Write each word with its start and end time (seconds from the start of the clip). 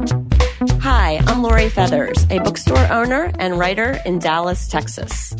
Hi, 0.00 1.20
I'm 1.26 1.42
Lori 1.42 1.68
Feathers, 1.68 2.24
a 2.30 2.38
bookstore 2.38 2.86
owner 2.92 3.32
and 3.40 3.58
writer 3.58 3.98
in 4.06 4.20
Dallas, 4.20 4.68
Texas. 4.68 5.32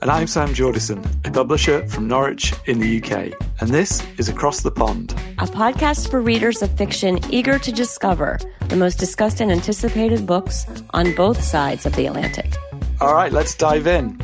And 0.00 0.10
I'm 0.10 0.26
Sam 0.26 0.54
Jordison, 0.54 1.04
a 1.26 1.30
publisher 1.30 1.86
from 1.88 2.08
Norwich 2.08 2.54
in 2.64 2.78
the 2.78 2.96
UK. 3.02 3.38
And 3.60 3.70
this 3.70 4.02
is 4.16 4.30
Across 4.30 4.62
the 4.62 4.70
Pond, 4.70 5.12
a 5.38 5.46
podcast 5.46 6.10
for 6.10 6.22
readers 6.22 6.62
of 6.62 6.74
fiction 6.78 7.18
eager 7.30 7.58
to 7.58 7.70
discover 7.70 8.38
the 8.68 8.76
most 8.76 8.98
discussed 8.98 9.42
and 9.42 9.52
anticipated 9.52 10.26
books 10.26 10.64
on 10.90 11.14
both 11.14 11.42
sides 11.42 11.84
of 11.84 11.94
the 11.94 12.06
Atlantic. 12.06 12.54
All 13.02 13.12
right, 13.12 13.32
let's 13.32 13.54
dive 13.54 13.86
in. 13.86 14.18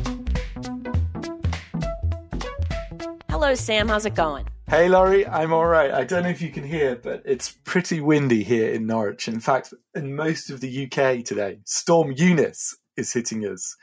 Hello, 3.29 3.53
Sam. 3.53 3.87
How's 3.87 4.07
it 4.07 4.15
going? 4.15 4.47
Hey, 4.73 4.89
Lori, 4.89 5.27
I'm 5.27 5.53
all 5.53 5.67
right. 5.67 5.91
I 5.91 6.03
don't 6.03 6.23
know 6.23 6.29
if 6.29 6.41
you 6.41 6.49
can 6.49 6.63
hear, 6.63 6.95
but 6.95 7.21
it's 7.25 7.51
pretty 7.63 8.01
windy 8.01 8.41
here 8.41 8.71
in 8.73 8.87
Norwich. 8.87 9.27
In 9.27 9.39
fact, 9.39 9.71
in 9.93 10.15
most 10.15 10.49
of 10.49 10.61
the 10.61 10.85
UK 10.85 11.23
today, 11.23 11.59
Storm 11.63 12.11
Eunice 12.17 12.75
is 12.97 13.13
hitting 13.13 13.43
us. 13.43 13.77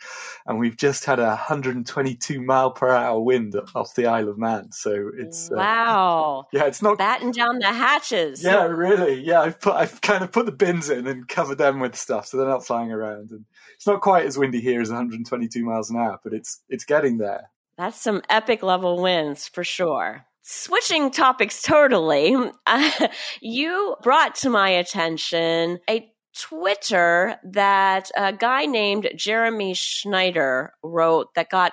And 0.46 0.58
we've 0.58 0.76
just 0.76 1.04
had 1.04 1.20
a 1.20 1.26
122 1.28 2.42
mile 2.42 2.72
per 2.72 2.90
hour 2.90 3.20
wind 3.20 3.54
off 3.76 3.94
the 3.94 4.06
Isle 4.06 4.30
of 4.30 4.36
Man. 4.36 4.72
So 4.72 5.12
it's. 5.16 5.52
Uh, 5.52 5.58
wow. 5.58 6.46
Yeah, 6.52 6.64
it's 6.64 6.82
not. 6.82 6.98
Batten 6.98 7.30
down 7.30 7.60
the 7.60 7.72
hatches. 7.72 8.42
Yeah, 8.42 8.64
really. 8.64 9.22
Yeah, 9.22 9.42
I've 9.42 9.60
put, 9.60 9.74
I've 9.74 10.00
kind 10.00 10.24
of 10.24 10.32
put 10.32 10.46
the 10.46 10.50
bins 10.50 10.90
in 10.90 11.06
and 11.06 11.28
covered 11.28 11.58
them 11.58 11.78
with 11.78 11.94
stuff 11.94 12.26
so 12.26 12.36
they're 12.36 12.48
not 12.48 12.66
flying 12.66 12.90
around. 12.90 13.30
And 13.30 13.44
it's 13.76 13.86
not 13.86 14.00
quite 14.00 14.26
as 14.26 14.36
windy 14.36 14.60
here 14.60 14.80
as 14.80 14.88
122 14.88 15.64
miles 15.64 15.88
an 15.88 15.98
hour, 15.98 16.18
but 16.24 16.32
it's, 16.32 16.62
it's 16.68 16.84
getting 16.84 17.18
there. 17.18 17.48
That's 17.78 18.00
some 18.00 18.22
epic 18.28 18.64
level 18.64 19.00
winds 19.00 19.46
for 19.46 19.62
sure. 19.62 20.26
Switching 20.42 21.10
topics 21.10 21.62
totally, 21.62 22.34
uh, 22.66 23.08
you 23.40 23.96
brought 24.02 24.34
to 24.36 24.50
my 24.50 24.70
attention 24.70 25.78
a 25.88 26.10
Twitter 26.38 27.36
that 27.44 28.10
a 28.16 28.32
guy 28.32 28.64
named 28.64 29.08
Jeremy 29.16 29.74
Schneider 29.74 30.72
wrote 30.82 31.34
that 31.34 31.50
got 31.50 31.72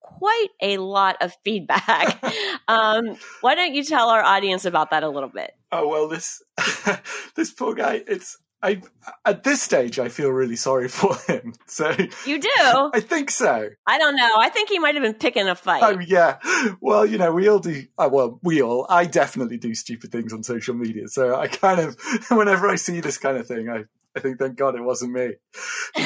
quite 0.00 0.48
a 0.62 0.78
lot 0.78 1.16
of 1.20 1.36
feedback. 1.44 2.22
um, 2.68 3.16
why 3.40 3.54
don't 3.54 3.74
you 3.74 3.84
tell 3.84 4.08
our 4.08 4.22
audience 4.22 4.64
about 4.64 4.90
that 4.90 5.02
a 5.02 5.08
little 5.08 5.28
bit? 5.28 5.52
Oh 5.70 5.86
well, 5.86 6.08
this 6.08 6.42
this 7.36 7.52
poor 7.52 7.74
guy. 7.74 8.02
It's 8.06 8.36
I 8.62 8.82
at 9.24 9.44
this 9.44 9.62
stage 9.62 9.98
I 9.98 10.08
feel 10.08 10.30
really 10.30 10.56
sorry 10.56 10.88
for 10.88 11.16
him. 11.26 11.54
So 11.66 11.90
you 12.26 12.40
do? 12.40 12.48
I 12.58 13.00
think 13.00 13.30
so. 13.30 13.70
I 13.86 13.98
don't 13.98 14.16
know. 14.16 14.30
I 14.38 14.48
think 14.48 14.68
he 14.68 14.78
might 14.78 14.94
have 14.94 15.04
been 15.04 15.14
picking 15.14 15.48
a 15.48 15.54
fight. 15.54 15.82
Oh 15.82 15.98
yeah. 15.98 16.38
Well, 16.80 17.06
you 17.06 17.18
know, 17.18 17.32
we 17.32 17.48
all 17.48 17.60
do. 17.60 17.84
Uh, 17.96 18.08
well, 18.10 18.40
we 18.42 18.62
all. 18.62 18.86
I 18.88 19.04
definitely 19.04 19.58
do 19.58 19.74
stupid 19.74 20.12
things 20.12 20.32
on 20.32 20.42
social 20.42 20.74
media. 20.74 21.08
So 21.08 21.36
I 21.36 21.46
kind 21.48 21.80
of, 21.80 21.96
whenever 22.30 22.68
I 22.68 22.76
see 22.76 23.00
this 23.00 23.18
kind 23.18 23.36
of 23.36 23.46
thing, 23.46 23.68
I 23.68 23.84
I 24.16 24.20
think 24.20 24.38
thank 24.38 24.56
God 24.56 24.74
it 24.74 24.82
wasn't 24.82 25.12
me. 25.12 25.34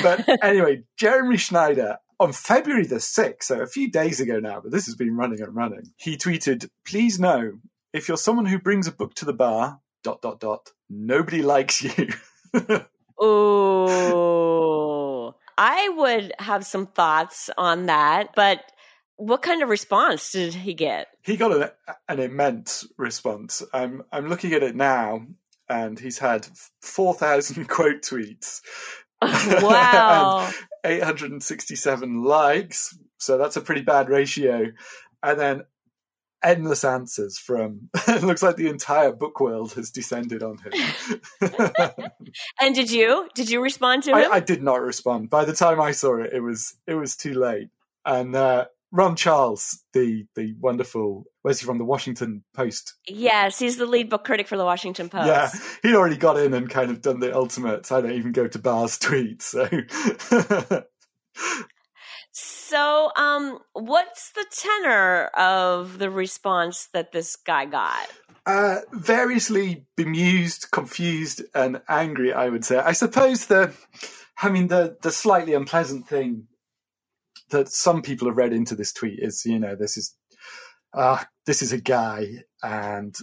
But 0.02 0.28
anyway, 0.44 0.82
Jeremy 0.98 1.38
Schneider 1.38 1.96
on 2.20 2.32
February 2.32 2.86
the 2.86 2.96
6th, 2.96 3.42
so 3.42 3.60
a 3.60 3.66
few 3.66 3.90
days 3.90 4.20
ago 4.20 4.38
now, 4.38 4.60
but 4.60 4.70
this 4.70 4.86
has 4.86 4.94
been 4.94 5.16
running 5.16 5.40
and 5.40 5.54
running, 5.54 5.92
he 5.96 6.16
tweeted, 6.16 6.68
Please 6.86 7.18
know 7.18 7.52
if 7.92 8.08
you're 8.08 8.16
someone 8.16 8.46
who 8.46 8.58
brings 8.58 8.86
a 8.86 8.92
book 8.92 9.14
to 9.14 9.24
the 9.24 9.32
bar, 9.32 9.80
dot, 10.04 10.22
dot, 10.22 10.40
dot, 10.40 10.70
nobody 10.88 11.42
likes 11.42 11.82
you. 11.82 12.08
Oh, 13.24 15.34
I 15.56 15.88
would 15.90 16.32
have 16.38 16.66
some 16.66 16.86
thoughts 16.86 17.50
on 17.56 17.86
that, 17.86 18.30
but 18.34 18.60
what 19.16 19.42
kind 19.42 19.62
of 19.62 19.68
response 19.68 20.32
did 20.32 20.54
he 20.54 20.74
get? 20.74 21.06
He 21.22 21.36
got 21.36 21.52
an, 21.52 21.70
an 22.08 22.18
immense 22.18 22.86
response. 22.98 23.62
I'm 23.72 24.02
I'm 24.10 24.28
looking 24.28 24.54
at 24.54 24.64
it 24.64 24.74
now, 24.74 25.24
and 25.68 25.98
he's 25.98 26.18
had 26.18 26.48
four 26.80 27.14
thousand 27.14 27.68
quote 27.68 28.02
tweets. 28.02 28.60
Wow, 29.22 30.50
867 30.84 32.24
likes. 32.24 32.98
So 33.18 33.38
that's 33.38 33.56
a 33.56 33.60
pretty 33.60 33.82
bad 33.82 34.08
ratio. 34.08 34.72
And 35.22 35.38
then 35.38 35.62
endless 36.42 36.84
answers 36.84 37.38
from 37.38 37.88
it 38.08 38.22
looks 38.22 38.42
like 38.42 38.56
the 38.56 38.68
entire 38.68 39.12
book 39.12 39.40
world 39.40 39.72
has 39.74 39.90
descended 39.90 40.42
on 40.42 40.58
him. 40.58 41.50
And 42.60 42.74
did 42.74 42.90
you? 42.90 43.28
Did 43.34 43.50
you 43.50 43.62
respond 43.62 44.04
to 44.04 44.10
him? 44.10 44.16
I, 44.16 44.36
I, 44.36 44.40
did 44.40 44.62
not 44.62 44.80
respond. 44.80 45.28
By 45.28 45.44
the 45.44 45.52
time 45.52 45.80
i 45.80 45.90
saw 45.90 46.16
it 46.16 46.32
it 46.32 46.40
was 46.40 46.74
it 46.86 46.94
was 46.94 47.16
too 47.16 47.34
late. 47.34 47.68
And 48.04 48.34
uh, 48.34 48.66
ron 48.90 49.16
charles 49.16 49.82
the 49.94 50.26
the 50.36 50.54
wonderful 50.60 51.24
where's 51.42 51.60
he 51.60 51.66
from? 51.66 51.78
The 51.78 51.84
washington 51.84 52.44
post. 52.54 52.94
Yes 53.08 53.58
he's 53.58 53.76
the 53.76 53.86
lead 53.86 54.10
book 54.10 54.24
critic 54.24 54.48
for 54.48 54.56
the 54.56 54.64
washington 54.64 55.08
post. 55.08 55.26
Yeah 55.26 55.50
he'd 55.82 55.96
already 55.96 56.16
got 56.16 56.38
in 56.38 56.54
and 56.54 56.68
kind 56.70 56.90
of 56.90 57.00
done 57.00 57.20
the 57.20 57.34
ultimate 57.34 57.90
i 57.90 58.00
don't 58.00 58.12
even 58.12 58.32
go 58.32 58.46
to 58.46 58.58
bars 58.58 58.98
tweet 59.00 59.42
so 59.42 59.68
So, 62.32 63.10
um, 63.16 63.58
what's 63.74 64.32
the 64.32 64.46
tenor 64.50 65.26
of 65.36 65.98
the 65.98 66.10
response 66.10 66.88
that 66.94 67.12
this 67.12 67.36
guy 67.36 67.66
got? 67.66 68.08
Uh, 68.46 68.80
variously 68.92 69.86
bemused, 69.96 70.70
confused, 70.72 71.42
and 71.54 71.82
angry. 71.88 72.32
I 72.32 72.48
would 72.48 72.64
say. 72.64 72.78
I 72.78 72.92
suppose 72.92 73.46
the, 73.46 73.74
I 74.40 74.48
mean, 74.48 74.68
the 74.68 74.96
the 75.02 75.10
slightly 75.10 75.52
unpleasant 75.52 76.08
thing 76.08 76.48
that 77.50 77.68
some 77.68 78.00
people 78.00 78.28
have 78.28 78.38
read 78.38 78.54
into 78.54 78.74
this 78.74 78.94
tweet 78.94 79.18
is, 79.20 79.44
you 79.44 79.58
know, 79.58 79.76
this 79.76 79.98
is, 79.98 80.16
uh, 80.94 81.22
this 81.44 81.60
is 81.60 81.72
a 81.72 81.80
guy, 81.80 82.44
and 82.62 83.14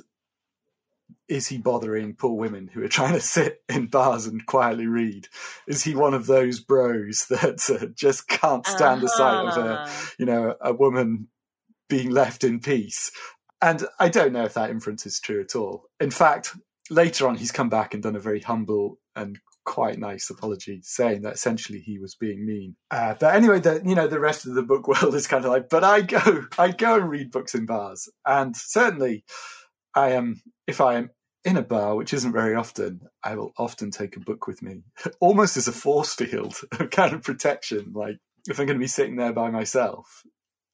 is 1.29 1.47
he 1.47 1.59
bothering 1.59 2.16
poor 2.16 2.35
women 2.35 2.67
who 2.67 2.84
are 2.84 2.90
trying 2.90 3.13
to 3.13 3.22
sit 3.22 3.62
in 3.69 3.88
bars 3.88 4.25
and 4.25 4.45
quietly 4.45 4.88
read? 4.88 5.28
Is 5.67 5.84
he 5.84 5.95
one 5.95 6.13
of 6.13 6.25
those 6.25 6.59
bros 6.59 7.25
that 7.29 7.69
uh, 7.69 7.85
just 7.95 8.28
can't 8.28 8.66
stand 8.66 8.97
uh-huh. 8.97 9.01
the 9.01 9.09
sight 9.09 9.45
of 9.45 9.57
a, 9.57 9.69
uh-huh. 9.69 10.12
you 10.17 10.25
know, 10.25 10.56
a 10.59 10.73
woman 10.73 11.28
being 11.88 12.09
left 12.09 12.44
in 12.44 12.59
peace? 12.59 13.12
And 13.62 13.85
I 14.00 14.09
don't 14.09 14.34
know 14.34 14.44
if 14.44 14.56
that 14.56 14.69
inference 14.69 15.06
is 15.06 15.19
true 15.19 15.41
at 15.41 15.56
all. 15.56 15.84
In 16.00 16.12
fact, 16.12 16.56
later 16.90 17.28
on, 17.28 17.35
he's 17.35 17.51
come 17.51 17.69
back 17.69 17.94
and 17.94 18.01
done 18.01 18.16
a 18.16 18.19
very 18.19 18.40
humble 18.40 19.00
and 19.16 19.38
quite 19.66 20.00
nice 20.00 20.29
apology, 20.29 20.79
saying 20.81 21.22
that 21.22 21.34
essentially 21.34 21.79
he 21.79 22.00
was 22.00 22.16
being 22.16 22.46
mean. 22.46 22.75
Uh, 22.90 23.13
but 23.19 23.35
anyway, 23.35 23.59
the 23.59 23.81
you 23.85 23.94
know 23.94 24.07
the 24.07 24.19
rest 24.19 24.47
of 24.47 24.56
the 24.56 24.63
book 24.63 24.88
world 24.88 25.13
is 25.16 25.28
kind 25.28 25.46
of 25.46 25.51
like, 25.51 25.69
but 25.69 25.84
I 25.84 26.01
go, 26.01 26.46
I 26.57 26.72
go 26.72 26.96
and 26.96 27.09
read 27.09 27.31
books 27.31 27.53
in 27.53 27.66
bars, 27.66 28.09
and 28.25 28.56
certainly, 28.56 29.25
I 29.94 30.11
am 30.11 30.41
if 30.66 30.81
I 30.81 30.96
am 30.96 31.09
in 31.45 31.57
a 31.57 31.61
bar, 31.61 31.95
which 31.95 32.13
isn't 32.13 32.33
very 32.33 32.55
often, 32.55 33.01
I 33.23 33.35
will 33.35 33.53
often 33.57 33.91
take 33.91 34.16
a 34.16 34.22
book 34.22 34.47
with 34.47 34.61
me, 34.61 34.83
almost 35.19 35.57
as 35.57 35.67
a 35.67 35.73
force 35.73 36.13
field 36.13 36.55
of 36.79 36.89
kind 36.89 37.13
of 37.13 37.23
protection. 37.23 37.94
Like 37.94 38.17
if 38.47 38.59
I'm 38.59 38.66
going 38.66 38.77
to 38.77 38.83
be 38.83 38.88
sitting 38.88 39.16
there 39.16 39.33
by 39.33 39.49
myself, 39.49 40.23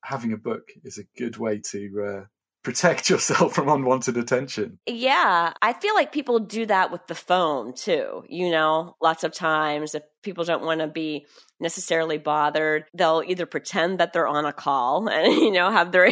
having 0.03 0.33
a 0.33 0.37
book 0.37 0.69
is 0.83 0.97
a 0.97 1.07
good 1.17 1.37
way 1.37 1.59
to 1.71 2.03
uh, 2.05 2.25
protect 2.65 3.09
yourself 3.09 3.55
from 3.55 3.69
unwanted 3.69 4.17
attention. 4.17 4.79
Yeah, 4.85 5.53
I 5.61 5.73
feel 5.73 5.95
like 5.95 6.11
people 6.11 6.39
do 6.39 6.65
that 6.65 6.91
with 6.91 7.07
the 7.07 7.15
phone 7.15 7.73
too. 7.73 8.25
You 8.27 8.51
know, 8.51 8.97
lots 9.01 9.23
of 9.23 9.31
times 9.31 9.95
if 9.95 10.03
people 10.23 10.43
don't 10.43 10.65
want 10.65 10.81
to 10.81 10.87
be 10.87 11.27
necessarily 11.61 12.17
bothered, 12.17 12.85
they'll 12.93 13.23
either 13.25 13.45
pretend 13.45 13.99
that 13.99 14.11
they're 14.11 14.27
on 14.27 14.45
a 14.45 14.51
call 14.51 15.07
and 15.11 15.31
you 15.31 15.51
know 15.51 15.71
have 15.71 15.93
their 15.93 16.11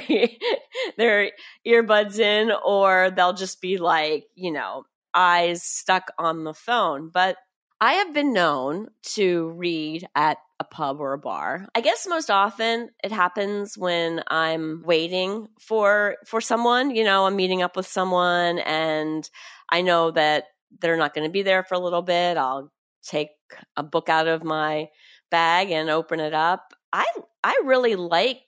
their 0.98 1.32
earbuds 1.68 2.20
in 2.20 2.54
or 2.64 3.12
they'll 3.12 3.34
just 3.34 3.60
be 3.60 3.78
like, 3.78 4.26
you 4.36 4.54
know, 4.54 4.86
eyes 5.14 5.64
stuck 5.64 6.12
on 6.18 6.46
the 6.46 6.54
phone. 6.54 7.10
But 7.14 7.36
I 7.84 7.96
have 7.96 8.14
been 8.14 8.32
known 8.32 8.88
to 9.16 9.50
read 9.58 10.08
at 10.16 10.38
a 10.58 10.64
pub 10.64 11.02
or 11.02 11.12
a 11.12 11.18
bar. 11.18 11.68
I 11.76 11.82
guess 11.82 12.08
most 12.08 12.32
often 12.32 12.92
it 13.04 13.12
happens 13.12 13.78
when 13.78 14.24
I'm 14.30 14.84
waiting 14.86 15.50
for 15.60 16.16
for 16.26 16.40
someone, 16.40 16.96
you 16.96 17.04
know, 17.04 17.26
I'm 17.26 17.36
meeting 17.36 17.62
up 17.62 17.76
with 17.76 17.86
someone 17.86 18.60
and 18.60 19.30
I 19.70 19.82
know 19.82 20.12
that 20.12 20.46
they're 20.80 20.96
not 20.96 21.14
going 21.14 21.28
to 21.28 21.32
be 21.32 21.42
there 21.42 21.62
for 21.62 21.76
a 21.76 21.80
little 21.80 22.02
bit. 22.02 22.38
I'll 22.38 22.72
take 23.06 23.32
a 23.76 23.84
book 23.84 24.08
out 24.08 24.30
of 24.30 24.46
my 24.46 24.88
bag 25.30 25.70
and 25.70 25.90
open 25.90 26.22
it 26.22 26.34
up. 26.34 26.74
I 26.94 27.06
I 27.44 27.64
really 27.66 27.98
like 27.98 28.44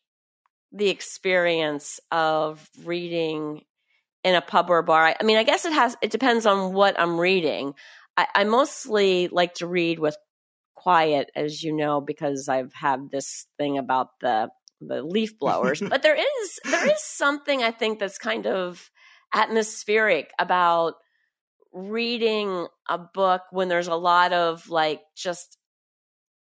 the 0.72 0.88
experience 0.88 2.00
of 2.10 2.70
reading 2.86 3.66
in 4.24 4.34
a 4.34 4.42
pub 4.42 4.70
or 4.70 4.78
a 4.78 4.84
bar. 4.84 5.08
I, 5.08 5.16
I 5.20 5.24
mean, 5.24 5.36
I 5.36 5.44
guess 5.44 5.66
it 5.66 5.74
has 5.74 5.98
it 6.02 6.10
depends 6.10 6.46
on 6.46 6.72
what 6.72 6.98
I'm 6.98 7.20
reading. 7.20 7.74
I, 8.18 8.28
I 8.36 8.44
mostly 8.44 9.28
like 9.28 9.56
to 9.56 9.68
read 9.68 10.00
with 10.00 10.18
quiet, 10.76 11.32
as 11.36 11.64
you 11.64 11.74
know, 11.74 12.02
because 12.02 12.48
I've 12.48 12.74
had 12.74 13.10
this 13.12 13.48
thing 13.58 13.78
about 13.78 14.10
the 14.22 14.50
the 14.82 15.02
leaf 15.02 15.40
blowers. 15.40 15.82
but 15.90 16.04
there 16.04 16.16
is 16.16 16.60
there 16.66 16.86
is 16.86 17.02
something 17.02 17.64
I 17.64 17.72
think 17.72 18.00
that's 18.00 18.18
kind 18.18 18.46
of 18.48 18.90
atmospheric 19.34 20.32
about 20.40 20.96
reading 21.74 22.68
a 22.88 22.98
book 22.98 23.42
when 23.52 23.68
there's 23.68 23.88
a 23.88 23.96
lot 23.96 24.32
of 24.32 24.70
like 24.70 25.02
just 25.16 25.58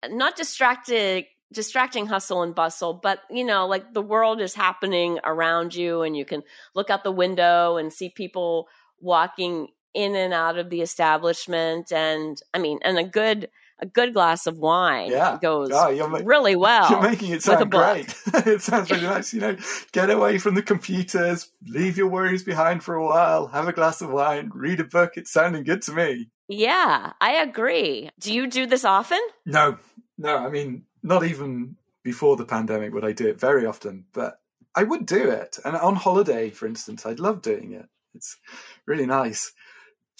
not 0.09 0.37
distracted 0.37 1.25
distracting 1.53 2.07
hustle 2.07 2.43
and 2.43 2.55
bustle 2.55 2.95
but 2.95 3.21
you 3.31 3.45
know 3.45 3.67
like 3.67 3.93
the 3.93 4.03
world 4.03 4.41
is 4.41 4.55
happening 4.55 5.19
around 5.25 5.75
you 5.75 6.03
and 6.03 6.17
you 6.17 6.25
can 6.25 6.43
look 6.75 6.91
out 6.91 7.05
the 7.05 7.13
window 7.13 7.77
and 7.77 7.93
see 7.93 8.09
people 8.09 8.67
walking 9.01 9.69
in 9.95 10.15
and 10.17 10.33
out 10.33 10.59
of 10.59 10.71
the 10.71 10.81
establishment 10.83 11.93
and 11.93 12.41
I 12.55 12.59
mean 12.59 12.79
and 12.83 12.99
a 12.99 13.05
good 13.05 13.49
a 13.83 13.87
good 13.87 14.13
glass 14.13 14.47
of 14.47 14.59
wine 14.59 15.11
Yeah. 15.11 15.39
goes 15.41 15.71
Oh, 15.73 16.09
ma- 16.09 16.21
really 16.23 16.55
well. 16.67 16.91
You're 16.91 17.01
making 17.03 17.31
it 17.33 17.43
sound 17.43 17.71
great. 17.71 18.15
it 18.47 18.61
sounds 18.61 18.91
really 18.91 19.03
nice. 19.15 19.33
You 19.33 19.41
know, 19.41 19.57
get 19.93 20.11
away 20.11 20.37
from 20.39 20.55
the 20.55 20.63
computers, 20.63 21.51
leave 21.67 21.97
your 21.97 22.09
worries 22.09 22.43
behind 22.43 22.85
for 22.85 22.95
a 22.95 23.05
while, 23.05 23.47
have 23.49 23.69
a 23.69 23.73
glass 23.73 24.03
of 24.03 24.11
wine, 24.11 24.51
read 24.55 24.81
a 24.81 24.85
book. 24.85 25.13
It's 25.17 25.33
sounding 25.33 25.65
good 25.65 25.81
to 25.83 25.93
me. 25.93 26.29
Yeah, 26.47 27.13
I 27.21 27.37
agree. 27.37 28.11
Do 28.21 28.35
you 28.35 28.49
do 28.49 28.67
this 28.67 28.85
often? 28.85 29.21
No, 29.47 29.79
no, 30.19 30.37
I 30.37 30.51
mean, 30.51 30.85
not 31.03 31.25
even 31.25 31.77
before 32.03 32.37
the 32.37 32.45
pandemic 32.45 32.93
would 32.93 33.05
I 33.05 33.13
do 33.13 33.29
it 33.29 33.41
very 33.41 33.65
often, 33.65 34.05
but 34.13 34.41
I 34.75 34.83
would 34.83 35.07
do 35.07 35.31
it. 35.31 35.59
And 35.65 35.75
on 35.77 35.97
holiday, 35.97 36.51
for 36.51 36.67
instance, 36.67 37.07
I'd 37.07 37.19
love 37.21 37.41
doing 37.41 37.73
it. 37.73 37.89
It's 38.15 38.37
really 38.85 39.07
nice. 39.07 39.53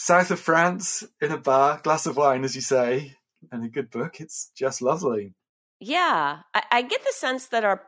South 0.03 0.31
of 0.31 0.41
France, 0.41 1.05
in 1.21 1.31
a 1.31 1.37
bar, 1.37 1.79
glass 1.85 2.07
of 2.07 2.17
wine, 2.17 2.43
as 2.43 2.55
you 2.55 2.63
say, 2.63 3.19
and 3.53 3.63
a 3.63 3.69
good 3.69 3.91
book. 3.91 4.19
It's 4.19 4.51
just 4.57 4.81
lovely. 4.81 5.35
Yeah, 5.79 6.39
I, 6.55 6.63
I 6.73 6.81
get 6.81 7.03
the 7.05 7.13
sense 7.13 7.49
that 7.49 7.65
our 7.65 7.83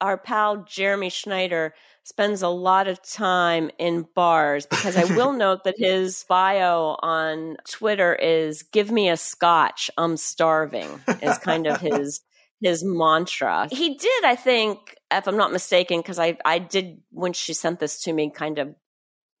our 0.00 0.16
pal 0.16 0.64
Jeremy 0.66 1.10
Schneider 1.10 1.74
spends 2.04 2.40
a 2.40 2.48
lot 2.48 2.88
of 2.88 3.02
time 3.02 3.70
in 3.78 4.06
bars 4.14 4.64
because 4.64 4.96
I 4.96 5.14
will 5.14 5.32
note 5.44 5.64
that 5.64 5.74
his 5.76 6.24
bio 6.26 6.96
on 7.02 7.58
Twitter 7.68 8.14
is 8.14 8.62
"Give 8.62 8.90
me 8.90 9.10
a 9.10 9.18
scotch, 9.18 9.90
I'm 9.98 10.16
starving" 10.16 10.88
is 11.20 11.36
kind 11.36 11.66
of 11.66 11.82
his 11.82 12.22
his 12.62 12.82
mantra. 12.82 13.68
He 13.70 13.94
did, 13.94 14.24
I 14.24 14.36
think, 14.36 14.96
if 15.10 15.28
I'm 15.28 15.36
not 15.36 15.52
mistaken, 15.52 16.00
because 16.00 16.18
I 16.18 16.38
I 16.46 16.60
did 16.60 17.02
when 17.10 17.34
she 17.34 17.52
sent 17.52 17.78
this 17.78 18.04
to 18.04 18.12
me, 18.14 18.30
kind 18.30 18.58
of 18.58 18.74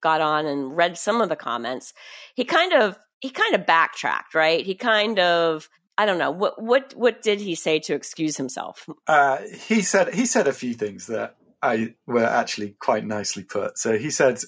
got 0.00 0.20
on 0.20 0.46
and 0.46 0.76
read 0.76 0.96
some 0.98 1.20
of 1.20 1.28
the 1.28 1.36
comments. 1.36 1.92
He 2.34 2.44
kind 2.44 2.72
of 2.72 2.98
he 3.20 3.30
kind 3.30 3.54
of 3.54 3.66
backtracked, 3.66 4.34
right? 4.34 4.64
He 4.64 4.74
kind 4.74 5.18
of 5.18 5.68
I 5.96 6.06
don't 6.06 6.18
know 6.18 6.30
what 6.30 6.62
what 6.62 6.94
what 6.96 7.22
did 7.22 7.40
he 7.40 7.54
say 7.54 7.78
to 7.80 7.94
excuse 7.94 8.36
himself? 8.36 8.88
Uh, 9.06 9.38
he 9.66 9.82
said 9.82 10.14
he 10.14 10.26
said 10.26 10.46
a 10.46 10.52
few 10.52 10.74
things 10.74 11.06
that 11.08 11.36
I 11.62 11.94
were 12.06 12.24
actually 12.24 12.76
quite 12.78 13.04
nicely 13.04 13.42
put. 13.42 13.78
So 13.78 13.98
he 13.98 14.10
said 14.10 14.40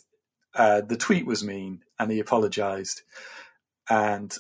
uh, 0.54 0.82
the 0.82 0.96
tweet 0.96 1.26
was 1.26 1.44
mean, 1.44 1.82
and 1.98 2.10
he 2.10 2.20
apologised, 2.20 3.02
and 3.88 4.34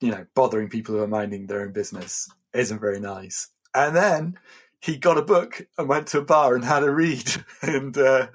you 0.00 0.10
know, 0.10 0.26
bothering 0.34 0.68
people 0.68 0.94
who 0.94 1.02
are 1.02 1.08
minding 1.08 1.46
their 1.46 1.62
own 1.62 1.72
business 1.72 2.28
isn't 2.52 2.80
very 2.80 3.00
nice. 3.00 3.48
And 3.74 3.94
then 3.94 4.38
he 4.80 4.96
got 4.96 5.18
a 5.18 5.22
book 5.22 5.66
and 5.78 5.88
went 5.88 6.08
to 6.08 6.18
a 6.18 6.24
bar 6.24 6.54
and 6.54 6.64
had 6.64 6.82
a 6.82 6.90
read, 6.90 7.30
and 7.62 7.96
uh, 7.96 8.28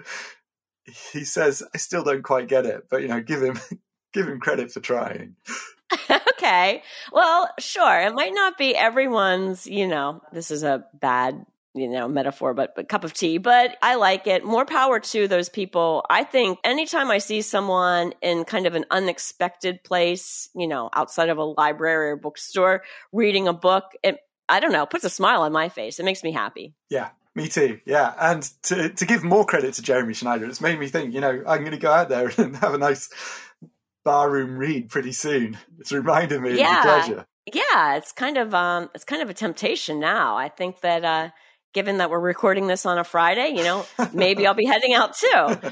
he 0.86 1.24
says, 1.24 1.64
"I 1.74 1.78
still 1.78 2.04
don't 2.04 2.24
quite 2.24 2.48
get 2.48 2.66
it, 2.66 2.88
but 2.90 3.02
you 3.02 3.08
know, 3.08 3.22
give 3.22 3.42
him 3.42 3.60
give 4.14 4.28
him 4.28 4.40
credit 4.40 4.72
for 4.72 4.80
trying." 4.80 5.36
okay, 6.10 6.84
well, 7.12 7.50
sure, 7.60 8.02
it 8.02 8.14
might 8.14 8.34
not 8.34 8.58
be 8.58 8.76
everyone's. 8.76 9.68
You 9.68 9.88
know, 9.88 10.22
this 10.32 10.52
is 10.52 10.64
a 10.64 10.86
bad 10.94 11.46
you 11.76 11.90
know 11.90 12.08
metaphor 12.08 12.54
but, 12.54 12.74
but 12.74 12.88
cup 12.88 13.04
of 13.04 13.14
tea 13.14 13.38
but 13.38 13.78
i 13.82 13.96
like 13.96 14.28
it. 14.28 14.44
More 14.44 14.66
power 14.66 15.00
to 15.00 15.28
those 15.28 15.50
people. 15.50 16.06
I 16.10 16.24
think 16.24 16.58
anytime 16.64 17.12
i 17.12 17.18
see 17.18 17.42
someone 17.42 18.14
in 18.22 18.46
kind 18.46 18.66
of 18.66 18.76
an 18.76 18.86
unexpected 18.90 19.84
place 19.84 20.50
you 20.56 20.68
know 20.68 20.90
outside 20.94 21.30
of 21.30 21.38
a 21.38 21.44
library 21.44 22.12
or 22.12 22.16
bookstore 22.16 22.84
reading 23.12 23.48
a 23.48 23.54
book 23.54 23.92
it 24.04 24.20
i 24.48 24.60
don't 24.60 24.72
know 24.72 24.86
puts 24.86 25.04
a 25.04 25.10
smile 25.10 25.42
on 25.42 25.52
my 25.52 25.70
face. 25.70 26.00
It 26.00 26.06
makes 26.06 26.24
me 26.24 26.32
happy. 26.32 26.74
Yeah, 26.90 27.10
me 27.36 27.48
too. 27.50 27.80
Yeah, 27.86 28.14
and 28.20 28.44
to 28.64 28.90
to 28.90 29.06
give 29.06 29.24
more 29.24 29.46
credit 29.46 29.74
to 29.76 29.82
Jeremy 29.82 30.14
Schneider, 30.14 30.46
it's 30.46 30.62
made 30.62 30.80
me 30.80 30.88
think. 30.88 31.14
You 31.14 31.22
know, 31.22 31.44
I'm 31.46 31.60
going 31.60 31.72
to 31.72 31.78
go 31.78 31.92
out 31.92 32.10
there 32.10 32.32
and 32.38 32.56
have 32.58 32.74
a 32.74 32.78
nice 32.78 33.10
barroom 34.04 34.58
read 34.58 34.90
pretty 34.90 35.12
soon. 35.12 35.58
It's 35.80 35.92
reminded 35.92 36.42
me 36.42 36.58
Yeah. 36.58 36.78
of 36.78 36.84
the 36.84 36.90
pleasure. 36.90 37.28
yeah 37.54 37.96
it's 37.96 38.12
kind 38.12 38.38
of 38.38 38.54
um 38.56 38.90
it's 38.96 39.04
kind 39.04 39.22
of 39.22 39.30
a 39.30 39.34
temptation 39.34 40.00
now 40.00 40.36
i 40.36 40.50
think 40.50 40.82
that 40.82 41.06
uh 41.06 41.30
given 41.76 41.98
that 42.00 42.10
we're 42.10 42.20
recording 42.20 42.66
this 42.66 42.88
on 42.88 42.98
a 42.98 43.04
friday 43.04 43.50
you 43.56 43.64
know 43.64 43.86
maybe 44.14 44.48
i'll 44.48 44.56
be 44.56 44.66
heading 44.74 44.94
out 44.96 45.16
too 45.16 45.72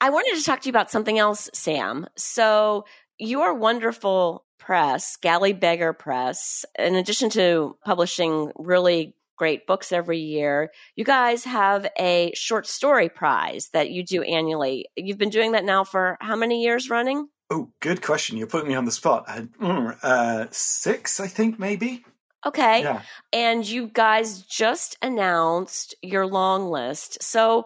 i 0.00 0.10
wanted 0.10 0.36
to 0.38 0.44
talk 0.44 0.60
to 0.60 0.66
you 0.68 0.70
about 0.70 0.92
something 0.92 1.18
else 1.18 1.50
sam 1.52 2.06
so 2.16 2.84
your 3.18 3.52
wonderful 3.54 4.44
press 4.60 5.16
galley 5.16 5.52
beggar 5.52 5.92
press 5.92 6.64
in 6.78 6.94
addition 6.94 7.30
to 7.30 7.76
publishing 7.84 8.52
really 8.56 9.16
great 9.38 9.66
books 9.66 9.92
every 9.92 10.18
year 10.18 10.70
you 10.96 11.04
guys 11.04 11.44
have 11.44 11.86
a 11.98 12.30
short 12.34 12.66
story 12.66 13.08
prize 13.08 13.70
that 13.72 13.90
you 13.90 14.04
do 14.04 14.22
annually 14.22 14.86
you've 14.96 15.18
been 15.18 15.30
doing 15.30 15.52
that 15.52 15.64
now 15.64 15.84
for 15.84 16.16
how 16.20 16.36
many 16.36 16.62
years 16.62 16.90
running 16.90 17.28
Oh, 17.50 17.70
good 17.80 18.02
question. 18.02 18.36
You're 18.36 18.46
putting 18.46 18.68
me 18.68 18.74
on 18.74 18.84
the 18.84 18.92
spot. 18.92 19.24
I 19.26 19.40
mm, 19.40 19.96
uh, 20.02 20.48
six, 20.50 21.18
I 21.18 21.28
think, 21.28 21.58
maybe. 21.58 22.04
okay 22.44 22.82
Yeah. 22.82 23.00
and 23.32 23.66
you 23.66 23.88
guys 23.88 24.42
just 24.42 24.98
announced 25.00 25.94
your 26.02 26.26
long 26.26 26.68
list. 26.70 27.22
So 27.22 27.64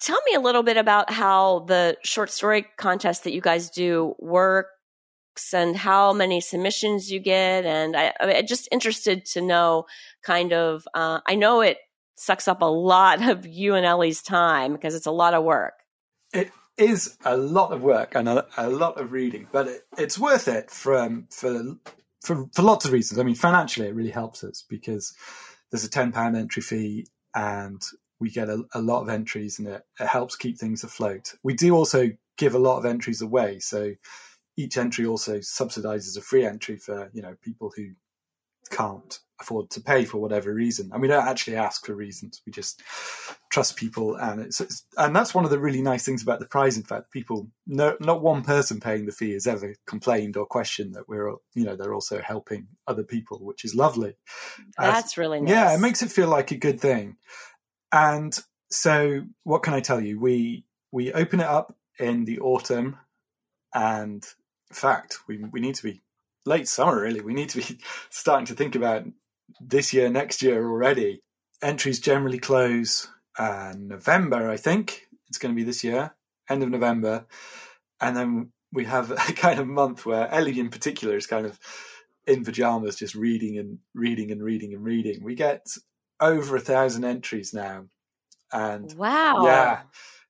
tell 0.00 0.20
me 0.26 0.34
a 0.34 0.40
little 0.40 0.64
bit 0.64 0.76
about 0.76 1.12
how 1.12 1.60
the 1.68 1.96
short 2.02 2.30
story 2.30 2.66
contest 2.76 3.22
that 3.22 3.32
you 3.32 3.40
guys 3.40 3.70
do 3.70 4.14
and 5.52 5.76
how 5.76 6.12
many 6.12 6.40
submissions 6.40 7.10
you 7.10 7.20
get. 7.20 7.64
And 7.64 7.96
I, 7.96 8.12
I'm 8.20 8.46
just 8.46 8.68
interested 8.70 9.24
to 9.26 9.40
know 9.40 9.86
kind 10.22 10.52
of, 10.52 10.86
uh, 10.94 11.20
I 11.26 11.34
know 11.34 11.60
it 11.60 11.78
sucks 12.16 12.48
up 12.48 12.62
a 12.62 12.66
lot 12.66 13.22
of 13.28 13.46
you 13.46 13.74
and 13.74 13.86
Ellie's 13.86 14.22
time 14.22 14.72
because 14.72 14.94
it's 14.94 15.06
a 15.06 15.12
lot 15.12 15.34
of 15.34 15.44
work. 15.44 15.74
It 16.32 16.50
is 16.76 17.16
a 17.24 17.36
lot 17.36 17.72
of 17.72 17.82
work 17.82 18.14
and 18.14 18.28
a, 18.28 18.46
a 18.56 18.68
lot 18.68 19.00
of 19.00 19.12
reading, 19.12 19.48
but 19.50 19.66
it, 19.66 19.82
it's 19.96 20.18
worth 20.18 20.48
it 20.48 20.70
for, 20.70 20.96
um, 20.96 21.26
for 21.30 21.76
for 22.20 22.46
for 22.52 22.62
lots 22.62 22.84
of 22.84 22.92
reasons. 22.92 23.18
I 23.18 23.22
mean, 23.22 23.34
financially, 23.34 23.88
it 23.88 23.94
really 23.94 24.10
helps 24.10 24.44
us 24.44 24.64
because 24.68 25.14
there's 25.70 25.84
a 25.84 25.90
ten 25.90 26.12
pound 26.12 26.36
entry 26.36 26.62
fee, 26.62 27.06
and 27.34 27.80
we 28.20 28.30
get 28.30 28.48
a, 28.48 28.64
a 28.74 28.80
lot 28.80 29.02
of 29.02 29.08
entries, 29.08 29.58
and 29.58 29.68
it, 29.68 29.82
it 30.00 30.06
helps 30.06 30.36
keep 30.36 30.58
things 30.58 30.84
afloat. 30.84 31.34
We 31.42 31.54
do 31.54 31.74
also 31.74 32.10
give 32.36 32.54
a 32.54 32.58
lot 32.58 32.78
of 32.78 32.86
entries 32.86 33.22
away, 33.22 33.58
so 33.58 33.94
each 34.58 34.76
entry 34.76 35.06
also 35.06 35.38
subsidizes 35.38 36.18
a 36.18 36.22
free 36.22 36.44
entry 36.46 36.76
for 36.76 37.10
you 37.14 37.22
know 37.22 37.36
people 37.42 37.72
who 37.76 37.86
can't 38.70 39.20
afford 39.40 39.70
to 39.70 39.80
pay 39.80 40.04
for 40.04 40.18
whatever 40.18 40.52
reason 40.52 40.90
and 40.92 41.02
we 41.02 41.08
don't 41.08 41.28
actually 41.28 41.56
ask 41.56 41.86
for 41.86 41.94
reasons 41.94 42.42
we 42.46 42.52
just 42.52 42.82
trust 43.50 43.76
people 43.76 44.16
and 44.16 44.40
it's, 44.42 44.60
it's 44.60 44.84
and 44.98 45.16
that's 45.16 45.34
one 45.34 45.44
of 45.44 45.50
the 45.50 45.60
really 45.60 45.82
nice 45.82 46.04
things 46.04 46.22
about 46.22 46.40
the 46.40 46.46
prize 46.46 46.76
in 46.76 46.84
fact 46.84 47.12
people 47.12 47.48
no 47.66 47.96
not 48.00 48.22
one 48.22 48.42
person 48.44 48.80
paying 48.80 49.06
the 49.06 49.12
fee 49.12 49.32
has 49.32 49.46
ever 49.46 49.74
complained 49.86 50.36
or 50.36 50.46
questioned 50.46 50.94
that 50.94 51.08
we're 51.08 51.30
you 51.54 51.64
know 51.64 51.76
they're 51.76 51.94
also 51.94 52.20
helping 52.20 52.68
other 52.86 53.04
people 53.04 53.38
which 53.40 53.64
is 53.64 53.74
lovely 53.74 54.14
Uh, 54.78 54.92
That's 54.92 55.18
really 55.18 55.40
nice. 55.40 55.50
yeah, 55.50 55.74
it 55.74 55.80
makes 55.80 56.02
it 56.02 56.12
feel 56.12 56.28
like 56.28 56.50
a 56.52 56.56
good 56.56 56.80
thing. 56.80 57.16
And 57.92 58.38
so, 58.70 59.22
what 59.44 59.62
can 59.62 59.74
I 59.74 59.80
tell 59.80 60.00
you? 60.00 60.20
We 60.20 60.64
we 60.92 61.12
open 61.12 61.40
it 61.40 61.46
up 61.46 61.74
in 61.98 62.24
the 62.26 62.40
autumn, 62.40 62.98
and 63.74 64.24
fact, 64.74 65.18
we 65.26 65.38
we 65.38 65.60
need 65.60 65.74
to 65.76 65.82
be 65.82 66.02
late 66.44 66.68
summer. 66.68 67.00
Really, 67.00 67.20
we 67.20 67.34
need 67.34 67.50
to 67.50 67.58
be 67.58 67.78
starting 68.10 68.46
to 68.46 68.54
think 68.54 68.74
about 68.74 69.04
this 69.60 69.92
year, 69.92 70.08
next 70.08 70.42
year 70.42 70.64
already. 70.64 71.22
Entries 71.62 72.00
generally 72.00 72.38
close 72.38 73.08
uh, 73.38 73.72
November, 73.76 74.50
I 74.50 74.56
think 74.56 75.08
it's 75.28 75.38
going 75.38 75.54
to 75.54 75.56
be 75.56 75.64
this 75.64 75.84
year, 75.84 76.14
end 76.48 76.62
of 76.62 76.70
November, 76.70 77.26
and 78.00 78.16
then 78.16 78.52
we 78.72 78.84
have 78.84 79.10
a 79.28 79.32
kind 79.32 79.60
of 79.60 79.66
month 79.66 80.04
where 80.04 80.28
Ellie, 80.28 80.58
in 80.58 80.70
particular, 80.70 81.16
is 81.16 81.26
kind 81.26 81.46
of 81.46 81.58
in 82.26 82.44
pajamas, 82.44 82.96
just 82.96 83.14
reading 83.14 83.58
and 83.58 83.78
reading 83.94 84.30
and 84.30 84.42
reading 84.42 84.74
and 84.74 84.84
reading. 84.84 85.22
We 85.22 85.34
get 85.34 85.66
over 86.20 86.56
a 86.56 86.60
thousand 86.60 87.04
entries 87.04 87.54
now, 87.54 87.86
and 88.52 88.92
wow. 88.94 89.44
yeah, 89.44 89.80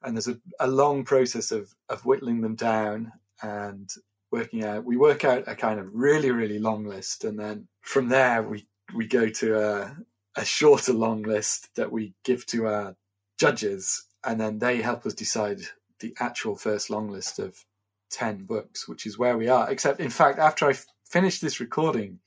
and 0.03 0.17
there's 0.17 0.29
a, 0.29 0.39
a 0.61 0.69
long 0.69 1.05
process 1.05 1.51
of 1.51 1.75
of 1.89 2.05
whittling 2.05 2.41
them 2.41 2.55
down 2.55 3.13
and 3.43 3.91
working 4.31 4.65
out. 4.65 4.85
We 4.85 4.97
work 4.97 5.25
out 5.25 5.45
a 5.47 5.55
kind 5.55 5.81
of 5.81 5.89
really 5.93 6.31
really 6.31 6.59
long 6.59 6.85
list, 6.87 7.25
and 7.25 7.39
then 7.39 7.69
from 7.83 8.09
there 8.09 8.43
we 8.43 8.67
we 8.95 9.07
go 9.07 9.29
to 9.29 9.59
a 9.59 9.97
a 10.37 10.45
shorter 10.45 10.93
long 10.93 11.23
list 11.23 11.69
that 11.77 11.91
we 11.91 12.15
give 12.25 12.47
to 12.47 12.67
our 12.67 12.97
judges, 13.39 14.05
and 14.25 14.41
then 14.41 14.59
they 14.59 14.81
help 14.81 15.05
us 15.07 15.15
decide 15.15 15.61
the 16.01 16.15
actual 16.21 16.57
first 16.57 16.91
long 16.91 17.11
list 17.11 17.39
of 17.39 17.65
10 18.11 18.45
books, 18.45 18.89
which 18.89 19.07
is 19.07 19.19
where 19.19 19.37
we 19.37 19.49
are. 19.49 19.71
Except, 19.71 20.01
in 20.01 20.11
fact, 20.11 20.39
after 20.39 20.67
I 20.67 20.71
f- 20.71 20.87
finish 21.05 21.41
this 21.41 21.61
recording, 21.61 22.21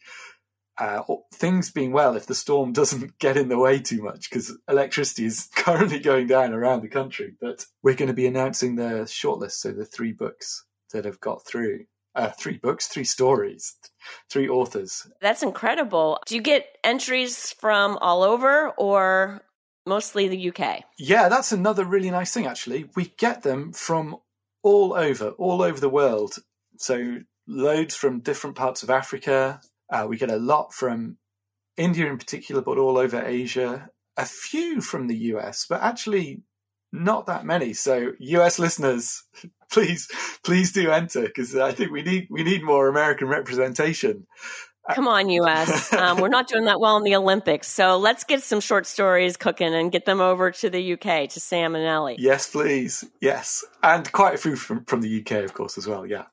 uh, 0.77 1.03
things 1.34 1.72
being 1.72 1.91
well, 1.91 2.15
if 2.15 2.25
the 2.25 2.36
storm 2.36 2.74
doesn't 2.74 3.17
get 3.20 3.38
in 3.38 3.50
the 3.50 3.58
way 3.58 3.79
too 3.79 4.01
much, 4.01 4.29
because 4.29 4.58
electricity 4.70 5.25
is 5.25 5.50
currently 5.55 6.00
going 6.00 6.27
down 6.27 6.53
around 6.53 6.81
the 6.81 6.89
country, 6.89 7.36
but 7.39 7.65
we're 7.84 7.96
going 7.96 8.08
to 8.08 8.13
be 8.13 8.27
announcing 8.27 8.75
the 8.75 9.05
shortlist. 9.05 9.53
So 9.53 9.72
the 9.72 9.86
three 9.86 10.12
books 10.12 10.65
that 10.93 11.05
have 11.05 11.20
got 11.20 11.46
through. 11.46 11.86
Uh, 12.13 12.30
three 12.30 12.58
books, 12.58 12.88
three 12.88 13.06
stories, 13.06 13.74
three 14.30 14.50
authors. 14.50 15.08
That's 15.22 15.44
incredible. 15.44 16.20
Do 16.25 16.36
you 16.36 16.41
get 16.41 16.65
entries 16.84 17.53
from 17.53 17.98
all 18.01 18.24
over 18.24 18.70
or 18.72 19.41
mostly 19.86 20.27
the 20.27 20.51
UK? 20.51 20.84
Yeah, 20.98 21.30
that's 21.30 21.53
another 21.53 21.86
really 21.86 22.12
nice 22.12 22.34
thing, 22.34 22.48
actually. 22.48 22.89
We 22.96 23.13
get 23.18 23.44
them 23.44 23.72
from 23.72 24.18
all 24.62 24.94
over, 24.94 25.30
all 25.32 25.62
over 25.62 25.80
the 25.80 25.89
world. 25.89 26.36
So 26.77 27.20
loads 27.48 27.96
from 27.96 28.20
different 28.20 28.56
parts 28.56 28.84
of 28.84 28.89
Africa. 28.89 29.62
Uh, 29.89 30.06
we 30.08 30.18
get 30.18 30.30
a 30.32 30.38
lot 30.38 30.74
from 30.74 31.18
India 31.77 32.10
in 32.10 32.18
particular, 32.18 32.62
but 32.62 32.77
all 32.77 32.98
over 32.98 33.24
Asia. 33.25 33.89
A 34.18 34.25
few 34.25 34.82
from 34.82 35.08
the 35.08 35.18
US, 35.18 35.65
but 35.70 35.82
actually 35.82 36.44
not 36.91 37.27
that 37.27 37.45
many. 37.45 37.74
So 37.74 38.13
US 38.19 38.60
listeners, 38.60 39.24
please, 39.71 40.10
please 40.43 40.71
do 40.71 40.91
enter 40.91 41.21
because 41.24 41.55
I 41.55 41.71
think 41.71 41.91
we 41.91 42.01
need 42.01 42.27
we 42.29 42.43
need 42.43 42.63
more 42.63 42.88
American 42.88 43.27
representation. 43.27 44.27
Come 44.95 45.07
on, 45.07 45.29
US. 45.29 45.93
Um, 46.01 46.19
we're 46.19 46.29
not 46.29 46.48
doing 46.48 46.65
that 46.65 46.79
well 46.79 46.98
in 46.98 47.03
the 47.03 47.15
Olympics. 47.15 47.67
So 47.67 47.98
let's 47.98 48.24
get 48.24 48.41
some 48.41 48.60
short 48.60 48.88
stories 48.88 49.38
cooking 49.38 49.75
and 49.75 49.91
get 49.91 50.05
them 50.05 50.19
over 50.19 50.50
to 50.51 50.69
the 50.69 50.93
UK, 50.93 51.29
to 51.29 51.39
Sam 51.39 51.75
and 51.75 51.86
Ellie. 51.86 52.15
Yes, 52.17 52.50
please. 52.50 53.03
Yes. 53.19 53.63
And 53.83 54.12
quite 54.12 54.33
a 54.33 54.38
few 54.38 54.55
from, 54.55 54.83
from 54.86 55.01
the 55.01 55.21
UK, 55.21 55.43
of 55.43 55.53
course, 55.53 55.77
as 55.77 55.86
well. 55.86 56.07
Yeah. 56.07 56.25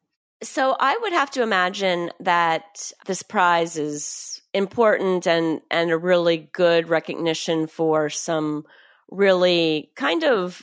So 0.42 0.74
I 0.78 0.96
would 1.02 1.12
have 1.12 1.30
to 1.32 1.42
imagine 1.42 2.10
that 2.20 2.92
this 3.04 3.22
prize 3.22 3.76
is 3.76 4.40
important 4.54 5.26
and, 5.26 5.60
and 5.70 5.90
a 5.90 5.98
really 5.98 6.48
good 6.52 6.88
recognition 6.88 7.66
for 7.66 8.08
some 8.08 8.64
really 9.10 9.90
kind 9.96 10.24
of 10.24 10.62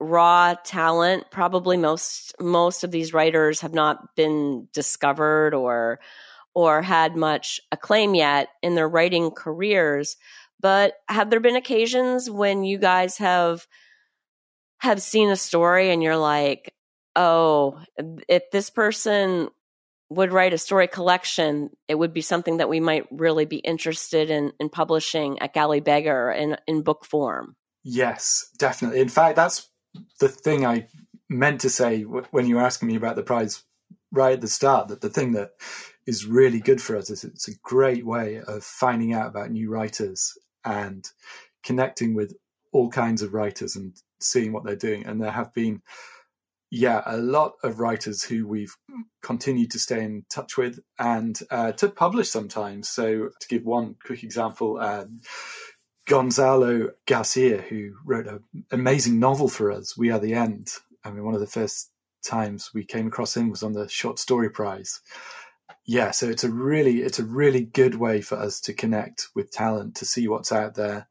raw 0.00 0.54
talent. 0.64 1.30
Probably 1.30 1.76
most 1.76 2.34
most 2.40 2.84
of 2.84 2.90
these 2.90 3.12
writers 3.12 3.60
have 3.60 3.74
not 3.74 4.14
been 4.16 4.68
discovered 4.72 5.54
or 5.54 6.00
or 6.54 6.82
had 6.82 7.16
much 7.16 7.60
acclaim 7.70 8.14
yet 8.14 8.48
in 8.62 8.74
their 8.74 8.88
writing 8.88 9.30
careers. 9.30 10.16
But 10.60 10.94
have 11.08 11.30
there 11.30 11.40
been 11.40 11.56
occasions 11.56 12.28
when 12.30 12.64
you 12.64 12.78
guys 12.78 13.18
have 13.18 13.66
have 14.78 15.00
seen 15.00 15.30
a 15.30 15.36
story 15.36 15.90
and 15.90 16.02
you're 16.02 16.16
like, 16.16 16.74
oh, 17.14 17.80
if 18.28 18.50
this 18.50 18.68
person 18.70 19.48
would 20.10 20.32
write 20.32 20.52
a 20.52 20.58
story 20.58 20.88
collection, 20.88 21.70
it 21.88 21.94
would 21.94 22.12
be 22.12 22.20
something 22.20 22.58
that 22.58 22.68
we 22.68 22.80
might 22.80 23.06
really 23.10 23.44
be 23.44 23.56
interested 23.56 24.30
in 24.30 24.52
in 24.60 24.68
publishing 24.68 25.38
at 25.40 25.54
Galley 25.54 25.80
Beggar 25.80 26.30
in 26.32 26.56
in 26.66 26.82
book 26.82 27.04
form. 27.04 27.56
Yes, 27.84 28.50
definitely. 28.58 29.00
In 29.00 29.08
fact, 29.08 29.36
that's 29.36 29.68
the 30.20 30.28
thing 30.28 30.64
I 30.64 30.88
meant 31.28 31.60
to 31.62 31.70
say 31.70 32.02
when 32.02 32.46
you 32.46 32.56
were 32.56 32.62
asking 32.62 32.88
me 32.88 32.96
about 32.96 33.16
the 33.16 33.22
prize 33.22 33.62
right 34.12 34.34
at 34.34 34.40
the 34.40 34.48
start. 34.48 34.88
That 34.88 35.00
the 35.00 35.10
thing 35.10 35.32
that 35.32 35.50
is 36.06 36.26
really 36.26 36.60
good 36.60 36.80
for 36.80 36.96
us. 36.96 37.10
is 37.10 37.24
it's 37.24 37.48
a 37.48 37.58
great 37.62 38.04
way 38.04 38.40
of 38.46 38.64
finding 38.64 39.12
out 39.12 39.28
about 39.28 39.50
new 39.50 39.70
writers 39.70 40.36
and 40.64 41.08
connecting 41.62 42.14
with 42.14 42.34
all 42.72 42.88
kinds 42.90 43.22
of 43.22 43.34
writers 43.34 43.76
and 43.76 43.94
seeing 44.20 44.52
what 44.52 44.64
they're 44.64 44.76
doing. 44.76 45.04
And 45.06 45.20
there 45.20 45.30
have 45.30 45.52
been, 45.52 45.82
yeah, 46.70 47.02
a 47.06 47.16
lot 47.16 47.54
of 47.62 47.80
writers 47.80 48.22
who 48.22 48.46
we've 48.46 48.74
continued 49.22 49.70
to 49.72 49.78
stay 49.78 50.02
in 50.02 50.24
touch 50.30 50.56
with 50.56 50.80
and 50.98 51.38
uh, 51.50 51.72
to 51.72 51.88
publish 51.88 52.30
sometimes. 52.30 52.88
So 52.88 53.28
to 53.40 53.48
give 53.48 53.64
one 53.64 53.96
quick 54.04 54.24
example, 54.24 54.80
um, 54.80 55.20
Gonzalo 56.06 56.90
Garcia, 57.06 57.60
who 57.60 57.92
wrote 58.04 58.26
an 58.26 58.42
amazing 58.70 59.18
novel 59.18 59.48
for 59.48 59.70
us, 59.70 59.96
We 59.96 60.10
Are 60.10 60.18
the 60.18 60.34
End. 60.34 60.70
I 61.04 61.10
mean, 61.10 61.24
one 61.24 61.34
of 61.34 61.40
the 61.40 61.46
first 61.46 61.90
times 62.24 62.70
we 62.74 62.84
came 62.84 63.06
across 63.06 63.36
him 63.36 63.50
was 63.50 63.62
on 63.62 63.72
the 63.72 63.88
Short 63.88 64.18
Story 64.18 64.50
Prize 64.50 65.00
yeah, 65.84 66.12
so 66.12 66.28
it's 66.28 66.44
a 66.44 66.50
really 66.50 67.02
it's 67.02 67.18
a 67.18 67.24
really 67.24 67.64
good 67.64 67.96
way 67.96 68.20
for 68.20 68.36
us 68.36 68.60
to 68.62 68.72
connect 68.72 69.28
with 69.34 69.50
talent, 69.50 69.96
to 69.96 70.04
see 70.04 70.28
what's 70.28 70.52
out 70.52 70.74
there, 70.74 71.08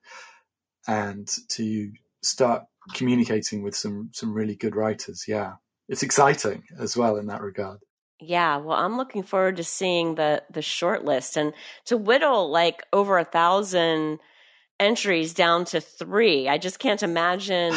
and 0.88 1.28
to 1.50 1.92
start 2.24 2.64
communicating 2.94 3.64
with 3.64 3.76
some 3.76 4.10
some 4.14 4.34
really 4.34 4.56
good 4.56 4.76
writers. 4.76 5.26
Yeah, 5.28 5.54
it's 5.90 6.04
exciting 6.04 6.64
as 6.80 6.96
well 6.96 7.18
in 7.18 7.28
that 7.28 7.42
regard. 7.42 7.80
Yeah, 8.20 8.58
well, 8.58 8.78
I'm 8.78 8.98
looking 8.98 9.24
forward 9.24 9.58
to 9.58 9.64
seeing 9.64 10.16
the 10.16 10.44
the 10.50 10.62
short 10.62 11.04
list 11.04 11.36
and 11.36 11.54
to 11.86 11.98
whittle 11.98 12.50
like 12.50 12.84
over 12.94 13.18
a 13.18 13.26
thousand 13.26 14.20
entries 14.82 15.34
down 15.34 15.64
to 15.66 15.80
three. 15.80 16.50
I 16.50 16.58
just 16.58 16.80
can't 16.80 17.04
imagine. 17.04 17.74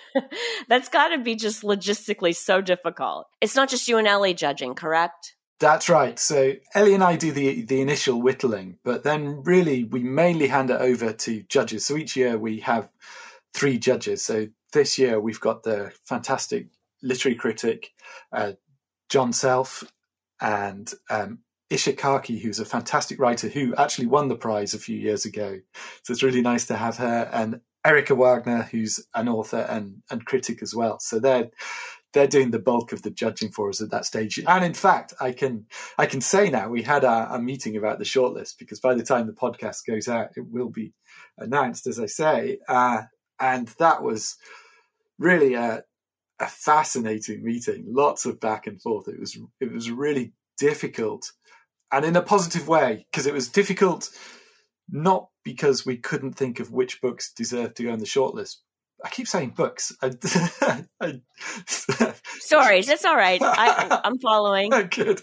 That's 0.68 0.88
got 0.88 1.08
to 1.08 1.18
be 1.18 1.36
just 1.36 1.62
logistically 1.62 2.36
so 2.36 2.60
difficult. 2.60 3.28
It's 3.40 3.56
not 3.56 3.70
just 3.70 3.88
you 3.88 3.96
and 3.96 4.06
Ellie 4.06 4.34
judging, 4.34 4.74
correct? 4.74 5.34
That's 5.60 5.88
right. 5.88 6.18
So 6.18 6.54
Ellie 6.74 6.94
and 6.94 7.04
I 7.04 7.14
do 7.16 7.30
the 7.30 7.62
the 7.62 7.80
initial 7.80 8.20
whittling, 8.20 8.78
but 8.82 9.04
then 9.04 9.42
really 9.44 9.84
we 9.84 10.02
mainly 10.02 10.48
hand 10.48 10.70
it 10.70 10.80
over 10.80 11.12
to 11.12 11.42
judges. 11.44 11.86
So 11.86 11.96
each 11.96 12.16
year 12.16 12.36
we 12.36 12.58
have 12.60 12.90
three 13.54 13.78
judges. 13.78 14.24
So 14.24 14.48
this 14.72 14.98
year 14.98 15.20
we've 15.20 15.40
got 15.40 15.62
the 15.62 15.92
fantastic 16.04 16.66
literary 17.00 17.36
critic 17.36 17.92
uh, 18.32 18.52
John 19.08 19.32
Self 19.32 19.84
and 20.40 20.92
um, 21.08 21.38
Isha 21.72 21.94
Karki, 21.94 22.40
who's 22.40 22.60
a 22.60 22.64
fantastic 22.64 23.18
writer 23.18 23.48
who 23.48 23.74
actually 23.76 24.06
won 24.06 24.28
the 24.28 24.36
prize 24.36 24.74
a 24.74 24.78
few 24.78 24.96
years 24.96 25.24
ago. 25.24 25.58
So 26.02 26.12
it's 26.12 26.22
really 26.22 26.42
nice 26.42 26.66
to 26.66 26.76
have 26.76 26.98
her 26.98 27.30
and 27.32 27.60
Erica 27.84 28.14
Wagner, 28.14 28.62
who's 28.70 29.04
an 29.14 29.28
author 29.28 29.66
and, 29.68 30.02
and 30.10 30.24
critic 30.24 30.62
as 30.62 30.74
well. 30.74 31.00
So 31.00 31.18
they're 31.18 31.50
they're 32.12 32.26
doing 32.26 32.50
the 32.50 32.58
bulk 32.58 32.92
of 32.92 33.00
the 33.00 33.10
judging 33.10 33.50
for 33.50 33.70
us 33.70 33.80
at 33.80 33.90
that 33.90 34.04
stage. 34.04 34.38
And 34.46 34.62
in 34.62 34.74
fact, 34.74 35.14
I 35.18 35.32
can 35.32 35.66
I 35.96 36.06
can 36.06 36.20
say 36.20 36.50
now 36.50 36.68
we 36.68 36.82
had 36.82 37.04
a, 37.04 37.34
a, 37.34 37.40
meeting 37.40 37.76
about 37.76 37.98
the 37.98 38.04
shortlist 38.04 38.58
because 38.58 38.80
by 38.80 38.94
the 38.94 39.02
time 39.02 39.26
the 39.26 39.32
podcast 39.32 39.86
goes 39.88 40.08
out, 40.08 40.28
it 40.36 40.44
will 40.50 40.68
be 40.68 40.92
announced, 41.38 41.86
as 41.86 41.98
I 41.98 42.06
say. 42.06 42.58
Uh, 42.68 43.02
and 43.40 43.68
that 43.78 44.02
was 44.02 44.36
really 45.18 45.54
a, 45.54 45.84
a 46.38 46.46
fascinating 46.46 47.42
meeting. 47.42 47.86
Lots 47.88 48.26
of 48.26 48.40
back 48.40 48.66
and 48.66 48.80
forth. 48.80 49.08
It 49.08 49.18
was 49.18 49.38
it 49.60 49.72
was 49.72 49.90
really 49.90 50.34
difficult, 50.58 51.32
and 51.92 52.04
in 52.04 52.16
a 52.16 52.22
positive 52.22 52.66
way 52.66 53.06
because 53.10 53.26
it 53.26 53.34
was 53.34 53.48
difficult 53.48 54.10
not 54.88 55.28
because 55.44 55.86
we 55.86 55.96
couldn't 55.96 56.34
think 56.34 56.60
of 56.60 56.70
which 56.70 57.00
books 57.00 57.32
deserved 57.32 57.76
to 57.76 57.84
go 57.84 57.92
on 57.92 57.98
the 57.98 58.04
shortlist, 58.04 58.56
I 59.04 59.08
keep 59.08 59.26
saying 59.26 59.50
books. 59.50 59.92
I, 60.02 60.84
I, 61.00 61.20
Stories. 62.38 62.88
It's 62.88 63.04
all 63.04 63.16
right. 63.16 63.40
I, 63.42 64.00
am 64.04 64.18
following. 64.18 64.70
Good. 64.90 65.22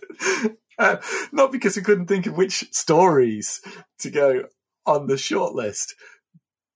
Uh, 0.78 0.98
not 1.32 1.52
because 1.52 1.76
we 1.76 1.84
couldn't 1.84 2.08
think 2.08 2.26
of 2.26 2.38
which 2.38 2.66
stories 2.72 3.62
to 4.00 4.10
go 4.10 4.44
on 4.86 5.08
the 5.08 5.16
shortlist, 5.16 5.94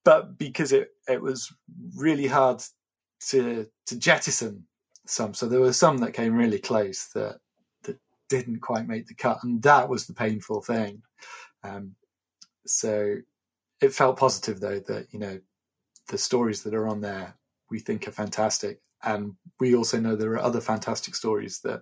but 0.05 0.37
because 0.37 0.71
it, 0.71 0.89
it 1.07 1.21
was 1.21 1.53
really 1.95 2.27
hard 2.27 2.61
to 3.29 3.67
to 3.87 3.97
jettison 3.97 4.67
some. 5.07 5.33
So 5.33 5.47
there 5.47 5.61
were 5.61 5.73
some 5.73 5.99
that 5.99 6.13
came 6.13 6.35
really 6.35 6.59
close 6.59 7.07
that 7.15 7.39
didn't 8.37 8.61
quite 8.61 8.87
make 8.87 9.07
the 9.07 9.13
cut, 9.15 9.43
and 9.43 9.61
that 9.63 9.89
was 9.89 10.07
the 10.07 10.13
painful 10.13 10.61
thing. 10.61 11.01
Um, 11.63 11.95
so 12.65 13.17
it 13.81 13.93
felt 13.93 14.17
positive 14.17 14.59
though 14.59 14.79
that 14.79 15.07
you 15.11 15.19
know 15.19 15.39
the 16.07 16.17
stories 16.17 16.63
that 16.63 16.73
are 16.73 16.87
on 16.87 17.01
there 17.01 17.35
we 17.69 17.79
think 17.79 18.07
are 18.07 18.11
fantastic. 18.11 18.79
And 19.03 19.33
we 19.59 19.75
also 19.75 19.99
know 19.99 20.15
there 20.15 20.31
are 20.33 20.39
other 20.39 20.61
fantastic 20.61 21.15
stories 21.15 21.59
that 21.63 21.81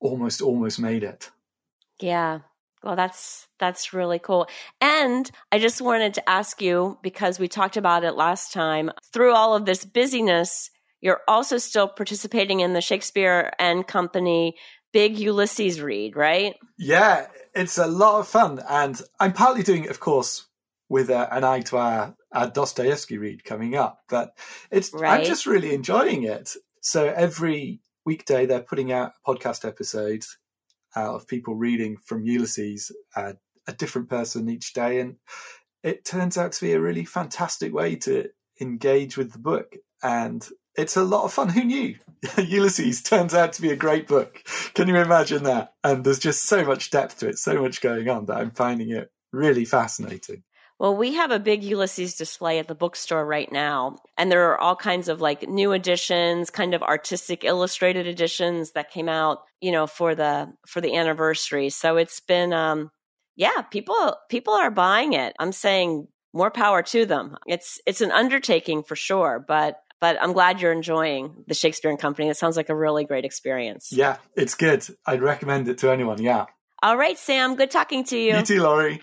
almost 0.00 0.42
almost 0.42 0.78
made 0.80 1.04
it. 1.04 1.30
Yeah. 2.00 2.40
Well, 2.82 2.96
that's 2.96 3.46
that's 3.58 3.92
really 3.92 4.18
cool. 4.18 4.48
And 4.80 5.30
I 5.52 5.58
just 5.58 5.80
wanted 5.80 6.14
to 6.14 6.28
ask 6.28 6.60
you 6.60 6.98
because 7.02 7.38
we 7.38 7.48
talked 7.48 7.76
about 7.76 8.04
it 8.04 8.12
last 8.12 8.52
time. 8.52 8.90
Through 9.12 9.34
all 9.34 9.54
of 9.54 9.64
this 9.64 9.84
busyness, 9.84 10.70
you're 11.00 11.20
also 11.28 11.58
still 11.58 11.88
participating 11.88 12.60
in 12.60 12.72
the 12.72 12.80
Shakespeare 12.80 13.52
and 13.58 13.86
Company 13.86 14.56
Big 14.92 15.18
Ulysses 15.18 15.80
read, 15.80 16.16
right? 16.16 16.54
Yeah, 16.78 17.26
it's 17.54 17.78
a 17.78 17.86
lot 17.86 18.20
of 18.20 18.28
fun, 18.28 18.60
and 18.68 19.00
I'm 19.18 19.32
partly 19.32 19.62
doing 19.62 19.84
it, 19.84 19.90
of 19.90 20.00
course, 20.00 20.46
with 20.88 21.10
a, 21.10 21.32
an 21.34 21.44
eye 21.44 21.60
to 21.60 21.76
our, 21.76 22.16
our 22.32 22.50
Dostoevsky 22.50 23.18
read 23.18 23.44
coming 23.44 23.76
up. 23.76 24.00
But 24.08 24.36
it's 24.70 24.92
right. 24.92 25.20
I'm 25.20 25.26
just 25.26 25.46
really 25.46 25.74
enjoying 25.74 26.24
it. 26.24 26.54
So 26.82 27.06
every 27.06 27.80
weekday 28.04 28.46
they're 28.46 28.60
putting 28.60 28.92
out 28.92 29.12
a 29.24 29.34
podcast 29.34 29.66
episode 29.66 30.24
out 30.96 31.14
of 31.14 31.28
people 31.28 31.54
reading 31.54 31.96
from 31.96 32.24
Ulysses, 32.24 32.90
uh, 33.14 33.34
a 33.68 33.72
different 33.72 34.08
person 34.08 34.48
each 34.48 34.72
day, 34.72 35.00
and 35.00 35.16
it 35.82 36.04
turns 36.04 36.36
out 36.36 36.52
to 36.52 36.64
be 36.64 36.72
a 36.72 36.80
really 36.80 37.04
fantastic 37.04 37.72
way 37.72 37.96
to 37.96 38.28
engage 38.60 39.16
with 39.16 39.32
the 39.32 39.38
book. 39.38 39.76
And 40.02 40.46
it's 40.76 40.96
a 40.96 41.04
lot 41.04 41.24
of 41.24 41.32
fun. 41.32 41.48
Who 41.48 41.64
knew? 41.64 41.96
Ulysses 42.38 43.02
turns 43.02 43.34
out 43.34 43.52
to 43.54 43.62
be 43.62 43.70
a 43.70 43.76
great 43.76 44.06
book. 44.06 44.42
Can 44.74 44.88
you 44.88 44.96
imagine 44.96 45.44
that? 45.44 45.74
And 45.82 46.04
there's 46.04 46.18
just 46.18 46.44
so 46.44 46.64
much 46.64 46.90
depth 46.90 47.18
to 47.18 47.28
it, 47.28 47.38
so 47.38 47.60
much 47.60 47.80
going 47.80 48.08
on 48.08 48.26
that 48.26 48.36
I'm 48.36 48.50
finding 48.50 48.90
it 48.90 49.10
really 49.32 49.64
fascinating. 49.64 50.42
Well, 50.78 50.96
we 50.96 51.12
have 51.14 51.30
a 51.30 51.38
big 51.38 51.62
Ulysses 51.62 52.14
display 52.14 52.58
at 52.58 52.66
the 52.66 52.74
bookstore 52.74 53.26
right 53.26 53.50
now, 53.52 53.98
and 54.16 54.32
there 54.32 54.50
are 54.50 54.58
all 54.58 54.76
kinds 54.76 55.08
of 55.08 55.20
like 55.20 55.46
new 55.46 55.72
editions, 55.72 56.48
kind 56.48 56.72
of 56.72 56.82
artistic 56.82 57.44
illustrated 57.44 58.06
editions 58.06 58.72
that 58.72 58.90
came 58.90 59.08
out, 59.08 59.40
you 59.60 59.72
know, 59.72 59.86
for 59.86 60.14
the 60.14 60.50
for 60.66 60.80
the 60.80 60.96
anniversary. 60.96 61.68
So 61.68 61.98
it's 61.98 62.20
been 62.20 62.54
um 62.54 62.90
yeah, 63.36 63.60
people 63.70 64.16
people 64.30 64.54
are 64.54 64.70
buying 64.70 65.12
it. 65.12 65.34
I'm 65.38 65.52
saying 65.52 66.08
more 66.32 66.50
power 66.50 66.82
to 66.82 67.04
them. 67.04 67.36
It's 67.46 67.78
it's 67.86 68.00
an 68.00 68.10
undertaking 68.10 68.82
for 68.82 68.96
sure, 68.96 69.44
but 69.46 69.82
But 70.00 70.16
I'm 70.18 70.32
glad 70.32 70.62
you're 70.62 70.72
enjoying 70.72 71.44
the 71.46 71.52
Shakespeare 71.52 71.90
and 71.90 72.00
Company. 72.00 72.30
It 72.30 72.36
sounds 72.38 72.56
like 72.56 72.70
a 72.70 72.74
really 72.74 73.04
great 73.04 73.26
experience. 73.26 73.92
Yeah, 73.92 74.16
it's 74.34 74.54
good. 74.54 74.82
I'd 75.04 75.20
recommend 75.20 75.68
it 75.68 75.76
to 75.78 75.90
anyone. 75.90 76.22
Yeah. 76.22 76.46
All 76.82 76.96
right, 76.96 77.18
Sam. 77.18 77.54
Good 77.54 77.70
talking 77.70 78.04
to 78.04 78.16
you. 78.16 78.34
You 78.38 78.42
too, 78.42 78.62
Lori. 78.62 79.02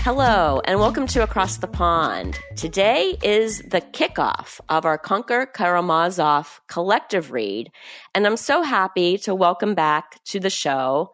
Hello, 0.00 0.60
and 0.66 0.80
welcome 0.80 1.06
to 1.06 1.22
Across 1.22 1.58
the 1.58 1.66
Pond. 1.66 2.38
Today 2.54 3.16
is 3.22 3.62
the 3.62 3.80
kickoff 3.80 4.60
of 4.68 4.84
our 4.84 4.98
Conquer 4.98 5.46
Karamazov 5.46 6.60
collective 6.66 7.32
read, 7.32 7.70
and 8.14 8.26
I'm 8.26 8.36
so 8.36 8.62
happy 8.62 9.16
to 9.18 9.34
welcome 9.34 9.74
back 9.74 10.22
to 10.24 10.40
the 10.40 10.50
show 10.50 11.12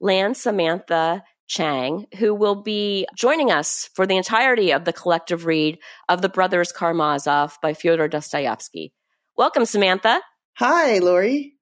Lan 0.00 0.34
Samantha 0.34 1.22
Chang, 1.48 2.06
who 2.18 2.34
will 2.34 2.62
be 2.62 3.06
joining 3.16 3.50
us 3.50 3.88
for 3.94 4.06
the 4.06 4.16
entirety 4.16 4.72
of 4.72 4.84
the 4.84 4.92
collective 4.92 5.46
read 5.46 5.78
of 6.08 6.22
The 6.22 6.28
Brothers 6.28 6.72
Karamazov 6.72 7.58
by 7.62 7.74
Fyodor 7.74 8.08
Dostoevsky. 8.08 8.92
Welcome, 9.36 9.64
Samantha. 9.64 10.20
Hi, 10.54 10.98
Lori. 10.98 11.54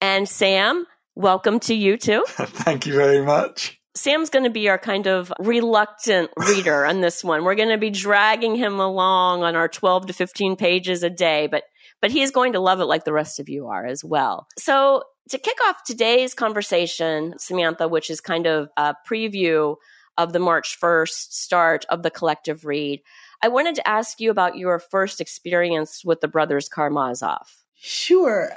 And 0.00 0.28
Sam, 0.28 0.86
welcome 1.14 1.60
to 1.60 1.74
you 1.74 1.96
too. 1.96 2.24
Thank 2.28 2.86
you 2.86 2.94
very 2.94 3.24
much. 3.24 3.78
Sam's 3.94 4.30
going 4.30 4.44
to 4.44 4.50
be 4.50 4.68
our 4.68 4.78
kind 4.78 5.06
of 5.06 5.32
reluctant 5.38 6.30
reader 6.36 6.86
on 6.86 7.02
this 7.02 7.22
one. 7.22 7.44
We're 7.44 7.54
going 7.54 7.68
to 7.68 7.78
be 7.78 7.90
dragging 7.90 8.56
him 8.56 8.80
along 8.80 9.42
on 9.42 9.54
our 9.54 9.68
12 9.68 10.06
to 10.06 10.12
15 10.12 10.56
pages 10.56 11.02
a 11.02 11.10
day, 11.10 11.46
but 11.46 11.64
but 12.00 12.10
he's 12.10 12.32
going 12.32 12.54
to 12.54 12.60
love 12.60 12.80
it 12.80 12.86
like 12.86 13.04
the 13.04 13.12
rest 13.12 13.38
of 13.38 13.48
you 13.48 13.68
are 13.68 13.86
as 13.86 14.04
well. 14.04 14.48
So, 14.58 15.04
to 15.30 15.38
kick 15.38 15.58
off 15.66 15.84
today's 15.84 16.34
conversation, 16.34 17.34
Samantha, 17.38 17.88
which 17.88 18.10
is 18.10 18.20
kind 18.20 18.46
of 18.46 18.68
a 18.76 18.94
preview 19.08 19.76
of 20.18 20.32
the 20.32 20.38
March 20.38 20.78
1st 20.80 21.32
start 21.32 21.84
of 21.88 22.02
the 22.02 22.10
collective 22.10 22.64
read, 22.64 23.00
I 23.42 23.48
wanted 23.48 23.74
to 23.76 23.88
ask 23.88 24.20
you 24.20 24.30
about 24.30 24.56
your 24.56 24.78
first 24.78 25.20
experience 25.20 26.04
with 26.04 26.20
the 26.20 26.28
brothers 26.28 26.68
Karamazov. 26.68 27.64
Sure. 27.74 28.52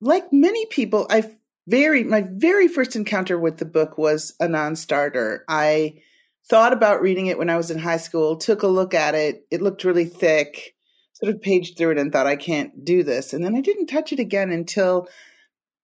Like 0.00 0.32
many 0.32 0.66
people, 0.66 1.06
I 1.10 1.30
very 1.66 2.04
my 2.04 2.26
very 2.28 2.68
first 2.68 2.96
encounter 2.96 3.38
with 3.38 3.58
the 3.58 3.64
book 3.64 3.96
was 3.96 4.34
a 4.40 4.48
non-starter. 4.48 5.44
I 5.48 6.02
thought 6.48 6.72
about 6.72 7.00
reading 7.00 7.26
it 7.26 7.38
when 7.38 7.50
I 7.50 7.56
was 7.56 7.70
in 7.70 7.78
high 7.78 7.96
school, 7.98 8.36
took 8.36 8.62
a 8.62 8.68
look 8.68 8.94
at 8.94 9.14
it. 9.14 9.46
It 9.50 9.62
looked 9.62 9.84
really 9.84 10.04
thick. 10.04 10.74
Sort 11.14 11.34
of 11.34 11.42
paged 11.42 11.78
through 11.78 11.92
it 11.92 11.98
and 11.98 12.12
thought 12.12 12.26
I 12.26 12.36
can't 12.36 12.84
do 12.84 13.04
this. 13.04 13.32
And 13.32 13.44
then 13.44 13.54
I 13.54 13.60
didn't 13.60 13.86
touch 13.86 14.12
it 14.12 14.18
again 14.18 14.50
until 14.50 15.08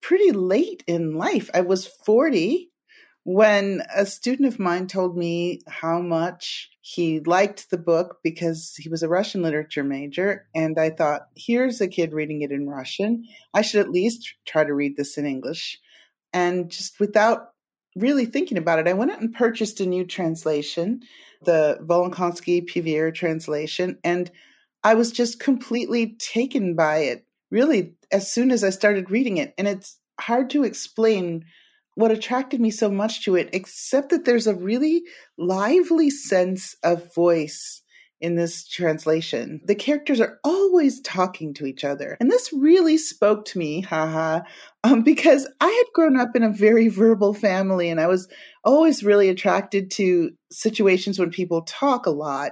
pretty 0.01 0.31
late 0.31 0.83
in 0.87 1.15
life. 1.15 1.49
I 1.53 1.61
was 1.61 1.87
40 1.87 2.69
when 3.23 3.83
a 3.93 4.05
student 4.05 4.47
of 4.47 4.59
mine 4.59 4.87
told 4.87 5.15
me 5.15 5.61
how 5.67 6.01
much 6.01 6.71
he 6.81 7.19
liked 7.19 7.69
the 7.69 7.77
book 7.77 8.17
because 8.23 8.73
he 8.75 8.89
was 8.89 9.03
a 9.03 9.09
Russian 9.09 9.43
literature 9.43 9.83
major. 9.83 10.47
And 10.55 10.79
I 10.79 10.89
thought, 10.89 11.27
here's 11.35 11.81
a 11.81 11.87
kid 11.87 12.13
reading 12.13 12.41
it 12.41 12.51
in 12.51 12.67
Russian. 12.67 13.25
I 13.53 13.61
should 13.61 13.81
at 13.81 13.91
least 13.91 14.33
try 14.47 14.63
to 14.63 14.73
read 14.73 14.97
this 14.97 15.17
in 15.17 15.25
English. 15.25 15.79
And 16.33 16.71
just 16.71 16.99
without 16.99 17.49
really 17.95 18.25
thinking 18.25 18.57
about 18.57 18.79
it, 18.79 18.87
I 18.87 18.93
went 18.93 19.11
out 19.11 19.21
and 19.21 19.33
purchased 19.33 19.79
a 19.79 19.85
new 19.85 20.05
translation, 20.05 21.01
the 21.43 21.77
Volokhonsky 21.81 22.67
Pevear 22.67 23.13
translation. 23.13 23.99
And 24.03 24.31
I 24.83 24.95
was 24.95 25.11
just 25.11 25.39
completely 25.39 26.15
taken 26.17 26.75
by 26.75 26.99
it, 26.99 27.25
really, 27.51 27.93
as 28.11 28.31
soon 28.31 28.51
as 28.51 28.63
I 28.63 28.69
started 28.69 29.11
reading 29.11 29.37
it. 29.37 29.53
And 29.57 29.67
it's 29.67 29.97
hard 30.19 30.49
to 30.51 30.63
explain 30.63 31.45
what 31.95 32.11
attracted 32.11 32.61
me 32.61 32.71
so 32.71 32.89
much 32.89 33.25
to 33.25 33.35
it, 33.35 33.49
except 33.53 34.09
that 34.09 34.25
there's 34.25 34.47
a 34.47 34.55
really 34.55 35.03
lively 35.37 36.09
sense 36.09 36.75
of 36.83 37.13
voice 37.13 37.81
in 38.21 38.35
this 38.35 38.67
translation. 38.67 39.61
The 39.63 39.75
characters 39.75 40.19
are 40.19 40.39
always 40.43 41.01
talking 41.01 41.53
to 41.55 41.65
each 41.65 41.83
other. 41.83 42.17
And 42.19 42.29
this 42.29 42.51
really 42.51 42.97
spoke 42.97 43.45
to 43.45 43.59
me, 43.59 43.81
haha, 43.81 44.41
um, 44.83 45.03
because 45.03 45.47
I 45.61 45.67
had 45.67 45.93
grown 45.93 46.19
up 46.19 46.35
in 46.35 46.43
a 46.43 46.49
very 46.49 46.89
verbal 46.89 47.33
family 47.33 47.89
and 47.89 47.99
I 47.99 48.07
was 48.07 48.27
always 48.63 49.03
really 49.03 49.29
attracted 49.29 49.91
to 49.91 50.31
situations 50.51 51.17
when 51.17 51.31
people 51.31 51.61
talk 51.61 52.05
a 52.05 52.11
lot. 52.11 52.51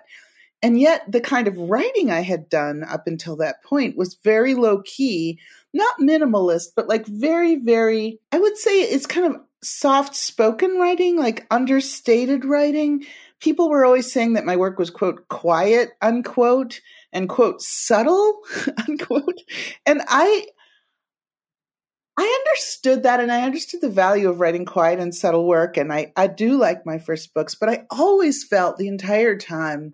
And 0.62 0.80
yet, 0.80 1.12
the 1.12 1.22
kind 1.22 1.48
of 1.48 1.58
writing 1.58 2.10
I 2.10 2.22
had 2.22 2.50
done 2.50 2.84
up 2.84 3.06
until 3.06 3.36
that 3.38 3.64
point 3.64 3.96
was 3.96 4.18
very 4.24 4.56
low 4.56 4.82
key, 4.84 5.40
not 5.74 6.00
minimalist, 6.00 6.70
but 6.76 6.88
like 6.88 7.06
very, 7.06 7.56
very, 7.56 8.20
I 8.32 8.40
would 8.40 8.58
say 8.58 8.82
it's 8.82 9.06
kind 9.06 9.28
of 9.28 9.42
soft 9.64 10.16
spoken 10.16 10.78
writing, 10.78 11.18
like 11.18 11.46
understated 11.52 12.44
writing. 12.44 13.06
People 13.40 13.70
were 13.70 13.86
always 13.86 14.12
saying 14.12 14.34
that 14.34 14.46
my 14.46 14.56
work 14.56 14.80
was, 14.80 14.90
quote, 14.90 15.28
quiet, 15.28 15.92
unquote, 16.02 16.82
and, 17.14 17.30
quote, 17.30 17.62
subtle, 17.62 18.40
unquote. 18.88 19.42
And 19.86 20.02
I, 20.08 20.48
I 22.18 22.44
understood 22.46 23.04
that 23.04 23.20
and 23.20 23.32
I 23.32 23.44
understood 23.44 23.82
the 23.82 23.90
value 23.90 24.28
of 24.30 24.40
writing 24.40 24.66
quiet 24.66 25.00
and 25.00 25.14
subtle 25.14 25.46
work. 25.48 25.78
And 25.78 25.94
I, 25.94 26.14
I 26.16 26.26
do 26.26 26.58
like 26.58 26.84
my 26.86 26.98
first 26.98 27.34
books, 27.36 27.54
but 27.54 27.70
I 27.70 27.86
always 27.92 28.44
felt 28.44 28.78
the 28.78 28.88
entire 28.88 29.38
time 29.38 29.94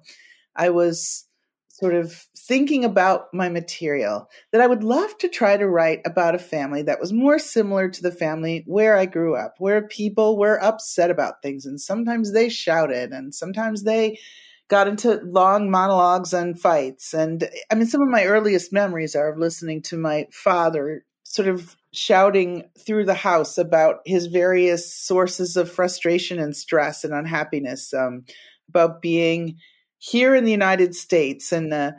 I 0.55 0.69
was 0.69 1.25
sort 1.69 1.95
of 1.95 2.27
thinking 2.37 2.85
about 2.85 3.33
my 3.33 3.49
material 3.49 4.29
that 4.51 4.61
I 4.61 4.67
would 4.67 4.83
love 4.83 5.17
to 5.17 5.27
try 5.27 5.57
to 5.57 5.67
write 5.67 6.01
about 6.05 6.35
a 6.35 6.39
family 6.39 6.83
that 6.83 6.99
was 6.99 7.11
more 7.11 7.39
similar 7.39 7.89
to 7.89 8.01
the 8.01 8.11
family 8.11 8.63
where 8.67 8.95
I 8.95 9.07
grew 9.07 9.35
up, 9.35 9.55
where 9.57 9.87
people 9.87 10.37
were 10.37 10.63
upset 10.63 11.09
about 11.09 11.41
things 11.41 11.65
and 11.65 11.81
sometimes 11.81 12.31
they 12.31 12.47
shouted 12.47 13.11
and 13.11 13.33
sometimes 13.33 13.83
they 13.83 14.19
got 14.67 14.87
into 14.87 15.19
long 15.25 15.69
monologues 15.69 16.31
and 16.31 16.59
fights. 16.59 17.13
And 17.13 17.49
I 17.71 17.75
mean, 17.75 17.87
some 17.87 18.01
of 18.01 18.07
my 18.07 18.25
earliest 18.25 18.71
memories 18.71 19.15
are 19.15 19.31
of 19.31 19.39
listening 19.39 19.81
to 19.83 19.97
my 19.97 20.27
father 20.31 21.03
sort 21.23 21.47
of 21.47 21.75
shouting 21.91 22.69
through 22.85 23.05
the 23.05 23.13
house 23.13 23.57
about 23.57 23.97
his 24.05 24.27
various 24.27 24.93
sources 24.93 25.57
of 25.57 25.71
frustration 25.71 26.39
and 26.39 26.55
stress 26.55 27.03
and 27.03 27.13
unhappiness, 27.13 27.93
um, 27.93 28.25
about 28.69 29.01
being 29.01 29.57
here 30.03 30.35
in 30.35 30.43
the 30.43 30.51
United 30.51 30.93
States 30.93 31.53
and 31.53 31.73
uh, 31.73 31.91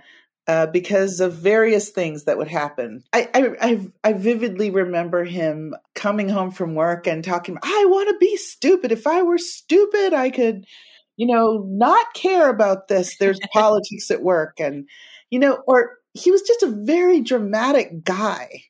uh, 0.47 0.67
because 0.67 1.21
of 1.21 1.33
various 1.33 1.89
things 1.89 2.25
that 2.25 2.37
would 2.37 2.49
happen. 2.49 3.03
I, 3.15 3.57
I, 3.63 3.89
I 4.05 4.13
vividly 4.13 4.69
remember 4.69 5.25
him 5.25 5.75
coming 5.95 6.29
home 6.29 6.51
from 6.51 6.75
work 6.75 7.07
and 7.07 7.25
talking, 7.25 7.57
I 7.63 7.87
want 7.89 8.11
to 8.11 8.19
be 8.19 8.37
stupid. 8.37 8.93
If 8.93 9.07
I 9.07 9.23
were 9.23 9.39
stupid, 9.39 10.13
I 10.13 10.29
could, 10.29 10.67
you 11.17 11.27
know, 11.27 11.65
not 11.67 12.13
care 12.13 12.51
about 12.51 12.89
this. 12.89 13.17
There's 13.17 13.41
politics 13.55 14.11
at 14.11 14.23
work. 14.23 14.61
And, 14.61 14.87
you 15.31 15.39
know, 15.39 15.63
or 15.67 15.93
he 16.13 16.31
was 16.31 16.43
just 16.43 16.63
a 16.63 16.77
very 16.85 17.23
dramatic 17.23 18.05
guy. 18.05 18.65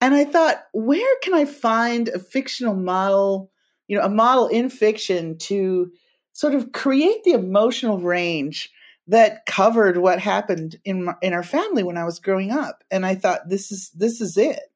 And 0.00 0.14
I 0.14 0.24
thought, 0.24 0.62
where 0.72 1.16
can 1.22 1.34
I 1.34 1.44
find 1.44 2.08
a 2.08 2.18
fictional 2.18 2.74
model, 2.74 3.50
you 3.88 3.98
know, 3.98 4.04
a 4.04 4.08
model 4.08 4.46
in 4.46 4.70
fiction 4.70 5.36
to 5.36 5.92
sort 6.40 6.54
of 6.54 6.72
create 6.72 7.22
the 7.24 7.32
emotional 7.32 7.98
range 7.98 8.70
that 9.06 9.44
covered 9.44 9.98
what 9.98 10.18
happened 10.18 10.76
in 10.86 11.04
my, 11.04 11.14
in 11.20 11.34
our 11.34 11.42
family 11.42 11.82
when 11.82 11.98
I 11.98 12.04
was 12.04 12.18
growing 12.18 12.50
up. 12.50 12.82
And 12.90 13.04
I 13.04 13.14
thought 13.14 13.50
this 13.50 13.70
is 13.70 13.90
this 13.90 14.22
is 14.22 14.38
it. 14.38 14.72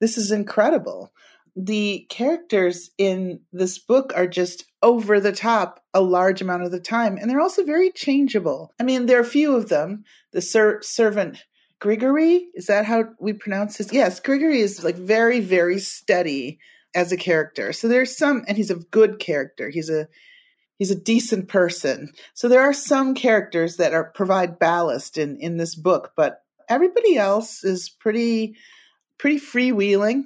This 0.00 0.16
is 0.16 0.30
incredible. 0.30 1.12
The 1.56 2.06
characters 2.10 2.90
in 2.96 3.40
this 3.52 3.76
book 3.76 4.12
are 4.14 4.28
just 4.28 4.66
over 4.84 5.18
the 5.18 5.32
top 5.32 5.82
a 5.92 6.00
large 6.00 6.40
amount 6.40 6.62
of 6.62 6.70
the 6.70 6.78
time 6.78 7.16
and 7.16 7.28
they're 7.28 7.40
also 7.40 7.64
very 7.64 7.90
changeable. 7.90 8.72
I 8.78 8.84
mean 8.84 9.06
there 9.06 9.18
are 9.18 9.22
a 9.22 9.36
few 9.38 9.56
of 9.56 9.68
them. 9.70 10.04
The 10.30 10.42
ser- 10.42 10.82
servant 10.82 11.42
grigory 11.80 12.50
is 12.54 12.66
that 12.66 12.84
how 12.84 13.06
we 13.18 13.32
pronounce 13.32 13.78
his 13.78 13.92
yes 13.92 14.20
grigory 14.20 14.60
is 14.60 14.84
like 14.84 14.96
very 14.96 15.40
very 15.40 15.80
steady 15.80 16.60
as 16.94 17.10
a 17.10 17.16
character. 17.16 17.72
So 17.72 17.88
there's 17.88 18.16
some 18.16 18.44
and 18.46 18.56
he's 18.56 18.70
a 18.70 18.76
good 18.76 19.18
character. 19.18 19.70
He's 19.70 19.90
a 19.90 20.06
he's 20.78 20.90
a 20.90 21.00
decent 21.00 21.48
person. 21.48 22.12
So 22.34 22.48
there 22.48 22.62
are 22.62 22.72
some 22.72 23.14
characters 23.14 23.76
that 23.76 23.94
are 23.94 24.10
provide 24.14 24.58
ballast 24.58 25.18
in 25.18 25.38
in 25.38 25.56
this 25.56 25.74
book, 25.74 26.12
but 26.16 26.42
everybody 26.68 27.16
else 27.16 27.64
is 27.64 27.88
pretty 27.88 28.56
pretty 29.18 29.38
freewheeling 29.38 30.24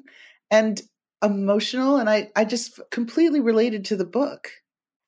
and 0.50 0.80
emotional 1.22 1.96
and 1.96 2.08
I 2.08 2.30
I 2.36 2.44
just 2.44 2.80
completely 2.90 3.40
related 3.40 3.84
to 3.86 3.96
the 3.96 4.04
book. 4.06 4.50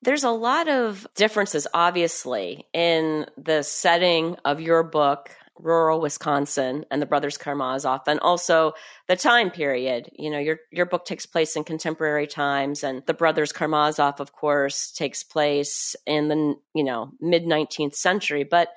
There's 0.03 0.23
a 0.23 0.31
lot 0.31 0.67
of 0.67 1.07
differences 1.15 1.67
obviously 1.73 2.67
in 2.73 3.27
the 3.37 3.63
setting 3.63 4.35
of 4.45 4.59
your 4.59 4.83
book 4.83 5.31
rural 5.61 6.01
Wisconsin 6.01 6.85
and 6.91 7.01
the 7.01 7.05
brothers 7.05 7.37
Karamazov, 7.37 8.01
and 8.07 8.19
also 8.19 8.73
the 9.07 9.15
time 9.15 9.51
period. 9.51 10.09
You 10.13 10.29
know, 10.29 10.39
your 10.39 10.59
your 10.71 10.85
book 10.85 11.05
takes 11.05 11.25
place 11.25 11.55
in 11.55 11.63
contemporary 11.63 12.27
times, 12.27 12.83
and 12.83 13.03
the 13.05 13.13
brothers 13.13 13.51
Karamazov, 13.51 14.19
of 14.19 14.33
course, 14.33 14.91
takes 14.91 15.23
place 15.23 15.95
in 16.05 16.27
the 16.27 16.55
you 16.73 16.83
know 16.83 17.11
mid 17.19 17.45
nineteenth 17.45 17.95
century. 17.95 18.43
But 18.43 18.69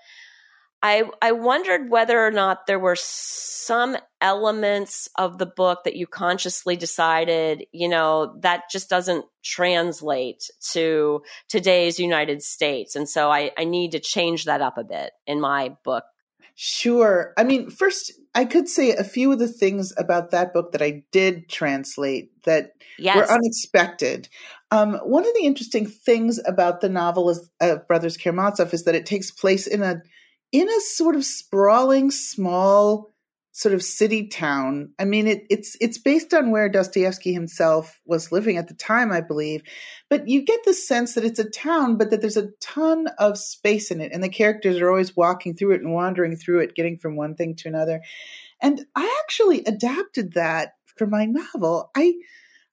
I 0.84 1.04
I 1.22 1.32
wondered 1.32 1.88
whether 1.88 2.20
or 2.20 2.30
not 2.30 2.66
there 2.66 2.78
were 2.78 2.96
some 2.96 3.96
elements 4.20 5.08
of 5.16 5.38
the 5.38 5.46
book 5.46 5.84
that 5.84 5.96
you 5.96 6.06
consciously 6.06 6.76
decided, 6.76 7.64
you 7.72 7.88
know, 7.88 8.36
that 8.40 8.64
just 8.70 8.90
doesn't 8.90 9.24
translate 9.42 10.50
to 10.72 11.22
today's 11.48 11.98
United 11.98 12.42
States. 12.42 12.96
And 12.96 13.08
so 13.08 13.30
I, 13.30 13.50
I 13.56 13.64
need 13.64 13.92
to 13.92 14.00
change 14.00 14.44
that 14.44 14.60
up 14.60 14.76
a 14.76 14.84
bit 14.84 15.12
in 15.26 15.40
my 15.40 15.74
book. 15.84 16.04
Sure. 16.56 17.32
I 17.36 17.44
mean, 17.44 17.70
first, 17.70 18.12
I 18.34 18.44
could 18.44 18.68
say 18.68 18.92
a 18.92 19.04
few 19.04 19.32
of 19.32 19.38
the 19.38 19.48
things 19.48 19.92
about 19.96 20.30
that 20.30 20.52
book 20.52 20.72
that 20.72 20.82
I 20.82 21.04
did 21.10 21.48
translate 21.48 22.30
that 22.44 22.72
yes. 22.98 23.16
were 23.16 23.32
unexpected. 23.32 24.28
Um, 24.70 24.94
one 25.04 25.26
of 25.26 25.34
the 25.34 25.46
interesting 25.46 25.86
things 25.86 26.40
about 26.46 26.80
the 26.80 26.88
novel 26.88 27.30
of 27.30 27.38
uh, 27.60 27.76
Brothers 27.88 28.16
Karamazov 28.16 28.72
is 28.72 28.84
that 28.84 28.94
it 28.94 29.06
takes 29.06 29.30
place 29.30 29.66
in 29.66 29.82
a 29.82 30.02
in 30.52 30.68
a 30.68 30.80
sort 30.80 31.16
of 31.16 31.24
sprawling, 31.24 32.12
small 32.12 33.13
sort 33.56 33.72
of 33.72 33.84
city 33.84 34.26
town. 34.26 34.92
I 34.98 35.04
mean, 35.04 35.28
it, 35.28 35.46
it's 35.48 35.76
it's 35.80 35.96
based 35.96 36.34
on 36.34 36.50
where 36.50 36.68
Dostoevsky 36.68 37.32
himself 37.32 38.00
was 38.04 38.32
living 38.32 38.56
at 38.56 38.66
the 38.66 38.74
time, 38.74 39.12
I 39.12 39.20
believe. 39.20 39.62
But 40.10 40.26
you 40.26 40.42
get 40.42 40.64
the 40.64 40.74
sense 40.74 41.14
that 41.14 41.24
it's 41.24 41.38
a 41.38 41.48
town, 41.48 41.96
but 41.96 42.10
that 42.10 42.20
there's 42.20 42.36
a 42.36 42.50
ton 42.60 43.06
of 43.16 43.38
space 43.38 43.92
in 43.92 44.00
it, 44.00 44.10
and 44.12 44.24
the 44.24 44.28
characters 44.28 44.78
are 44.78 44.90
always 44.90 45.16
walking 45.16 45.54
through 45.54 45.74
it 45.74 45.82
and 45.82 45.94
wandering 45.94 46.36
through 46.36 46.60
it, 46.60 46.74
getting 46.74 46.98
from 46.98 47.14
one 47.14 47.36
thing 47.36 47.54
to 47.54 47.68
another. 47.68 48.02
And 48.60 48.84
I 48.96 49.22
actually 49.22 49.64
adapted 49.64 50.32
that 50.32 50.72
for 50.96 51.06
my 51.06 51.24
novel. 51.24 51.92
I 51.96 52.14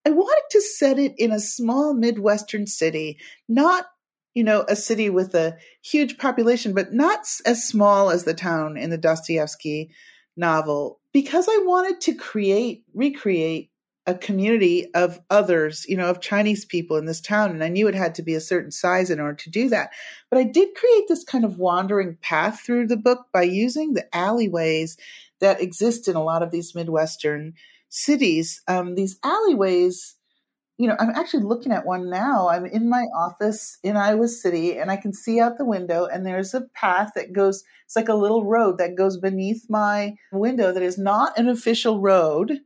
I 0.04 0.10
wanted 0.10 0.44
to 0.50 0.62
set 0.62 0.98
it 0.98 1.14
in 1.20 1.32
a 1.32 1.40
small 1.40 1.94
Midwestern 1.94 2.66
city, 2.66 3.20
not 3.48 3.86
you 4.34 4.44
know, 4.46 4.66
a 4.68 4.76
city 4.78 5.10
with 5.10 5.36
a 5.36 5.58
huge 5.84 6.18
population, 6.18 6.74
but 6.74 6.94
not 6.94 7.20
as 7.46 7.68
small 7.68 8.10
as 8.10 8.24
the 8.24 8.34
town 8.34 8.78
in 8.78 8.90
the 8.90 8.98
Dostoevsky 8.98 9.92
novel, 10.38 11.00
because 11.14 11.48
I 11.50 11.58
wanted 11.64 12.02
to 12.02 12.14
create, 12.14 12.84
recreate 12.94 13.70
a 14.08 14.16
community 14.16 14.92
of 14.96 15.20
others, 15.30 15.86
you 15.88 15.96
know, 15.96 16.10
of 16.10 16.22
Chinese 16.22 16.66
people 16.66 16.98
in 16.98 17.06
this 17.06 17.22
town. 17.22 17.52
And 17.52 17.64
I 17.64 17.68
knew 17.68 17.88
it 17.88 17.96
had 17.96 18.16
to 18.16 18.24
be 18.24 18.34
a 18.34 18.42
certain 18.42 18.72
size 18.72 19.12
in 19.12 19.20
order 19.20 19.36
to 19.36 19.50
do 19.52 19.70
that. 19.70 19.92
But 20.30 20.40
I 20.40 20.44
did 20.44 20.76
create 20.76 21.08
this 21.08 21.24
kind 21.24 21.46
of 21.46 21.60
wandering 21.60 22.18
path 22.22 22.62
through 22.62 22.88
the 22.88 22.98
book 22.98 23.28
by 23.32 23.44
using 23.44 23.94
the 23.94 24.14
alleyways 24.16 24.98
that 25.40 25.62
exist 25.62 26.08
in 26.08 26.16
a 26.16 26.24
lot 26.24 26.42
of 26.42 26.52
these 26.52 26.74
Midwestern 26.74 27.54
cities. 27.90 28.62
Um, 28.68 28.96
these 28.96 29.20
alleyways 29.24 30.16
you 30.82 30.88
know, 30.88 30.96
I'm 30.98 31.12
actually 31.12 31.44
looking 31.44 31.72
at 31.72 31.86
one 31.86 32.10
now. 32.10 32.50
I'm 32.50 32.66
in 32.66 32.90
my 32.90 33.04
office 33.16 33.78
in 33.84 33.96
Iowa 33.96 34.28
City 34.28 34.80
and 34.80 34.90
I 34.90 34.98
can 34.98 35.14
see 35.14 35.40
out 35.40 35.60
the 35.60 35.64
window 35.64 36.06
and 36.06 36.26
there's 36.26 36.56
a 36.56 36.62
path 36.74 37.12
that 37.14 37.34
goes, 37.34 37.64
it's 37.86 37.96
like 37.96 38.10
a 38.10 38.16
little 38.16 38.46
road 38.46 38.80
that 38.80 38.96
goes 38.96 39.18
beneath 39.18 39.70
my 39.70 40.16
window 40.32 40.74
that 40.74 40.82
is 40.82 40.98
not 40.98 41.38
an 41.38 41.48
official 41.48 42.02
road 42.02 42.62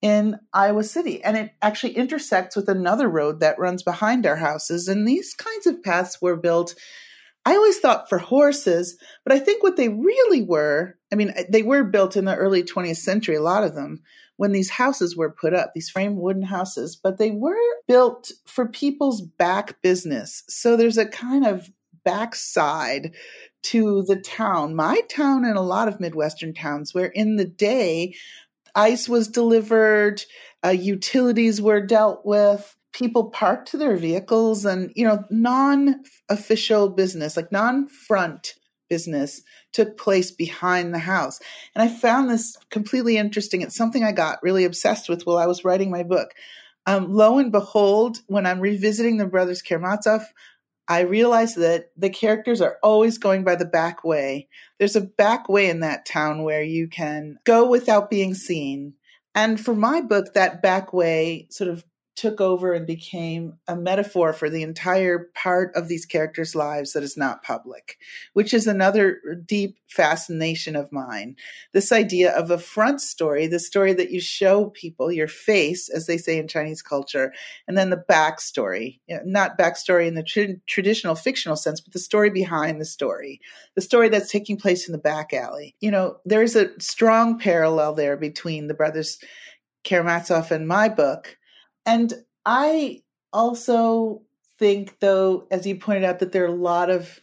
in 0.00 0.38
Iowa 0.54 0.82
City. 0.82 1.22
And 1.22 1.36
it 1.36 1.50
actually 1.60 1.92
intersects 1.92 2.56
with 2.56 2.70
another 2.70 3.06
road 3.06 3.40
that 3.40 3.58
runs 3.58 3.82
behind 3.82 4.24
our 4.24 4.36
houses. 4.36 4.88
And 4.88 5.06
these 5.06 5.34
kinds 5.34 5.66
of 5.66 5.82
paths 5.82 6.22
were 6.22 6.36
built, 6.36 6.74
I 7.44 7.54
always 7.54 7.80
thought 7.80 8.08
for 8.08 8.16
horses, 8.16 8.96
but 9.26 9.34
I 9.34 9.40
think 9.40 9.62
what 9.62 9.76
they 9.76 9.90
really 9.90 10.40
were, 10.40 10.96
I 11.12 11.16
mean, 11.16 11.34
they 11.50 11.62
were 11.62 11.84
built 11.84 12.16
in 12.16 12.24
the 12.24 12.34
early 12.34 12.62
20th 12.62 12.96
century, 12.96 13.34
a 13.36 13.42
lot 13.42 13.62
of 13.62 13.74
them, 13.74 14.00
when 14.38 14.52
these 14.52 14.70
houses 14.70 15.16
were 15.16 15.30
put 15.30 15.52
up, 15.52 15.72
these 15.74 15.90
framed 15.90 16.16
wooden 16.16 16.44
houses, 16.44 16.96
but 16.96 17.18
they 17.18 17.32
were 17.32 17.56
built 17.88 18.30
for 18.46 18.66
people's 18.66 19.20
back 19.20 19.82
business. 19.82 20.44
So 20.48 20.76
there's 20.76 20.96
a 20.96 21.06
kind 21.06 21.44
of 21.44 21.68
backside 22.04 23.14
to 23.64 24.04
the 24.04 24.16
town, 24.16 24.76
my 24.76 25.00
town 25.10 25.44
and 25.44 25.58
a 25.58 25.62
lot 25.62 25.88
of 25.88 25.98
Midwestern 25.98 26.54
towns, 26.54 26.94
where 26.94 27.06
in 27.06 27.34
the 27.34 27.44
day, 27.44 28.14
ice 28.76 29.08
was 29.08 29.26
delivered, 29.26 30.22
uh, 30.64 30.68
utilities 30.68 31.60
were 31.60 31.84
dealt 31.84 32.24
with, 32.24 32.76
people 32.92 33.30
parked 33.30 33.72
their 33.72 33.96
vehicles, 33.96 34.64
and, 34.64 34.92
you 34.94 35.04
know, 35.04 35.24
non 35.30 35.96
official 36.28 36.88
business, 36.88 37.36
like 37.36 37.50
non 37.50 37.88
front 37.88 38.54
business 38.88 39.42
took 39.72 39.96
place 39.96 40.30
behind 40.30 40.92
the 40.92 40.98
house. 40.98 41.40
And 41.74 41.82
I 41.82 41.88
found 41.88 42.30
this 42.30 42.56
completely 42.70 43.16
interesting. 43.16 43.62
It's 43.62 43.76
something 43.76 44.04
I 44.04 44.12
got 44.12 44.42
really 44.42 44.64
obsessed 44.64 45.08
with 45.08 45.26
while 45.26 45.38
I 45.38 45.46
was 45.46 45.64
writing 45.64 45.90
my 45.90 46.02
book. 46.02 46.32
Um, 46.86 47.12
lo 47.12 47.38
and 47.38 47.52
behold, 47.52 48.18
when 48.26 48.46
I'm 48.46 48.60
revisiting 48.60 49.18
the 49.18 49.26
Brothers 49.26 49.62
Karamazov, 49.62 50.22
I 50.88 51.00
realize 51.00 51.54
that 51.56 51.90
the 51.98 52.08
characters 52.08 52.62
are 52.62 52.78
always 52.82 53.18
going 53.18 53.44
by 53.44 53.56
the 53.56 53.66
back 53.66 54.04
way. 54.04 54.48
There's 54.78 54.96
a 54.96 55.02
back 55.02 55.48
way 55.48 55.68
in 55.68 55.80
that 55.80 56.06
town 56.06 56.44
where 56.44 56.62
you 56.62 56.88
can 56.88 57.38
go 57.44 57.68
without 57.68 58.08
being 58.08 58.32
seen. 58.32 58.94
And 59.34 59.60
for 59.60 59.74
my 59.74 60.00
book, 60.00 60.32
that 60.32 60.62
back 60.62 60.94
way 60.94 61.46
sort 61.50 61.68
of 61.68 61.84
took 62.18 62.40
over 62.40 62.72
and 62.72 62.84
became 62.84 63.56
a 63.68 63.76
metaphor 63.76 64.32
for 64.32 64.50
the 64.50 64.64
entire 64.64 65.30
part 65.36 65.70
of 65.76 65.86
these 65.86 66.04
characters' 66.04 66.56
lives 66.56 66.92
that 66.92 67.04
is 67.04 67.16
not 67.16 67.44
public, 67.44 67.96
which 68.32 68.52
is 68.52 68.66
another 68.66 69.20
deep 69.46 69.78
fascination 69.86 70.74
of 70.74 70.90
mine. 70.90 71.36
This 71.72 71.92
idea 71.92 72.32
of 72.32 72.50
a 72.50 72.58
front 72.58 73.00
story, 73.00 73.46
the 73.46 73.60
story 73.60 73.92
that 73.92 74.10
you 74.10 74.20
show 74.20 74.70
people, 74.70 75.12
your 75.12 75.28
face, 75.28 75.88
as 75.88 76.06
they 76.06 76.18
say 76.18 76.38
in 76.38 76.48
Chinese 76.48 76.82
culture, 76.82 77.32
and 77.68 77.78
then 77.78 77.90
the 77.90 78.04
backstory, 78.10 78.98
not 79.24 79.56
backstory 79.56 80.08
in 80.08 80.14
the 80.14 80.24
tra- 80.24 80.56
traditional 80.66 81.14
fictional 81.14 81.56
sense, 81.56 81.80
but 81.80 81.92
the 81.92 82.00
story 82.00 82.30
behind 82.30 82.80
the 82.80 82.84
story, 82.84 83.40
the 83.76 83.80
story 83.80 84.08
that's 84.08 84.32
taking 84.32 84.56
place 84.56 84.88
in 84.88 84.92
the 84.92 84.98
back 84.98 85.32
alley. 85.32 85.76
You 85.78 85.92
know, 85.92 86.16
there's 86.24 86.56
a 86.56 86.78
strong 86.80 87.38
parallel 87.38 87.94
there 87.94 88.16
between 88.16 88.66
the 88.66 88.74
brothers 88.74 89.20
Karamazov 89.84 90.50
and 90.50 90.66
my 90.66 90.88
book 90.88 91.37
and 91.88 92.12
I 92.44 93.02
also 93.32 94.20
think, 94.58 95.00
though, 95.00 95.46
as 95.50 95.66
you 95.66 95.76
pointed 95.76 96.04
out, 96.04 96.18
that 96.18 96.32
there 96.32 96.44
are 96.44 96.48
a 96.48 96.54
lot 96.54 96.90
of 96.90 97.18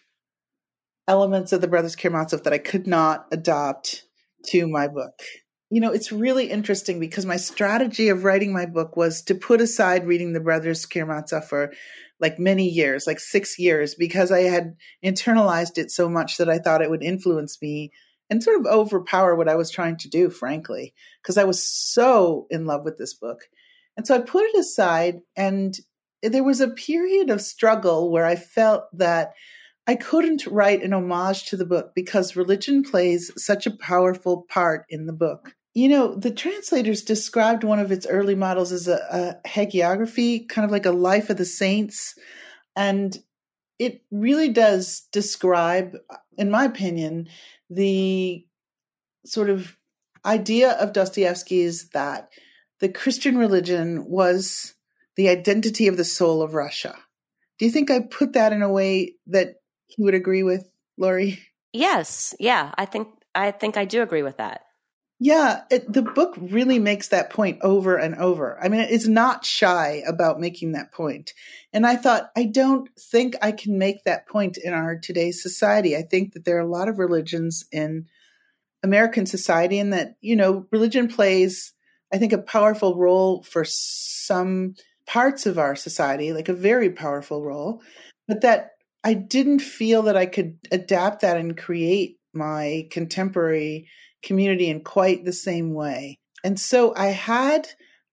elements 1.08 1.54
of 1.54 1.62
the 1.62 1.68
Brothers 1.68 1.96
Karamazov 1.96 2.44
that 2.44 2.54
I 2.54 2.58
could 2.58 2.88
not 2.88 3.28
adopt 3.32 4.06
to 4.48 4.68
my 4.68 4.88
book. 4.88 5.22
You 5.70 5.82
know, 5.82 5.92
it's 5.92 6.12
really 6.12 6.50
interesting 6.50 7.00
because 7.00 7.28
my 7.28 7.38
strategy 7.38 8.10
of 8.10 8.24
writing 8.24 8.54
my 8.54 8.66
book 8.66 8.98
was 8.98 9.22
to 9.24 9.36
put 9.36 9.62
aside 9.62 10.08
reading 10.08 10.34
the 10.34 10.40
Brothers 10.40 10.88
Karamazov 10.88 11.48
for 11.48 11.72
like 12.20 12.40
many 12.40 12.68
years, 12.68 13.06
like 13.06 13.20
six 13.20 13.60
years, 13.60 13.94
because 13.94 14.32
I 14.32 14.42
had 14.42 14.78
internalized 15.04 15.78
it 15.78 15.92
so 15.92 16.10
much 16.10 16.38
that 16.38 16.50
I 16.50 16.58
thought 16.58 16.82
it 16.82 16.90
would 16.90 17.04
influence 17.04 17.62
me 17.62 17.92
and 18.32 18.42
sort 18.42 18.60
of 18.60 18.66
overpower 18.66 19.36
what 19.36 19.50
I 19.50 19.56
was 19.56 19.70
trying 19.70 19.98
to 19.98 20.10
do, 20.10 20.32
frankly, 20.32 20.96
because 21.22 21.38
I 21.38 21.44
was 21.44 21.62
so 21.62 22.48
in 22.50 22.66
love 22.66 22.84
with 22.84 22.98
this 22.98 23.14
book. 23.14 23.42
And 23.98 24.06
so 24.06 24.16
I 24.16 24.20
put 24.20 24.44
it 24.44 24.56
aside, 24.56 25.20
and 25.36 25.76
there 26.22 26.44
was 26.44 26.62
a 26.62 26.70
period 26.70 27.30
of 27.30 27.42
struggle 27.42 28.12
where 28.12 28.26
I 28.26 28.36
felt 28.36 28.84
that 28.94 29.34
I 29.88 29.96
couldn't 29.96 30.48
write 30.48 30.84
an 30.84 30.94
homage 30.94 31.46
to 31.46 31.58
the 31.58 31.66
book 31.66 31.92
because 31.96 32.36
religion 32.36 32.84
plays 32.84 33.32
such 33.38 33.68
a 33.68 33.78
powerful 33.78 34.46
part 34.50 34.86
in 34.90 35.06
the 35.06 35.14
book. 35.14 35.56
You 35.76 35.90
know, 35.90 36.16
the 36.16 36.32
translators 36.32 37.04
described 37.04 37.64
one 37.64 37.80
of 37.80 37.92
its 37.92 38.08
early 38.08 38.34
models 38.34 38.72
as 38.72 38.88
a, 38.88 38.96
a 39.46 39.48
hagiography, 39.48 40.48
kind 40.48 40.66
of 40.66 40.72
like 40.72 40.86
a 40.86 40.92
life 40.92 41.30
of 41.30 41.38
the 41.38 41.46
saints. 41.46 42.16
And 42.76 43.18
it 43.78 44.02
really 44.10 44.50
does 44.50 45.08
describe, 45.12 45.98
in 46.38 46.50
my 46.50 46.64
opinion, 46.64 47.28
the 47.70 48.46
sort 49.26 49.50
of 49.50 49.78
idea 50.26 50.72
of 50.72 50.94
Dostoevsky's 50.94 51.90
that 51.90 52.30
the 52.80 52.90
Christian 52.90 53.38
religion 53.38 54.06
was 54.10 54.76
the 55.16 55.30
identity 55.30 55.88
of 55.88 55.98
the 55.98 56.04
soul 56.04 56.42
of 56.42 56.54
Russia. 56.54 56.96
Do 57.58 57.66
you 57.66 57.72
think 57.72 57.90
I 57.90 58.00
put 58.00 58.34
that 58.34 58.52
in 58.52 58.62
a 58.62 58.72
way 58.72 59.16
that 59.28 59.56
he 59.88 60.04
would 60.04 60.14
agree 60.14 60.44
with, 60.44 60.70
Lori? 60.98 61.40
Yes, 61.72 62.34
yeah, 62.40 62.74
I 62.78 62.86
think 62.86 63.10
I 63.34 63.52
think 63.52 63.78
I 63.78 63.86
do 63.86 64.02
agree 64.02 64.24
with 64.24 64.38
that. 64.38 64.62
Yeah, 65.20 65.62
it, 65.72 65.92
the 65.92 66.02
book 66.02 66.36
really 66.38 66.78
makes 66.78 67.08
that 67.08 67.30
point 67.30 67.60
over 67.62 67.96
and 67.96 68.16
over. 68.16 68.62
I 68.62 68.68
mean, 68.68 68.82
it's 68.82 69.08
not 69.08 69.46
shy 69.46 70.04
about 70.06 70.42
making 70.42 70.74
that 70.74 70.92
point. 70.92 71.34
And 71.72 71.88
I 71.88 71.96
thought, 71.96 72.32
I 72.36 72.44
don't 72.44 72.90
think 73.00 73.36
I 73.42 73.54
can 73.54 73.78
make 73.78 74.04
that 74.04 74.28
point 74.28 74.58
in 74.58 74.74
our 74.74 74.98
today's 74.98 75.42
society. 75.42 75.96
I 75.96 76.02
think 76.02 76.34
that 76.34 76.44
there 76.44 76.58
are 76.58 76.62
a 76.62 76.70
lot 76.70 76.90
of 76.90 77.00
religions 77.00 77.64
in 77.72 78.08
American 78.84 79.26
society 79.26 79.80
and 79.80 79.94
that, 79.94 80.16
you 80.20 80.36
know, 80.36 80.68
religion 80.70 81.08
plays 81.08 81.74
I 82.16 82.18
think, 82.18 82.32
a 82.32 82.38
powerful 82.38 82.96
role 82.96 83.44
for 83.44 83.66
some 83.66 84.76
parts 85.06 85.46
of 85.46 85.60
our 85.60 85.76
society, 85.76 86.32
like 86.32 86.48
a 86.48 86.54
very 86.54 86.90
powerful 86.90 87.44
role, 87.44 87.82
but 88.26 88.40
that 88.40 88.72
I 89.04 89.16
didn't 89.16 89.60
feel 89.60 90.04
that 90.04 90.16
I 90.16 90.26
could 90.26 90.58
adapt 90.72 91.24
that 91.24 91.36
and 91.36 91.58
create 91.58 92.18
my 92.34 92.88
contemporary 92.90 93.90
community 94.24 94.70
in 94.70 94.80
quite 94.80 95.26
the 95.26 95.34
same 95.34 95.74
way. 95.74 96.18
And 96.42 96.58
so 96.58 96.96
I 96.96 97.08
had 97.08 97.68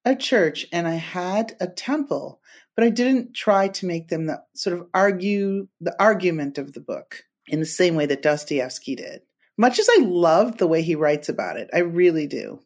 a 0.04 0.16
church 0.16 0.66
and 0.72 0.88
I 0.88 0.96
had 0.96 1.56
a 1.60 1.68
temple, 1.68 2.40
but 2.74 2.84
I 2.84 2.88
didn't 2.88 3.34
try 3.34 3.68
to 3.68 3.86
make 3.86 4.08
them 4.08 4.26
the 4.26 4.42
sort 4.56 4.76
of 4.76 4.88
argue 4.92 5.68
the 5.80 5.94
argument 6.02 6.58
of 6.58 6.72
the 6.72 6.80
book 6.80 7.22
in 7.46 7.60
the 7.60 7.66
same 7.66 7.94
way 7.94 8.06
that 8.06 8.22
Dostoevsky 8.22 8.96
did 8.96 9.22
Much 9.56 9.78
as 9.78 9.88
I 9.88 10.02
love 10.02 10.58
the 10.58 10.66
way 10.66 10.82
he 10.82 10.96
writes 10.96 11.28
about 11.28 11.56
it, 11.56 11.70
I 11.72 11.78
really 11.78 12.26
do. 12.26 12.58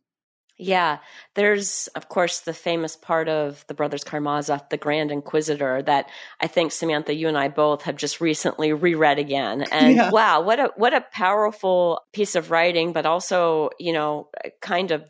Yeah, 0.58 0.98
there's 1.34 1.86
of 1.88 2.08
course 2.08 2.40
the 2.40 2.54
famous 2.54 2.96
part 2.96 3.28
of 3.28 3.64
the 3.68 3.74
Brothers 3.74 4.04
Karamazov, 4.04 4.68
the 4.70 4.78
Grand 4.78 5.10
Inquisitor, 5.10 5.82
that 5.82 6.08
I 6.40 6.46
think 6.46 6.72
Samantha, 6.72 7.14
you 7.14 7.28
and 7.28 7.36
I 7.36 7.48
both 7.48 7.82
have 7.82 7.96
just 7.96 8.20
recently 8.20 8.72
reread 8.72 9.18
again. 9.18 9.64
And 9.72 9.96
yeah. 9.96 10.10
wow, 10.10 10.40
what 10.40 10.58
a 10.58 10.72
what 10.76 10.94
a 10.94 11.04
powerful 11.12 12.00
piece 12.14 12.34
of 12.34 12.50
writing, 12.50 12.92
but 12.92 13.04
also 13.04 13.70
you 13.78 13.92
know 13.92 14.30
kind 14.62 14.90
of 14.90 15.04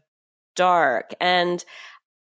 dark. 0.56 1.12
And 1.20 1.64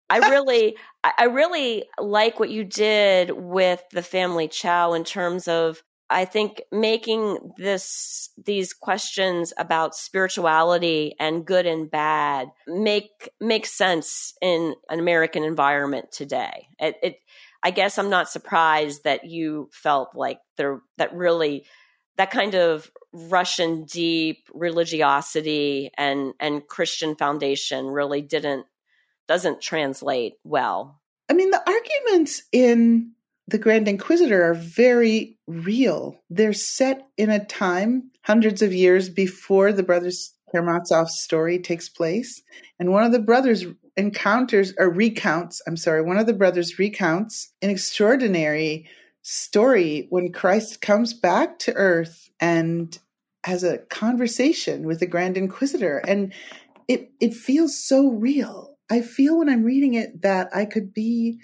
I 0.09 0.17
really, 0.29 0.75
I 1.03 1.25
really 1.25 1.85
like 1.97 2.39
what 2.39 2.49
you 2.49 2.63
did 2.65 3.31
with 3.31 3.81
the 3.91 4.03
family 4.03 4.47
Chao 4.49 4.93
in 4.93 5.03
terms 5.05 5.47
of 5.47 5.81
I 6.09 6.25
think 6.25 6.61
making 6.71 7.53
this 7.57 8.29
these 8.43 8.73
questions 8.73 9.53
about 9.57 9.95
spirituality 9.95 11.15
and 11.19 11.45
good 11.45 11.65
and 11.65 11.89
bad 11.89 12.49
make 12.67 13.29
make 13.39 13.65
sense 13.65 14.33
in 14.41 14.75
an 14.89 14.99
American 14.99 15.43
environment 15.43 16.11
today. 16.11 16.67
It, 16.79 16.95
it 17.01 17.15
I 17.63 17.71
guess 17.71 17.97
I'm 17.97 18.09
not 18.09 18.29
surprised 18.29 19.05
that 19.05 19.25
you 19.25 19.69
felt 19.71 20.09
like 20.13 20.39
there 20.57 20.81
that 20.97 21.13
really 21.15 21.65
that 22.17 22.31
kind 22.31 22.55
of 22.55 22.91
Russian 23.13 23.85
deep 23.85 24.47
religiosity 24.53 25.89
and 25.97 26.33
and 26.39 26.67
Christian 26.67 27.15
foundation 27.15 27.87
really 27.87 28.21
didn't 28.21 28.65
doesn't 29.27 29.61
translate 29.61 30.33
well. 30.43 30.99
I 31.29 31.33
mean, 31.33 31.51
the 31.51 31.63
arguments 31.65 32.43
in 32.51 33.13
the 33.47 33.57
Grand 33.57 33.87
Inquisitor 33.87 34.43
are 34.43 34.53
very 34.53 35.37
real. 35.47 36.19
They're 36.29 36.53
set 36.53 37.07
in 37.17 37.29
a 37.29 37.43
time 37.43 38.11
hundreds 38.23 38.61
of 38.61 38.73
years 38.73 39.09
before 39.09 39.73
the 39.73 39.83
brothers 39.83 40.33
Karamazov's 40.53 41.19
story 41.19 41.59
takes 41.59 41.89
place. 41.89 42.41
And 42.79 42.91
one 42.91 43.03
of 43.03 43.11
the 43.11 43.19
brothers 43.19 43.65
encounters 43.97 44.73
or 44.77 44.89
recounts, 44.89 45.61
I'm 45.67 45.77
sorry, 45.77 46.01
one 46.01 46.17
of 46.17 46.25
the 46.25 46.33
brothers 46.33 46.79
recounts 46.79 47.51
an 47.61 47.69
extraordinary 47.69 48.87
story 49.21 50.07
when 50.09 50.31
Christ 50.31 50.81
comes 50.81 51.13
back 51.13 51.59
to 51.59 51.73
earth 51.73 52.29
and 52.39 52.97
has 53.45 53.63
a 53.63 53.79
conversation 53.79 54.85
with 54.85 54.99
the 54.99 55.05
Grand 55.05 55.37
Inquisitor. 55.37 55.97
And 55.99 56.33
it, 56.87 57.11
it 57.19 57.33
feels 57.33 57.77
so 57.77 58.09
real. 58.09 58.75
I 58.91 59.01
feel 59.01 59.39
when 59.39 59.49
I'm 59.49 59.63
reading 59.63 59.95
it 59.95 60.21
that 60.21 60.49
I 60.53 60.65
could 60.65 60.93
be 60.93 61.39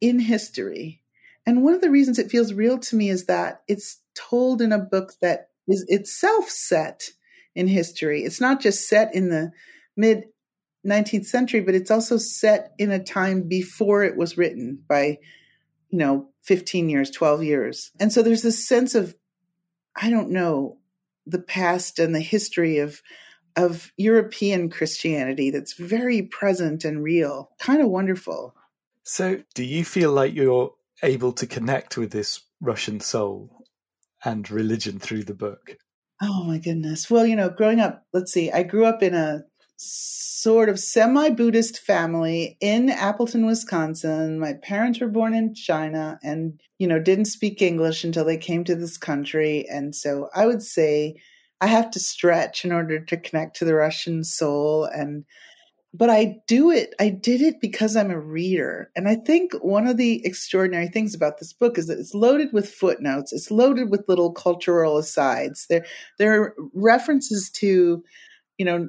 in 0.00 0.18
history. 0.18 1.02
And 1.46 1.64
one 1.64 1.74
of 1.74 1.80
the 1.80 1.90
reasons 1.90 2.18
it 2.18 2.30
feels 2.30 2.52
real 2.52 2.78
to 2.78 2.96
me 2.96 3.08
is 3.08 3.26
that 3.26 3.62
it's 3.68 4.00
told 4.14 4.60
in 4.60 4.72
a 4.72 4.78
book 4.78 5.14
that 5.20 5.48
is 5.66 5.84
itself 5.88 6.48
set 6.48 7.10
in 7.54 7.66
history. 7.66 8.24
It's 8.24 8.40
not 8.40 8.60
just 8.60 8.88
set 8.88 9.14
in 9.14 9.30
the 9.30 9.52
mid 9.96 10.24
19th 10.86 11.26
century, 11.26 11.60
but 11.60 11.74
it's 11.74 11.90
also 11.90 12.16
set 12.16 12.72
in 12.78 12.90
a 12.90 13.02
time 13.02 13.48
before 13.48 14.02
it 14.04 14.16
was 14.16 14.38
written 14.38 14.82
by, 14.88 15.18
you 15.90 15.98
know, 15.98 16.28
15 16.44 16.88
years, 16.88 17.10
12 17.10 17.44
years. 17.44 17.90
And 18.00 18.12
so 18.12 18.22
there's 18.22 18.42
this 18.42 18.66
sense 18.66 18.94
of, 18.94 19.14
I 19.94 20.10
don't 20.10 20.30
know, 20.30 20.78
the 21.26 21.40
past 21.40 21.98
and 21.98 22.14
the 22.14 22.20
history 22.20 22.78
of 22.78 23.02
of 23.56 23.92
European 23.96 24.70
Christianity 24.70 25.50
that's 25.50 25.74
very 25.74 26.22
present 26.22 26.84
and 26.84 27.02
real. 27.02 27.50
Kind 27.58 27.82
of 27.82 27.88
wonderful. 27.88 28.54
So, 29.12 29.42
do 29.56 29.64
you 29.64 29.84
feel 29.84 30.12
like 30.12 30.36
you're 30.36 30.70
able 31.02 31.32
to 31.32 31.46
connect 31.48 31.98
with 31.98 32.12
this 32.12 32.42
Russian 32.60 33.00
soul 33.00 33.66
and 34.24 34.48
religion 34.48 35.00
through 35.00 35.24
the 35.24 35.34
book? 35.34 35.74
Oh 36.22 36.44
my 36.44 36.58
goodness. 36.58 37.10
Well, 37.10 37.26
you 37.26 37.34
know, 37.34 37.50
growing 37.50 37.80
up, 37.80 38.04
let's 38.12 38.32
see, 38.32 38.52
I 38.52 38.62
grew 38.62 38.84
up 38.84 39.02
in 39.02 39.14
a 39.14 39.40
sort 39.78 40.68
of 40.68 40.78
semi 40.78 41.30
Buddhist 41.30 41.80
family 41.80 42.56
in 42.60 42.88
Appleton, 42.88 43.46
Wisconsin. 43.46 44.38
My 44.38 44.52
parents 44.62 45.00
were 45.00 45.08
born 45.08 45.34
in 45.34 45.54
China 45.56 46.20
and, 46.22 46.60
you 46.78 46.86
know, 46.86 47.00
didn't 47.00 47.24
speak 47.24 47.60
English 47.60 48.04
until 48.04 48.24
they 48.24 48.36
came 48.36 48.62
to 48.62 48.76
this 48.76 48.96
country. 48.96 49.66
And 49.68 49.92
so 49.92 50.28
I 50.36 50.46
would 50.46 50.62
say 50.62 51.16
I 51.60 51.66
have 51.66 51.90
to 51.90 51.98
stretch 51.98 52.64
in 52.64 52.70
order 52.70 53.04
to 53.04 53.16
connect 53.16 53.56
to 53.56 53.64
the 53.64 53.74
Russian 53.74 54.22
soul 54.22 54.84
and 54.84 55.24
but 55.92 56.08
I 56.08 56.36
do 56.46 56.70
it, 56.70 56.94
I 57.00 57.08
did 57.08 57.40
it 57.40 57.60
because 57.60 57.96
I'm 57.96 58.10
a 58.10 58.20
reader. 58.20 58.90
And 58.94 59.08
I 59.08 59.16
think 59.16 59.52
one 59.54 59.88
of 59.88 59.96
the 59.96 60.24
extraordinary 60.24 60.86
things 60.86 61.14
about 61.14 61.38
this 61.38 61.52
book 61.52 61.78
is 61.78 61.88
that 61.88 61.98
it's 61.98 62.14
loaded 62.14 62.52
with 62.52 62.68
footnotes. 62.68 63.32
It's 63.32 63.50
loaded 63.50 63.90
with 63.90 64.04
little 64.06 64.32
cultural 64.32 64.98
asides. 64.98 65.66
There, 65.68 65.84
there 66.18 66.40
are 66.40 66.54
references 66.74 67.50
to, 67.56 68.04
you 68.56 68.64
know, 68.64 68.88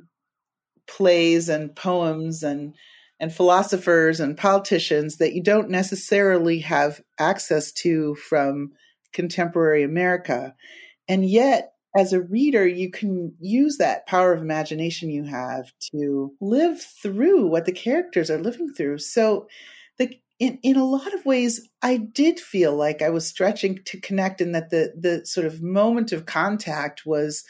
plays 0.87 1.49
and 1.49 1.75
poems 1.75 2.43
and, 2.43 2.75
and 3.19 3.33
philosophers 3.33 4.19
and 4.19 4.37
politicians 4.37 5.17
that 5.17 5.33
you 5.33 5.41
don't 5.41 5.69
necessarily 5.69 6.59
have 6.59 7.01
access 7.17 7.71
to 7.71 8.13
from 8.15 8.73
contemporary 9.11 9.81
America. 9.81 10.53
And 11.07 11.27
yet 11.27 11.70
as 11.95 12.13
a 12.13 12.21
reader, 12.21 12.65
you 12.65 12.89
can 12.89 13.34
use 13.39 13.77
that 13.77 14.08
power 14.08 14.34
of 14.34 14.41
imagination 14.41 15.10
you 15.10 15.25
have 15.25 15.71
to 15.93 16.34
live 16.39 16.82
through 16.82 17.47
what 17.47 17.65
the 17.65 17.71
characters 17.71 18.30
are 18.30 18.41
living 18.41 18.73
through. 18.73 18.99
So, 18.99 19.47
the, 19.97 20.17
in, 20.39 20.58
in 20.63 20.77
a 20.77 20.86
lot 20.86 21.13
of 21.13 21.25
ways, 21.25 21.69
I 21.82 21.97
did 21.97 22.39
feel 22.39 22.75
like 22.75 23.01
I 23.01 23.10
was 23.10 23.27
stretching 23.27 23.80
to 23.86 23.99
connect, 23.99 24.41
and 24.41 24.56
that 24.56 24.69
the 24.69 24.93
the 24.97 25.25
sort 25.25 25.45
of 25.45 25.62
moment 25.62 26.12
of 26.12 26.25
contact 26.25 27.06
was 27.06 27.43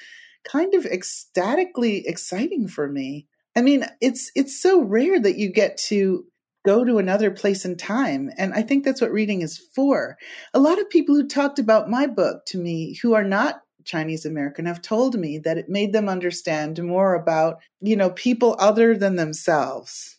kind 0.44 0.74
of 0.74 0.86
ecstatically 0.86 2.08
exciting 2.08 2.68
for 2.68 2.90
me. 2.90 3.28
I 3.56 3.62
mean, 3.62 3.86
it's 4.02 4.32
it's 4.36 4.60
so 4.60 4.82
rare 4.82 5.20
that 5.20 5.38
you 5.38 5.52
get 5.52 5.78
to 5.90 6.26
go 6.66 6.84
to 6.84 6.98
another 6.98 7.32
place 7.32 7.66
in 7.66 7.76
time. 7.76 8.32
And 8.38 8.54
I 8.54 8.62
think 8.62 8.84
that's 8.84 9.02
what 9.02 9.12
reading 9.12 9.42
is 9.42 9.58
for. 9.58 10.18
A 10.54 10.60
lot 10.60 10.80
of 10.80 10.90
people 10.90 11.16
who 11.16 11.28
talked 11.28 11.60
about 11.60 11.90
my 11.90 12.08
book 12.08 12.46
to 12.48 12.60
me 12.60 12.98
who 13.02 13.14
are 13.14 13.24
not 13.24 13.62
Chinese 13.84 14.26
American 14.26 14.66
have 14.66 14.82
told 14.82 15.18
me 15.18 15.38
that 15.40 15.58
it 15.58 15.70
made 15.70 15.94
them 15.94 16.10
understand 16.10 16.82
more 16.84 17.14
about, 17.14 17.60
you 17.80 17.96
know, 17.96 18.10
people 18.12 18.56
other 18.60 18.98
than 18.98 19.16
themselves. 19.16 20.18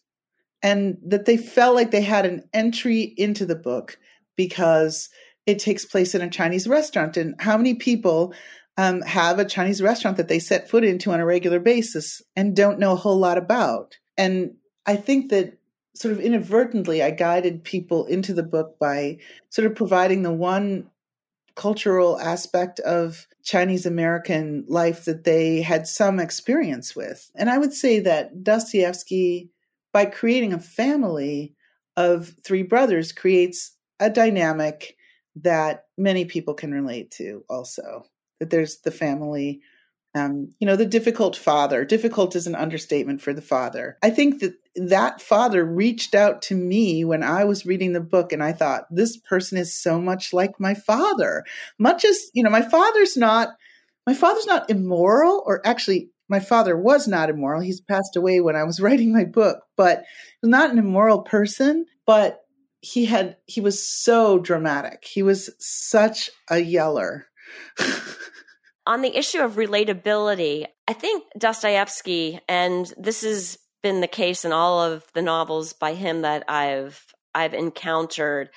And 0.63 0.99
that 1.05 1.25
they 1.25 1.37
felt 1.37 1.75
like 1.75 1.91
they 1.91 2.03
had 2.03 2.25
an 2.25 2.45
entry 2.53 3.03
into 3.17 3.45
the 3.45 3.57
book 3.57 3.99
because 4.37 5.09
it 5.47 5.59
takes 5.59 5.85
place 5.85 6.15
in 6.15 6.23
a 6.23 6.31
Chinese 6.31 6.69
restaurant. 6.69 7.17
And 7.17 7.35
how 7.41 7.57
many 7.57 7.75
people 7.75 8.33
um, 8.77 9.03
have 9.03 9.39
a 9.39 9.45
Chinese 9.45 9.83
restaurant 9.83 10.17
that 10.17 10.29
they 10.29 10.39
set 10.39 10.71
foot 10.71 10.85
into 10.85 11.11
on 11.11 11.21
a 11.21 11.27
regular 11.27 11.59
basis 11.59 12.23
and 12.37 12.55
don't 12.55 12.79
know 12.79 12.93
a 12.93 12.97
whole 12.97 13.19
lot 13.19 13.39
about? 13.39 13.99
And 14.17 14.55
I 14.87 14.97
think 14.97 15.31
that 15.31 15.59
sort 15.95 16.13
of 16.13 16.21
inadvertently, 16.21 17.03
I 17.03 17.11
guided 17.11 17.65
people 17.65 18.07
into 18.07 18.33
the 18.33 18.43
book 18.43 18.79
by 18.79 19.19
sort 19.51 19.67
of 19.67 19.75
providing 19.75 20.23
the 20.23 20.33
one 20.33 20.89
cultural 21.55 22.19
aspect 22.19 22.81
of 22.81 23.27
Chinese 23.43 23.87
American 23.87 24.65
life 24.69 25.05
that 25.05 25.25
they 25.25 25.63
had 25.63 25.87
some 25.87 26.19
experience 26.19 26.95
with. 26.95 27.31
And 27.35 27.51
I 27.51 27.59
would 27.59 27.73
say 27.73 28.01
that 28.01 28.43
Dostoevsky, 28.43 29.51
by 29.93 30.07
creating 30.07 30.53
a 30.53 30.59
family 30.59 31.55
of 31.97 32.35
three 32.45 32.63
brothers, 32.63 33.13
creates 33.13 33.77
a 34.01 34.11
dynamic 34.11 34.97
that 35.37 35.87
many 35.97 36.25
people 36.25 36.55
can 36.55 36.73
relate 36.73 37.11
to 37.13 37.45
also. 37.49 38.05
That 38.41 38.51
there's 38.51 38.81
the 38.81 38.91
family 38.91 39.61
um, 40.15 40.53
you 40.59 40.67
know, 40.67 40.77
the 40.77 40.87
difficult 40.87 41.37
father. 41.37 41.85
Difficult 41.85 42.37
is 42.37 42.47
an 42.47 42.55
understatement 42.55 43.23
for 43.23 43.33
the 43.33 43.41
father. 43.41 43.97
I 44.03 44.11
think 44.11 44.41
that 44.41 44.55
that 44.77 45.21
father 45.23 45.65
reached 45.65 46.15
out 46.15 46.43
to 46.43 46.55
me 46.55 47.05
when 47.05 47.23
I 47.23 47.45
was 47.45 47.67
reading 47.67 47.93
the 47.93 48.01
book, 48.01 48.33
and 48.33 48.43
I 48.43 48.53
thought, 48.53 48.85
this 48.91 49.17
person 49.17 49.59
is 49.59 49.79
so 49.79 50.01
much 50.01 50.33
like 50.33 50.61
my 50.61 50.75
father. 50.75 51.45
Much 51.79 52.05
as, 52.05 52.31
you 52.35 52.43
know, 52.43 52.51
my 52.51 52.63
father's 52.63 53.17
not, 53.17 53.51
my 54.07 54.15
father's 54.15 54.47
not 54.47 54.69
immoral, 54.71 55.43
or 55.47 55.67
actually, 55.67 56.11
my 56.29 56.41
father 56.41 56.77
was 56.77 57.09
not 57.09 57.31
immoral. 57.31 57.61
He's 57.61 57.81
passed 57.81 58.17
away 58.17 58.41
when 58.41 58.57
I 58.57 58.65
was 58.65 58.81
writing 58.83 59.13
my 59.15 59.25
book, 59.25 59.61
but 59.77 60.05
not 60.43 60.71
an 60.71 60.79
immoral 60.79 61.23
person, 61.23 61.87
but 62.07 62.41
he 62.81 63.07
had, 63.07 63.37
he 63.47 63.61
was 63.61 63.87
so 63.87 64.39
dramatic. 64.39 65.05
He 65.05 65.23
was 65.23 65.51
such 65.59 66.31
a 66.51 66.59
yeller. 66.59 67.27
On 68.87 69.01
the 69.01 69.17
issue 69.17 69.41
of 69.41 69.53
relatability, 69.53 70.67
I 70.89 70.93
think 70.93 71.25
Dostoevsky, 71.39 72.41
and 72.49 72.93
this 72.99 73.23
has 73.23 73.59
been 73.83 74.01
the 74.01 74.09
case 74.09 74.45
in 74.45 74.53
all 74.53 74.81
of 74.81 75.05
the 75.15 75.23
novels 75.23 75.73
by 75.73 75.95
him 75.95 76.23
that 76.23 76.45
I've 76.49 77.05
I've 77.35 77.55
encountered, 77.55 78.51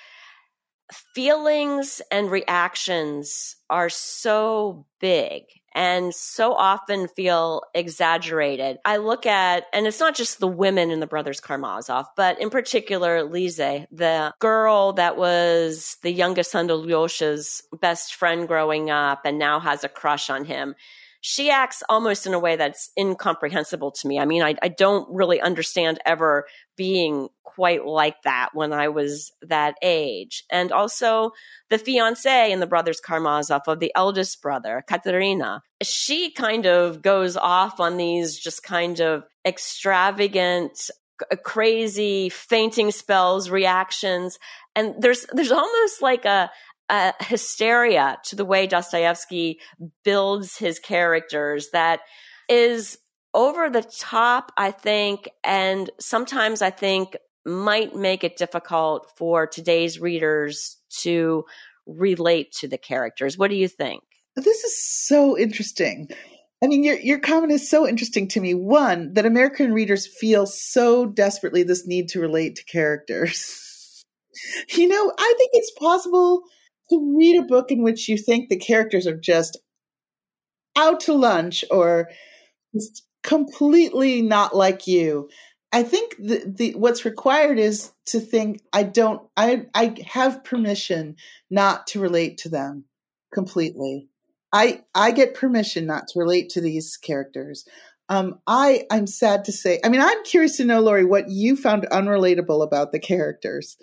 feelings 1.14 2.02
and 2.12 2.30
reactions 2.30 3.56
are 3.70 3.90
so 3.90 4.86
big 5.00 5.44
and 5.76 6.16
so 6.16 6.54
often 6.54 7.10
feel 7.10 7.62
exaggerated. 7.76 8.80
I 8.86 8.98
look 8.98 9.26
at, 9.26 9.66
and 9.74 9.86
it's 9.86 10.00
not 10.00 10.16
just 10.16 10.40
the 10.40 10.48
women 10.48 10.90
in 10.90 11.02
the 11.02 11.08
Brothers 11.08 11.42
Karamazov, 11.42 12.08
but 12.16 12.40
in 12.40 12.50
particular, 12.50 13.24
Lise, 13.24 13.86
the 13.92 14.34
girl 14.40 14.94
that 14.94 15.18
was 15.18 15.98
the 16.02 16.12
youngest 16.12 16.52
son 16.52 16.70
of 16.70 16.80
Lyosha's 16.80 17.62
best 17.82 18.16
friend 18.16 18.48
growing 18.48 18.90
up 18.90 19.22
and 19.26 19.38
now 19.38 19.60
has 19.60 19.84
a 19.84 19.90
crush 19.90 20.30
on 20.30 20.46
him 20.46 20.76
she 21.28 21.50
acts 21.50 21.82
almost 21.90 22.28
in 22.28 22.36
a 22.36 22.40
way 22.40 22.56
that's 22.56 22.92
incomprehensible 23.00 23.90
to 23.90 24.08
me. 24.08 24.20
I 24.20 24.26
mean, 24.26 24.44
I, 24.44 24.54
I 24.62 24.68
don't 24.68 25.10
really 25.12 25.42
understand 25.42 25.98
ever 26.06 26.46
being 26.78 27.30
quite 27.44 27.84
like 27.84 28.22
that 28.26 28.50
when 28.54 28.72
I 28.72 28.90
was 28.90 29.32
that 29.42 29.74
age. 29.82 30.44
And 30.52 30.72
also 30.72 31.32
the 31.72 31.80
fiance 31.80 32.52
in 32.52 32.60
the 32.60 32.68
Brothers 32.68 33.02
Karamazov 33.04 33.64
of 33.66 33.80
the 33.80 33.92
eldest 33.96 34.40
brother, 34.40 34.84
Katerina, 34.88 35.64
she 35.82 36.30
kind 36.30 36.68
of 36.68 37.02
goes 37.02 37.36
off 37.36 37.80
on 37.80 37.98
these 37.98 38.38
just 38.38 38.62
kind 38.62 39.00
of 39.00 39.24
extravagant 39.44 40.92
crazy 41.44 42.30
fainting 42.30 42.92
spells 42.92 43.50
reactions 43.50 44.38
and 44.76 44.94
there's 45.00 45.26
there's 45.32 45.52
almost 45.52 46.02
like 46.02 46.26
a 46.26 46.52
a 46.90 47.14
hysteria 47.22 48.18
to 48.26 48.36
the 48.36 48.46
way 48.46 48.68
Dostoevsky 48.68 49.60
builds 50.04 50.58
his 50.58 50.80
characters 50.80 51.70
that 51.74 52.02
is 52.50 52.98
over 53.34 53.70
the 53.70 53.84
top, 53.84 54.52
I 54.58 54.72
think, 54.72 55.30
and 55.44 55.90
sometimes 56.00 56.62
I 56.62 56.70
think 56.70 57.18
might 57.46 57.96
make 57.96 58.24
it 58.24 58.38
difficult 58.38 59.12
for 59.18 59.46
today's 59.46 60.00
readers 60.00 60.78
to 61.02 61.46
relate 61.86 62.52
to 62.60 62.68
the 62.68 62.78
characters. 62.78 63.38
What 63.38 63.50
do 63.50 63.56
you 63.56 63.68
think? 63.68 64.04
This 64.36 64.64
is 64.64 64.84
so 64.84 65.38
interesting. 65.38 66.10
I 66.64 66.68
mean, 66.68 66.84
your 66.84 66.98
your 66.98 67.20
comment 67.20 67.52
is 67.52 67.70
so 67.70 67.88
interesting 67.88 68.28
to 68.30 68.40
me. 68.40 68.54
One, 68.54 69.14
that 69.14 69.26
American 69.26 69.74
readers 69.74 70.08
feel 70.08 70.46
so 70.46 71.06
desperately 71.06 71.64
this 71.64 71.86
need 71.86 72.10
to 72.10 72.20
relate 72.20 72.56
to 72.56 72.64
characters. 72.64 74.04
you 74.70 74.88
know, 74.88 75.14
I 75.18 75.36
think 75.38 75.52
it's 75.54 75.72
possible 75.72 76.44
to 76.90 77.16
read 77.18 77.40
a 77.40 77.48
book 77.48 77.72
in 77.72 77.84
which 77.84 78.08
you 78.08 78.18
think 78.18 78.50
the 78.50 78.58
characters 78.58 79.08
are 79.08 79.18
just 79.18 79.58
out 80.76 81.00
to 81.02 81.14
lunch 81.14 81.64
or 81.72 82.10
completely 83.24 84.22
not 84.22 84.56
like 84.56 84.88
you. 84.88 85.30
I 85.72 85.84
think 85.84 86.16
the, 86.18 86.44
the 86.46 86.76
what's 86.76 87.04
required 87.06 87.60
is 87.60 87.92
to 88.08 88.20
think 88.20 88.62
I 88.72 88.84
don't 88.84 89.22
I 89.36 89.66
I 89.74 89.96
have 90.06 90.44
permission 90.44 91.16
not 91.50 91.88
to 91.88 92.00
relate 92.00 92.38
to 92.40 92.50
them 92.50 92.86
completely. 93.34 94.08
I 94.54 94.84
I 94.94 95.12
get 95.12 95.34
permission 95.34 95.86
not 95.86 96.08
to 96.10 96.20
relate 96.20 96.50
to 96.52 96.62
these 96.62 96.96
characters. 96.96 97.66
Um, 98.08 98.40
I 98.48 98.86
I'm 98.92 99.08
sad 99.08 99.44
to 99.46 99.52
say. 99.52 99.82
I 99.84 99.90
mean, 99.90 100.02
I'm 100.02 100.24
curious 100.24 100.58
to 100.58 100.66
know, 100.66 100.80
Lori, 100.80 101.04
what 101.04 101.30
you 101.30 101.58
found 101.58 101.88
unrelatable 101.92 102.64
about 102.64 102.92
the 102.92 103.00
characters 103.00 103.78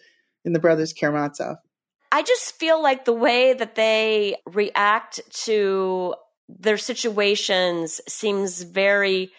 in 0.44 0.52
the 0.52 0.60
Brothers 0.60 0.92
Karamazov. 0.92 1.56
I 2.12 2.22
just 2.22 2.58
feel 2.58 2.80
like 2.82 3.06
the 3.06 3.14
way 3.14 3.54
that 3.54 3.74
they 3.74 4.36
react 4.44 5.20
to 5.44 6.14
their 6.46 6.76
situations 6.76 8.02
seems 8.06 8.62
very 8.62 9.30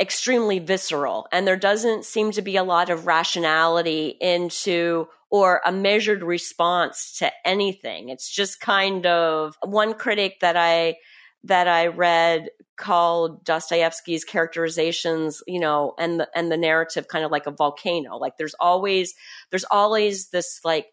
extremely 0.00 0.58
visceral 0.58 1.28
and 1.30 1.46
there 1.46 1.56
doesn't 1.56 2.04
seem 2.04 2.32
to 2.32 2.42
be 2.42 2.56
a 2.56 2.64
lot 2.64 2.90
of 2.90 3.06
rationality 3.06 4.16
into 4.20 5.06
or 5.30 5.60
a 5.64 5.70
measured 5.70 6.24
response 6.24 7.16
to 7.18 7.30
anything. 7.44 8.08
It's 8.08 8.28
just 8.28 8.58
kind 8.58 9.06
of 9.06 9.54
one 9.62 9.94
critic 9.94 10.40
that 10.40 10.56
i 10.56 10.96
that 11.44 11.68
i 11.68 11.86
read 11.86 12.50
called 12.76 13.42
dostoevsky's 13.46 14.24
characterizations 14.24 15.42
you 15.46 15.58
know 15.58 15.94
and 15.98 16.20
the 16.20 16.28
and 16.34 16.52
the 16.52 16.56
narrative 16.56 17.06
kind 17.08 17.24
of 17.24 17.30
like 17.30 17.46
a 17.46 17.52
volcano. 17.52 18.16
Like 18.16 18.36
there's 18.36 18.54
always 18.58 19.14
there's 19.50 19.64
always 19.70 20.30
this 20.30 20.60
like 20.64 20.86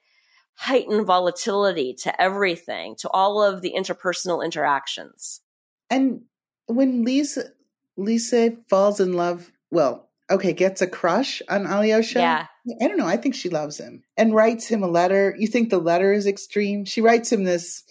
heightened 0.58 1.06
volatility 1.06 1.94
to 1.94 2.22
everything, 2.22 2.96
to 2.96 3.10
all 3.10 3.44
of 3.44 3.62
the 3.62 3.74
interpersonal 3.78 4.44
interactions. 4.44 5.42
And 5.90 6.24
when 6.66 7.06
Lisa 7.06 7.52
Lisa 7.96 8.58
falls 8.68 9.00
in 9.00 9.14
love, 9.14 9.52
well, 9.72 10.10
okay, 10.30 10.54
gets 10.54 10.82
a 10.82 10.88
crush 10.88 11.42
on 11.48 11.66
Alyosha. 11.66 12.20
Yeah. 12.20 12.48
I 12.82 12.88
don't 12.88 12.98
know. 12.98 13.08
I 13.08 13.18
think 13.18 13.36
she 13.36 13.50
loves 13.50 13.78
him 13.78 14.04
and 14.18 14.34
writes 14.34 14.68
him 14.68 14.84
a 14.84 14.88
letter. 14.88 15.36
You 15.38 15.48
think 15.48 15.70
the 15.70 15.78
letter 15.78 16.12
is 16.12 16.28
extreme? 16.28 16.86
She 16.86 17.02
writes 17.02 17.32
him 17.32 17.44
this 17.44 17.84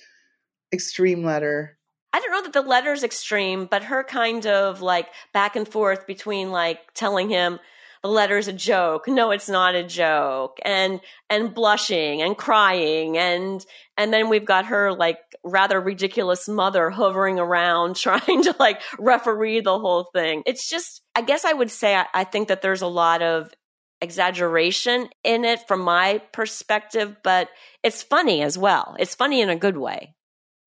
extreme 0.72 1.24
letter. 1.24 1.78
I 2.12 2.20
don't 2.20 2.32
know 2.32 2.42
that 2.42 2.52
the 2.52 2.62
letter's 2.62 3.04
extreme, 3.04 3.66
but 3.66 3.84
her 3.84 4.02
kind 4.04 4.46
of 4.46 4.82
like 4.82 5.08
back 5.32 5.56
and 5.56 5.68
forth 5.68 6.06
between 6.06 6.50
like 6.50 6.80
telling 6.94 7.28
him, 7.28 7.58
the 8.02 8.08
letter's 8.08 8.48
a 8.48 8.52
joke. 8.52 9.08
No, 9.08 9.30
it's 9.30 9.48
not 9.48 9.74
a 9.74 9.82
joke. 9.82 10.58
And, 10.64 11.00
and 11.30 11.54
blushing 11.54 12.22
and 12.22 12.36
crying. 12.36 13.16
And, 13.18 13.64
and 13.96 14.12
then 14.12 14.28
we've 14.28 14.44
got 14.44 14.66
her 14.66 14.92
like 14.92 15.18
rather 15.44 15.80
ridiculous 15.80 16.48
mother 16.48 16.90
hovering 16.90 17.38
around 17.38 17.96
trying 17.96 18.42
to 18.44 18.54
like 18.58 18.80
referee 18.98 19.60
the 19.60 19.78
whole 19.78 20.04
thing. 20.12 20.42
It's 20.46 20.68
just, 20.68 21.02
I 21.14 21.22
guess 21.22 21.44
I 21.44 21.52
would 21.52 21.70
say 21.70 21.96
I, 21.96 22.06
I 22.14 22.24
think 22.24 22.48
that 22.48 22.62
there's 22.62 22.82
a 22.82 22.86
lot 22.86 23.22
of 23.22 23.52
exaggeration 24.00 25.08
in 25.24 25.44
it 25.44 25.66
from 25.66 25.80
my 25.80 26.20
perspective, 26.32 27.16
but 27.22 27.48
it's 27.82 28.02
funny 28.02 28.42
as 28.42 28.58
well. 28.58 28.96
It's 28.98 29.14
funny 29.14 29.40
in 29.40 29.48
a 29.48 29.56
good 29.56 29.76
way. 29.76 30.14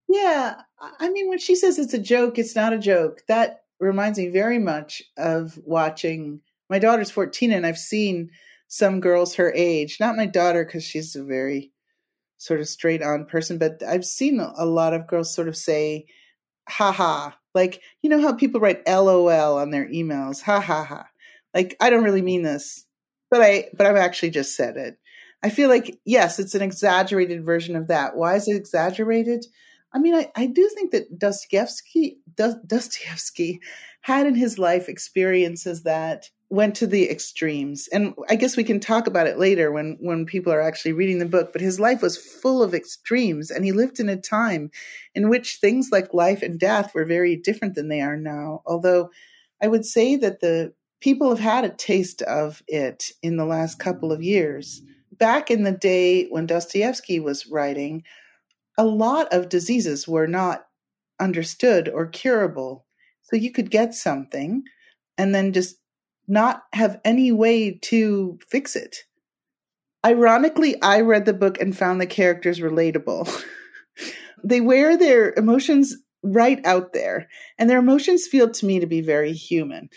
Yeah. 0.07 0.55
I 0.99 1.09
mean, 1.09 1.29
when 1.29 1.37
she 1.37 1.55
says 1.55 1.77
it's 1.77 1.93
a 1.93 1.99
joke, 1.99 2.39
it's 2.39 2.55
not 2.55 2.73
a 2.73 2.79
joke. 2.79 3.21
That 3.27 3.61
reminds 3.79 4.17
me 4.17 4.29
very 4.29 4.59
much 4.59 5.03
of 5.17 5.57
watching 5.63 6.41
my 6.69 6.79
daughter's 6.79 7.11
14 7.11 7.51
and 7.51 7.65
I've 7.65 7.77
seen 7.77 8.29
some 8.67 8.99
girls 8.99 9.35
her 9.35 9.51
age, 9.55 9.97
not 9.99 10.15
my 10.15 10.27
daughter 10.27 10.63
because 10.63 10.83
she's 10.83 11.15
a 11.15 11.23
very 11.23 11.71
sort 12.37 12.59
of 12.61 12.69
straight 12.69 13.01
on 13.01 13.25
person, 13.25 13.57
but 13.57 13.81
I've 13.83 14.05
seen 14.05 14.39
a 14.39 14.65
lot 14.65 14.93
of 14.93 15.07
girls 15.07 15.33
sort 15.33 15.47
of 15.47 15.57
say, 15.57 16.05
ha 16.69 16.91
ha. 16.91 17.37
Like, 17.55 17.81
you 18.01 18.09
know 18.09 18.21
how 18.21 18.33
people 18.33 18.61
write 18.61 18.87
LOL 18.87 19.57
on 19.57 19.71
their 19.71 19.89
emails, 19.89 20.41
ha 20.41 20.61
ha 20.61 20.83
ha. 20.83 21.07
Like, 21.53 21.75
I 21.81 21.89
don't 21.89 22.03
really 22.03 22.21
mean 22.21 22.43
this, 22.43 22.85
but 23.31 23.41
I, 23.41 23.69
but 23.73 23.87
I've 23.87 23.95
actually 23.95 24.29
just 24.29 24.55
said 24.55 24.77
it. 24.77 24.97
I 25.41 25.49
feel 25.49 25.69
like, 25.69 25.99
yes, 26.05 26.37
it's 26.39 26.53
an 26.53 26.61
exaggerated 26.61 27.43
version 27.43 27.75
of 27.75 27.87
that. 27.87 28.15
Why 28.15 28.35
is 28.35 28.47
it 28.47 28.55
exaggerated? 28.55 29.45
I 29.93 29.99
mean, 29.99 30.13
I, 30.13 30.31
I 30.35 30.45
do 30.45 30.69
think 30.75 30.91
that 30.91 31.17
Dostoevsky, 31.17 32.19
Dostoevsky 32.35 33.61
had 34.01 34.27
in 34.27 34.35
his 34.35 34.59
life 34.59 34.87
experiences 34.87 35.83
that 35.83 36.29
went 36.49 36.75
to 36.75 36.87
the 36.87 37.09
extremes. 37.09 37.87
And 37.91 38.13
i 38.29 38.35
guess 38.35 38.57
we 38.57 38.63
can 38.63 38.79
talk 38.79 39.07
about 39.07 39.27
it 39.27 39.37
later 39.37 39.71
when 39.71 39.97
when 39.99 40.25
people 40.25 40.51
are 40.51 40.61
actually 40.61 40.93
reading 40.93 41.19
the 41.19 41.25
book 41.25 41.51
but 41.53 41.61
his 41.61 41.79
life 41.79 42.01
was 42.01 42.17
full 42.17 42.63
of 42.63 42.73
extremes 42.73 43.51
and 43.51 43.63
he 43.63 43.71
lived 43.71 43.99
in 43.99 44.09
a 44.09 44.17
time 44.17 44.71
in 45.13 45.29
which 45.29 45.57
things 45.57 45.89
like 45.91 46.13
life 46.13 46.41
and 46.41 46.59
death 46.59 46.93
were 46.93 47.05
very 47.05 47.35
different 47.35 47.75
than 47.75 47.87
they 47.87 48.01
are 48.01 48.17
now. 48.17 48.61
Although 48.65 49.11
i 49.61 49.67
would 49.67 49.85
say 49.85 50.15
that 50.15 50.41
the 50.41 50.73
people 51.01 51.29
have 51.29 51.39
had 51.39 51.65
a 51.65 51.69
taste 51.69 52.21
of 52.23 52.61
it 52.67 53.11
in 53.21 53.37
the 53.37 53.45
last 53.45 53.79
couple 53.79 54.11
of 54.11 54.21
years. 54.21 54.81
Back 55.17 55.49
in 55.49 55.63
the 55.63 55.71
day 55.71 56.25
when 56.27 56.45
dostoevsky 56.45 57.19
was 57.19 57.47
writing 57.47 58.03
a 58.77 58.85
lot 58.85 59.27
of 59.33 59.49
diseases 59.49 60.07
were 60.07 60.27
not 60.27 60.65
understood 61.19 61.89
or 61.89 62.07
curable. 62.07 62.85
So 63.23 63.35
you 63.35 63.51
could 63.51 63.69
get 63.69 63.93
something 63.93 64.63
and 65.17 65.35
then 65.35 65.51
just 65.51 65.78
not 66.29 66.63
have 66.73 66.99
any 67.03 67.31
way 67.31 67.71
to 67.71 68.39
fix 68.47 68.75
it. 68.75 68.97
Ironically, 70.05 70.81
I 70.81 71.01
read 71.01 71.25
the 71.25 71.33
book 71.33 71.59
and 71.59 71.77
found 71.77 71.99
the 71.99 72.05
characters 72.05 72.59
relatable. 72.59 73.43
they 74.43 74.61
wear 74.61 74.95
their 74.95 75.33
emotions 75.35 75.95
right 76.23 76.65
out 76.65 76.93
there, 76.93 77.27
and 77.57 77.69
their 77.69 77.79
emotions 77.79 78.27
feel 78.27 78.49
to 78.49 78.65
me 78.65 78.79
to 78.79 78.85
be 78.85 79.01
very 79.01 79.33
human. 79.33 79.89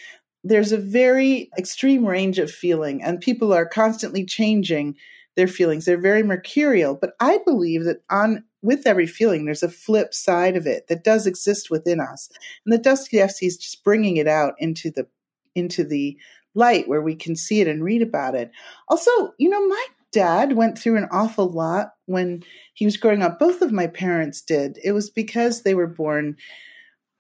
There's 0.43 0.73
a 0.73 0.79
very 0.79 1.51
extreme 1.57 2.05
range 2.05 2.39
of 2.39 2.51
feeling, 2.51 3.03
and 3.03 3.21
people 3.21 3.53
are 3.53 3.67
constantly 3.67 4.25
changing 4.25 4.97
their 5.37 5.47
feelings. 5.47 5.85
They're 5.85 6.01
very 6.01 6.23
mercurial, 6.23 6.97
but 7.01 7.13
I 7.21 7.39
believe 7.45 7.85
that 7.85 8.03
on 8.11 8.45
with 8.61 8.87
every 8.87 9.07
feeling, 9.07 9.45
there's 9.45 9.63
a 9.63 9.69
flip 9.69 10.15
side 10.15 10.57
of 10.57 10.67
it 10.67 10.87
that 10.89 11.05
does 11.05 11.27
exist 11.27 11.71
within 11.71 12.01
us, 12.01 12.29
and 12.65 12.73
that 12.73 12.83
Dostoevsky 12.83 13.47
is 13.47 13.57
just 13.57 13.85
bringing 13.85 14.17
it 14.17 14.29
out 14.29 14.55
into 14.59 14.91
the 14.91 15.07
into 15.55 15.85
the 15.85 16.17
light 16.55 16.89
where 16.89 17.03
we 17.03 17.15
can 17.15 17.35
see 17.37 17.61
it 17.61 17.69
and 17.69 17.85
read 17.85 18.03
about 18.03 18.35
it. 18.35 18.51
Also, 18.89 19.11
you 19.39 19.49
know, 19.49 19.67
my 19.67 19.87
dad 20.13 20.55
went 20.55 20.79
through 20.79 20.97
an 20.97 21.09
awful 21.11 21.51
lot 21.51 21.93
when 22.07 22.43
he 22.75 22.85
was 22.85 22.97
growing 22.97 23.23
up. 23.23 23.39
Both 23.39 23.63
of 23.63 23.73
my 23.73 23.87
parents 23.87 24.43
did. 24.43 24.79
It 24.85 24.93
was 24.93 25.11
because 25.11 25.63
they 25.63 25.75
were 25.75 25.87
born 25.87 26.37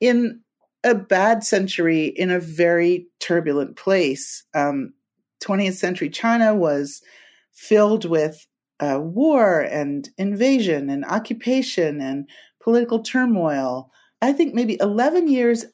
in 0.00 0.40
a 0.84 0.94
bad 0.94 1.44
century 1.44 2.06
in 2.06 2.30
a 2.30 2.40
very 2.40 3.06
turbulent 3.20 3.76
place. 3.76 4.44
Um, 4.54 4.92
20th 5.42 5.74
century 5.74 6.08
China 6.08 6.54
was 6.54 7.02
filled 7.52 8.04
with 8.04 8.46
uh, 8.80 8.98
war 9.00 9.60
and 9.60 10.08
invasion 10.18 10.90
and 10.90 11.04
occupation 11.04 12.00
and 12.00 12.28
political 12.60 13.00
turmoil. 13.00 13.90
I 14.20 14.32
think 14.32 14.54
maybe 14.54 14.76
11 14.80 15.28
years 15.28 15.64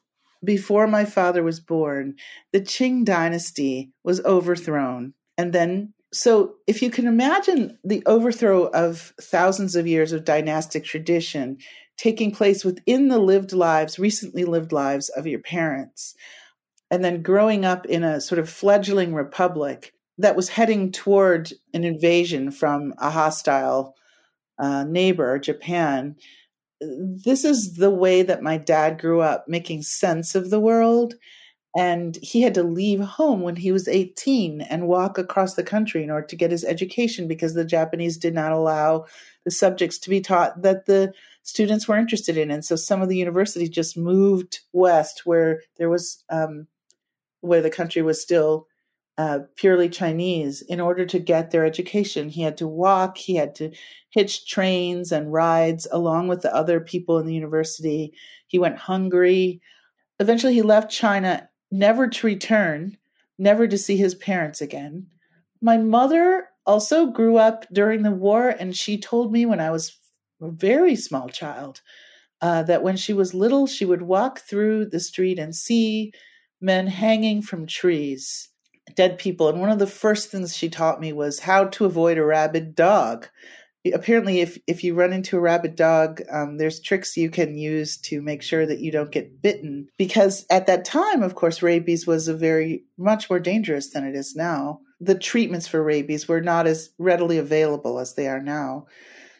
before 0.44 0.86
my 0.86 1.04
father 1.04 1.42
was 1.42 1.60
born, 1.60 2.14
the 2.52 2.60
Qing 2.60 3.04
dynasty 3.04 3.90
was 4.04 4.20
overthrown. 4.24 5.14
And 5.36 5.52
then, 5.52 5.94
so 6.12 6.54
if 6.66 6.82
you 6.82 6.90
can 6.90 7.06
imagine 7.06 7.78
the 7.84 8.02
overthrow 8.06 8.66
of 8.66 9.12
thousands 9.20 9.76
of 9.76 9.86
years 9.86 10.12
of 10.12 10.24
dynastic 10.24 10.84
tradition, 10.84 11.58
taking 11.96 12.30
place 12.30 12.64
within 12.64 13.08
the 13.08 13.18
lived 13.18 13.52
lives, 13.52 13.98
recently 13.98 14.44
lived 14.44 14.72
lives 14.72 15.08
of 15.10 15.26
your 15.26 15.40
parents. 15.40 16.14
And 16.90 17.04
then 17.04 17.22
growing 17.22 17.64
up 17.64 17.84
in 17.86 18.02
a 18.04 18.20
sort 18.20 18.38
of 18.38 18.48
fledgling 18.48 19.12
republic 19.12 19.92
that 20.16 20.36
was 20.36 20.48
heading 20.48 20.90
toward 20.90 21.52
an 21.74 21.84
invasion 21.84 22.50
from 22.50 22.94
a 22.98 23.10
hostile 23.10 23.94
uh, 24.58 24.84
neighbor, 24.84 25.38
Japan. 25.38 26.16
This 26.80 27.44
is 27.44 27.74
the 27.74 27.90
way 27.90 28.22
that 28.22 28.42
my 28.42 28.56
dad 28.56 29.00
grew 29.00 29.20
up, 29.20 29.46
making 29.48 29.82
sense 29.82 30.34
of 30.34 30.50
the 30.50 30.60
world. 30.60 31.14
And 31.76 32.18
he 32.22 32.40
had 32.40 32.54
to 32.54 32.62
leave 32.62 33.00
home 33.00 33.42
when 33.42 33.56
he 33.56 33.72
was 33.72 33.88
18 33.88 34.62
and 34.62 34.88
walk 34.88 35.18
across 35.18 35.54
the 35.54 35.62
country 35.62 36.02
in 36.02 36.10
order 36.10 36.26
to 36.26 36.36
get 36.36 36.50
his 36.50 36.64
education 36.64 37.28
because 37.28 37.54
the 37.54 37.64
Japanese 37.64 38.16
did 38.16 38.34
not 38.34 38.52
allow 38.52 39.06
the 39.44 39.50
subjects 39.50 39.98
to 39.98 40.10
be 40.10 40.20
taught 40.20 40.62
that 40.62 40.86
the 40.86 41.12
students 41.42 41.86
were 41.88 41.96
interested 41.96 42.36
in. 42.36 42.50
And 42.50 42.64
so 42.64 42.76
some 42.76 43.02
of 43.02 43.08
the 43.08 43.16
universities 43.16 43.70
just 43.70 43.96
moved 43.96 44.60
west 44.72 45.22
where 45.24 45.62
there 45.76 45.90
was, 45.90 46.22
um, 46.30 46.66
where 47.40 47.62
the 47.62 47.70
country 47.70 48.02
was 48.02 48.20
still 48.20 48.67
uh, 49.18 49.40
purely 49.56 49.88
Chinese 49.88 50.62
in 50.62 50.80
order 50.80 51.04
to 51.04 51.18
get 51.18 51.50
their 51.50 51.66
education. 51.66 52.28
He 52.28 52.42
had 52.42 52.56
to 52.58 52.68
walk, 52.68 53.18
he 53.18 53.34
had 53.34 53.54
to 53.56 53.72
hitch 54.10 54.48
trains 54.48 55.10
and 55.10 55.32
rides 55.32 55.88
along 55.90 56.28
with 56.28 56.42
the 56.42 56.54
other 56.54 56.78
people 56.78 57.18
in 57.18 57.26
the 57.26 57.34
university. 57.34 58.14
He 58.46 58.60
went 58.60 58.78
hungry. 58.78 59.60
Eventually, 60.20 60.54
he 60.54 60.62
left 60.62 60.90
China, 60.90 61.48
never 61.72 62.06
to 62.06 62.26
return, 62.26 62.96
never 63.38 63.66
to 63.66 63.76
see 63.76 63.96
his 63.96 64.14
parents 64.14 64.60
again. 64.60 65.08
My 65.60 65.78
mother 65.78 66.48
also 66.64 67.06
grew 67.06 67.38
up 67.38 67.66
during 67.72 68.02
the 68.02 68.12
war, 68.12 68.48
and 68.48 68.76
she 68.76 68.98
told 68.98 69.32
me 69.32 69.46
when 69.46 69.60
I 69.60 69.70
was 69.70 69.98
a 70.40 70.48
very 70.48 70.94
small 70.94 71.28
child 71.28 71.80
uh, 72.40 72.62
that 72.62 72.84
when 72.84 72.96
she 72.96 73.12
was 73.12 73.34
little, 73.34 73.66
she 73.66 73.84
would 73.84 74.02
walk 74.02 74.38
through 74.38 74.86
the 74.86 75.00
street 75.00 75.40
and 75.40 75.56
see 75.56 76.12
men 76.60 76.86
hanging 76.86 77.42
from 77.42 77.66
trees 77.66 78.50
dead 78.98 79.16
people. 79.16 79.48
And 79.48 79.60
one 79.60 79.70
of 79.70 79.78
the 79.78 79.86
first 79.86 80.28
things 80.28 80.56
she 80.56 80.68
taught 80.68 81.00
me 81.00 81.12
was 81.12 81.38
how 81.38 81.66
to 81.66 81.84
avoid 81.84 82.18
a 82.18 82.24
rabid 82.24 82.74
dog. 82.74 83.28
Apparently, 83.94 84.40
if, 84.40 84.58
if 84.66 84.82
you 84.82 84.94
run 84.94 85.12
into 85.12 85.36
a 85.36 85.40
rabid 85.40 85.76
dog, 85.76 86.20
um, 86.32 86.58
there's 86.58 86.80
tricks 86.80 87.16
you 87.16 87.30
can 87.30 87.56
use 87.56 87.96
to 87.98 88.20
make 88.20 88.42
sure 88.42 88.66
that 88.66 88.80
you 88.80 88.90
don't 88.90 89.12
get 89.12 89.40
bitten. 89.40 89.86
Because 89.98 90.44
at 90.50 90.66
that 90.66 90.84
time, 90.84 91.22
of 91.22 91.36
course, 91.36 91.62
rabies 91.62 92.08
was 92.08 92.26
a 92.26 92.34
very 92.34 92.82
much 92.98 93.30
more 93.30 93.38
dangerous 93.38 93.90
than 93.90 94.04
it 94.04 94.16
is 94.16 94.34
now. 94.34 94.80
The 95.00 95.14
treatments 95.14 95.68
for 95.68 95.80
rabies 95.80 96.26
were 96.26 96.40
not 96.40 96.66
as 96.66 96.90
readily 96.98 97.38
available 97.38 98.00
as 98.00 98.14
they 98.14 98.26
are 98.26 98.42
now. 98.42 98.88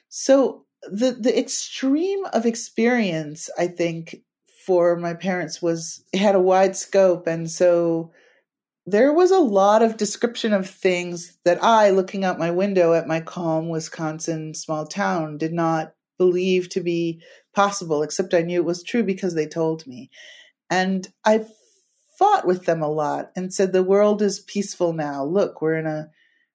So 0.09 0.67
the 0.83 1.11
the 1.19 1.37
extreme 1.37 2.25
of 2.27 2.47
experience, 2.47 3.51
I 3.59 3.67
think, 3.67 4.23
for 4.65 4.95
my 4.95 5.15
parents 5.15 5.61
was 5.61 6.05
it 6.13 6.21
had 6.21 6.37
a 6.37 6.41
wide 6.41 6.77
scope, 6.77 7.27
and 7.27 7.51
so 7.51 8.13
there 8.91 9.13
was 9.13 9.31
a 9.31 9.39
lot 9.39 9.83
of 9.83 9.97
description 9.97 10.53
of 10.53 10.69
things 10.69 11.37
that 11.45 11.63
I, 11.63 11.91
looking 11.91 12.25
out 12.25 12.39
my 12.39 12.51
window 12.51 12.95
at 12.95 13.07
my 13.07 13.21
calm 13.21 13.69
Wisconsin 13.69 14.55
small 14.55 14.87
town, 14.87 15.37
did 15.37 15.53
not 15.53 15.95
believe 16.17 16.69
to 16.71 16.81
be 16.81 17.23
possible, 17.55 18.03
except 18.03 18.35
I 18.35 18.43
knew 18.43 18.61
it 18.61 18.65
was 18.65 18.83
true 18.83 19.03
because 19.03 19.35
they 19.35 19.47
told 19.47 19.87
me. 19.87 20.11
And 20.71 21.07
I 21.25 21.45
fought 22.19 22.47
with 22.47 22.65
them 22.65 22.83
a 22.83 22.89
lot 22.89 23.31
and 23.37 23.53
said, 23.53 23.73
the 23.73 23.83
world 23.83 24.23
is 24.23 24.41
peaceful 24.41 24.93
now. 24.93 25.25
Look, 25.25 25.61
we're 25.61 25.77
in 25.77 25.87
a, 25.87 26.11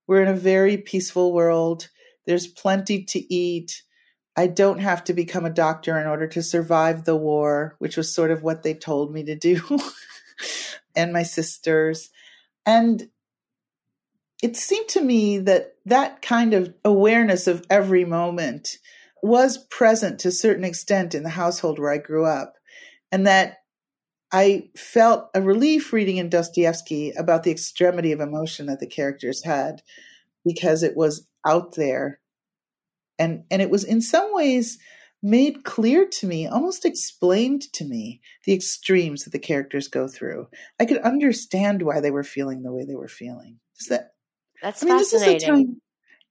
we're 0.07 0.21
in 0.21 0.27
a 0.27 0.35
very 0.35 0.77
peaceful 0.77 1.33
world. 1.33 1.89
There's 2.25 2.47
plenty 2.47 3.03
to 3.05 3.33
eat. 3.33 3.83
I 4.35 4.47
don't 4.47 4.79
have 4.79 5.03
to 5.05 5.13
become 5.13 5.45
a 5.45 5.51
doctor 5.51 5.99
in 5.99 6.07
order 6.07 6.27
to 6.29 6.41
survive 6.41 7.05
the 7.05 7.15
war, 7.15 7.75
which 7.79 7.95
was 7.95 8.13
sort 8.13 8.31
of 8.31 8.43
what 8.43 8.63
they 8.63 8.73
told 8.73 9.13
me 9.13 9.23
to 9.25 9.35
do. 9.35 9.61
and 10.95 11.13
my 11.13 11.23
sisters. 11.23 12.09
And 12.65 13.09
it 14.41 14.55
seemed 14.57 14.89
to 14.89 15.01
me 15.01 15.39
that 15.39 15.75
that 15.85 16.21
kind 16.21 16.53
of 16.53 16.73
awareness 16.83 17.47
of 17.47 17.65
every 17.69 18.05
moment 18.05 18.77
was 19.21 19.57
present 19.69 20.19
to 20.19 20.27
a 20.27 20.31
certain 20.31 20.65
extent 20.65 21.15
in 21.15 21.23
the 21.23 21.29
household 21.29 21.79
where 21.79 21.91
I 21.91 21.97
grew 21.97 22.25
up. 22.25 22.55
And 23.11 23.25
that 23.27 23.57
I 24.31 24.69
felt 24.75 25.29
a 25.33 25.41
relief 25.41 25.93
reading 25.93 26.17
in 26.17 26.27
Dostoevsky 26.27 27.11
about 27.11 27.43
the 27.43 27.51
extremity 27.51 28.11
of 28.11 28.19
emotion 28.19 28.65
that 28.65 28.79
the 28.79 28.87
characters 28.87 29.43
had 29.43 29.81
because 30.43 30.83
it 30.83 30.97
was 30.97 31.27
out 31.47 31.75
there. 31.75 32.19
And, 33.19 33.43
and 33.51 33.61
it 33.61 33.69
was 33.69 33.83
in 33.83 34.01
some 34.01 34.33
ways 34.33 34.79
made 35.23 35.63
clear 35.63 36.05
to 36.05 36.27
me, 36.27 36.45
almost 36.45 36.85
explained 36.85 37.61
to 37.73 37.85
me, 37.85 38.21
the 38.43 38.53
extremes 38.53 39.23
that 39.23 39.31
the 39.31 39.39
characters 39.39 39.87
go 39.87 40.07
through. 40.07 40.47
I 40.79 40.85
could 40.85 40.99
understand 40.99 41.81
why 41.81 42.01
they 42.01 42.11
were 42.11 42.25
feeling 42.25 42.61
the 42.61 42.73
way 42.73 42.83
they 42.83 42.95
were 42.95 43.07
feeling. 43.07 43.59
Is 43.79 43.87
that 43.87 44.11
that's 44.61 44.83
I 44.83 44.85
mean, 44.85 44.97
fascinating? 44.99 45.33
This 45.33 45.43
is 45.43 45.49
a 45.49 45.51
time, 45.51 45.81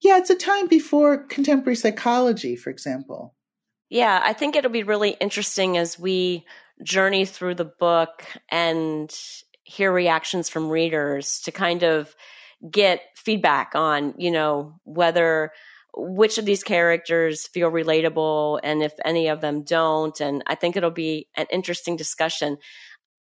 yeah, 0.03 0.19
it's 0.19 0.31
a 0.31 0.37
time 0.37 0.67
before 0.69 1.25
contemporary 1.25 1.77
psychology, 1.77 2.55
for 2.55 2.69
example. 2.69 3.35
Yeah, 3.89 4.21
I 4.23 4.35
think 4.35 4.57
it'll 4.57 4.71
be 4.71 4.83
really 4.83 5.17
interesting 5.21 5.79
as 5.79 5.99
we 5.99 6.45
journey 6.83 7.25
through 7.25 7.55
the 7.55 7.65
book 7.65 8.27
and 8.51 9.13
hear 9.65 9.93
reactions 9.93 10.49
from 10.49 10.69
readers 10.69 11.41
to 11.45 11.53
kind 11.53 11.83
of 11.83 12.15
get 12.71 13.01
feedback 13.17 13.73
on, 13.75 14.15
you 14.19 14.31
know, 14.31 14.81
whether 14.85 15.53
which 15.95 16.39
of 16.39 16.45
these 16.45 16.63
characters 16.63 17.47
feel 17.49 17.71
relatable 17.71 18.61
and 18.63 18.83
if 18.83 18.93
any 19.05 19.29
of 19.29 19.41
them 19.41 19.63
don't. 19.63 20.21
And 20.21 20.43
I 20.47 20.55
think 20.55 20.77
it'll 20.77 20.91
be 20.91 21.29
an 21.37 21.47
interesting 21.51 21.97
discussion. 21.97 22.59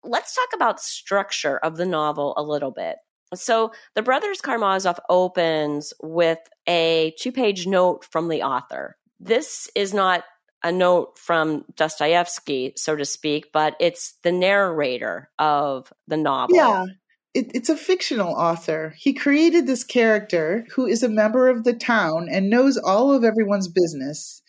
Let's 0.04 0.36
talk 0.36 0.50
about 0.54 0.80
structure 0.80 1.58
of 1.58 1.78
the 1.78 1.86
novel 1.86 2.34
a 2.38 2.44
little 2.44 2.72
bit. 2.72 2.98
So 3.36 3.72
the 3.96 4.02
Brothers 4.02 4.42
Karamazov 4.42 5.00
opens 5.10 5.94
with 6.02 6.40
a 6.68 7.14
two 7.20 7.32
page 7.32 7.68
note 7.68 8.06
from 8.10 8.28
the 8.28 8.44
author. 8.44 8.98
This 9.20 9.70
is 9.76 9.94
not 9.94 10.24
a 10.64 10.72
note 10.72 11.18
from 11.18 11.64
Dostoevsky, 11.76 12.74
so 12.76 12.96
to 12.96 13.06
speak, 13.06 13.52
but 13.54 13.76
it's 13.80 14.16
the 14.24 14.32
narrator 14.32 15.30
of 15.38 15.92
the 16.08 16.18
novel. 16.18 16.56
Yeah 16.56 16.86
it, 17.34 17.52
it's 17.54 17.70
a 17.70 17.78
fictional 17.78 18.34
author. 18.34 18.94
He 18.98 19.14
created 19.14 19.68
this 19.68 19.84
character 19.84 20.66
who 20.74 20.86
is 20.86 21.04
a 21.04 21.10
member 21.10 21.50
of 21.50 21.64
the 21.64 21.74
town 21.74 22.28
and 22.32 22.50
knows 22.50 22.78
all 22.78 23.14
of 23.14 23.24
everyone's 23.24 23.68
business 23.68 24.42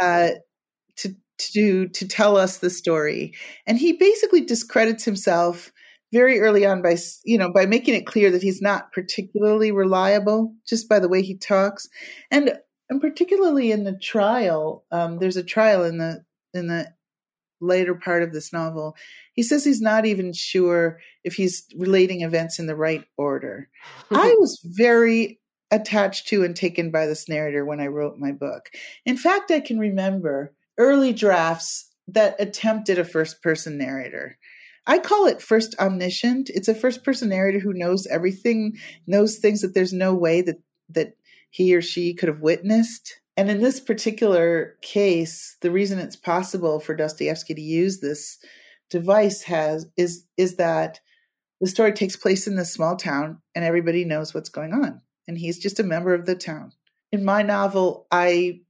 uh, 0.00 0.30
to 0.96 1.14
to 1.38 1.52
do 1.52 1.88
to 1.88 2.06
tell 2.06 2.36
us 2.36 2.58
the 2.58 2.70
story. 2.70 3.34
And 3.66 3.78
he 3.78 3.92
basically 3.94 4.42
discredits 4.42 5.04
himself 5.04 5.72
very 6.12 6.40
early 6.40 6.66
on 6.66 6.82
by 6.82 6.96
you 7.24 7.38
know 7.38 7.52
by 7.52 7.66
making 7.66 7.94
it 7.94 8.06
clear 8.06 8.30
that 8.30 8.42
he's 8.42 8.62
not 8.62 8.92
particularly 8.92 9.72
reliable 9.72 10.54
just 10.66 10.88
by 10.88 10.98
the 10.98 11.08
way 11.08 11.22
he 11.22 11.36
talks, 11.36 11.88
and 12.30 12.58
and 12.90 13.00
particularly 13.00 13.72
in 13.72 13.84
the 13.84 13.98
trial. 13.98 14.84
Um, 14.90 15.18
there's 15.18 15.36
a 15.36 15.42
trial 15.42 15.84
in 15.84 15.98
the 15.98 16.24
in 16.52 16.66
the 16.68 16.92
later 17.60 17.94
part 17.94 18.22
of 18.22 18.32
this 18.32 18.52
novel, 18.52 18.96
he 19.32 19.42
says 19.42 19.64
he's 19.64 19.80
not 19.80 20.06
even 20.06 20.32
sure 20.32 21.00
if 21.24 21.34
he's 21.34 21.66
relating 21.76 22.22
events 22.22 22.58
in 22.58 22.66
the 22.66 22.76
right 22.76 23.04
order. 23.16 23.68
I 24.10 24.34
was 24.38 24.60
very 24.64 25.40
attached 25.70 26.28
to 26.28 26.44
and 26.44 26.56
taken 26.56 26.90
by 26.90 27.06
this 27.06 27.28
narrator 27.28 27.64
when 27.64 27.80
I 27.80 27.88
wrote 27.88 28.18
my 28.18 28.32
book. 28.32 28.70
In 29.04 29.16
fact, 29.16 29.50
I 29.50 29.60
can 29.60 29.78
remember 29.78 30.54
early 30.78 31.12
drafts 31.12 31.90
that 32.08 32.36
attempted 32.38 32.98
a 32.98 33.04
first 33.04 33.42
person 33.42 33.76
narrator. 33.76 34.38
I 34.86 34.98
call 34.98 35.26
it 35.26 35.42
first 35.42 35.78
omniscient. 35.78 36.50
It's 36.50 36.68
a 36.68 36.74
first 36.74 37.04
person 37.04 37.28
narrator 37.28 37.58
who 37.58 37.74
knows 37.74 38.06
everything, 38.06 38.78
knows 39.06 39.36
things 39.36 39.60
that 39.60 39.74
there's 39.74 39.92
no 39.92 40.14
way 40.14 40.40
that 40.42 40.56
that 40.88 41.12
he 41.50 41.74
or 41.74 41.82
she 41.82 42.14
could 42.14 42.28
have 42.28 42.40
witnessed. 42.40 43.20
And 43.38 43.48
in 43.48 43.62
this 43.62 43.78
particular 43.78 44.76
case, 44.82 45.56
the 45.60 45.70
reason 45.70 46.00
it's 46.00 46.16
possible 46.16 46.80
for 46.80 46.92
Dostoevsky 46.92 47.54
to 47.54 47.60
use 47.60 48.00
this 48.00 48.36
device 48.90 49.42
has 49.42 49.86
is 49.96 50.26
is 50.36 50.56
that 50.56 50.98
the 51.60 51.68
story 51.68 51.92
takes 51.92 52.16
place 52.16 52.48
in 52.48 52.56
this 52.56 52.72
small 52.72 52.96
town 52.96 53.40
and 53.54 53.64
everybody 53.64 54.04
knows 54.04 54.34
what's 54.34 54.48
going 54.48 54.72
on 54.72 55.00
and 55.28 55.38
he's 55.38 55.60
just 55.60 55.78
a 55.78 55.84
member 55.84 56.14
of 56.14 56.26
the 56.26 56.34
town. 56.34 56.72
In 57.12 57.24
my 57.24 57.42
novel, 57.42 58.08
I 58.10 58.62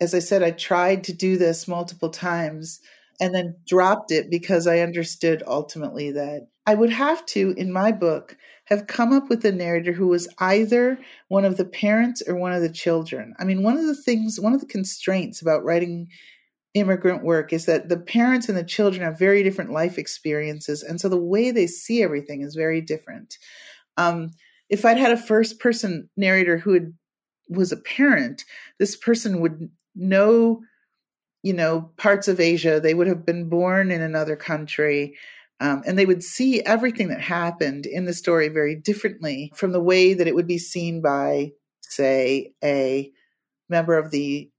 as 0.00 0.14
I 0.14 0.20
said 0.20 0.44
I 0.44 0.52
tried 0.52 1.02
to 1.04 1.12
do 1.12 1.36
this 1.36 1.66
multiple 1.66 2.10
times 2.10 2.78
and 3.20 3.34
then 3.34 3.56
dropped 3.66 4.12
it 4.12 4.30
because 4.30 4.68
I 4.68 4.78
understood 4.78 5.42
ultimately 5.44 6.12
that 6.12 6.46
I 6.68 6.74
would 6.76 6.90
have 6.90 7.26
to 7.26 7.52
in 7.56 7.72
my 7.72 7.90
book 7.90 8.36
have 8.64 8.86
come 8.86 9.12
up 9.12 9.28
with 9.28 9.44
a 9.44 9.52
narrator 9.52 9.92
who 9.92 10.06
was 10.06 10.28
either 10.38 10.98
one 11.28 11.44
of 11.44 11.56
the 11.56 11.64
parents 11.64 12.22
or 12.26 12.36
one 12.36 12.52
of 12.52 12.62
the 12.62 12.72
children. 12.72 13.34
I 13.38 13.44
mean, 13.44 13.62
one 13.62 13.76
of 13.76 13.86
the 13.86 13.94
things, 13.94 14.40
one 14.40 14.54
of 14.54 14.60
the 14.60 14.66
constraints 14.66 15.42
about 15.42 15.64
writing 15.64 16.08
immigrant 16.74 17.22
work 17.22 17.52
is 17.52 17.66
that 17.66 17.88
the 17.88 17.98
parents 17.98 18.48
and 18.48 18.56
the 18.56 18.64
children 18.64 19.02
have 19.02 19.18
very 19.18 19.42
different 19.42 19.72
life 19.72 19.98
experiences. 19.98 20.82
And 20.82 21.00
so 21.00 21.08
the 21.08 21.16
way 21.16 21.50
they 21.50 21.66
see 21.66 22.02
everything 22.02 22.40
is 22.42 22.54
very 22.54 22.80
different. 22.80 23.36
Um, 23.96 24.30
if 24.70 24.84
I'd 24.84 24.96
had 24.96 25.12
a 25.12 25.16
first 25.18 25.58
person 25.58 26.08
narrator 26.16 26.56
who 26.56 26.72
had, 26.72 26.94
was 27.50 27.72
a 27.72 27.76
parent, 27.76 28.44
this 28.78 28.96
person 28.96 29.40
would 29.40 29.68
know 29.94 30.62
you 31.42 31.52
know, 31.52 31.90
parts 31.96 32.28
of 32.28 32.40
Asia. 32.40 32.80
They 32.80 32.94
would 32.94 33.08
have 33.08 33.26
been 33.26 33.48
born 33.48 33.90
in 33.90 34.00
another 34.00 34.36
country. 34.36 35.16
Um, 35.62 35.84
and 35.86 35.96
they 35.96 36.06
would 36.06 36.24
see 36.24 36.60
everything 36.62 37.06
that 37.08 37.20
happened 37.20 37.86
in 37.86 38.04
the 38.04 38.12
story 38.12 38.48
very 38.48 38.74
differently 38.74 39.52
from 39.54 39.70
the 39.70 39.80
way 39.80 40.12
that 40.12 40.26
it 40.26 40.34
would 40.34 40.48
be 40.48 40.58
seen 40.58 41.00
by, 41.00 41.52
say, 41.82 42.52
a 42.64 43.12
member 43.68 43.96
of 43.96 44.10
the 44.10 44.50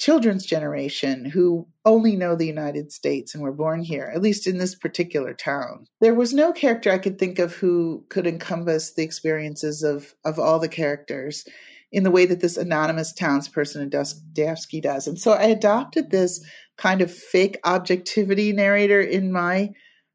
children's 0.00 0.44
generation 0.44 1.24
who 1.24 1.68
only 1.84 2.16
know 2.16 2.34
the 2.34 2.48
United 2.48 2.90
States 2.90 3.32
and 3.32 3.44
were 3.44 3.52
born 3.52 3.84
here, 3.84 4.10
at 4.12 4.22
least 4.22 4.48
in 4.48 4.58
this 4.58 4.74
particular 4.74 5.34
town. 5.34 5.86
There 6.00 6.14
was 6.14 6.34
no 6.34 6.52
character 6.52 6.90
I 6.90 6.98
could 6.98 7.18
think 7.18 7.38
of 7.38 7.54
who 7.54 8.04
could 8.08 8.26
encompass 8.26 8.94
the 8.94 9.04
experiences 9.04 9.84
of, 9.84 10.14
of 10.24 10.40
all 10.40 10.58
the 10.58 10.68
characters 10.68 11.44
in 11.92 12.02
the 12.02 12.10
way 12.10 12.26
that 12.26 12.40
this 12.40 12.56
anonymous 12.56 13.12
townsperson 13.12 13.82
in 13.82 13.90
Dostoevsky 13.90 14.80
does. 14.80 15.06
And 15.06 15.18
so 15.18 15.32
I 15.32 15.44
adopted 15.44 16.10
this 16.10 16.44
kind 16.76 17.02
of 17.02 17.14
fake 17.14 17.58
objectivity 17.64 18.52
narrator 18.52 19.00
in 19.00 19.30
my 19.30 19.70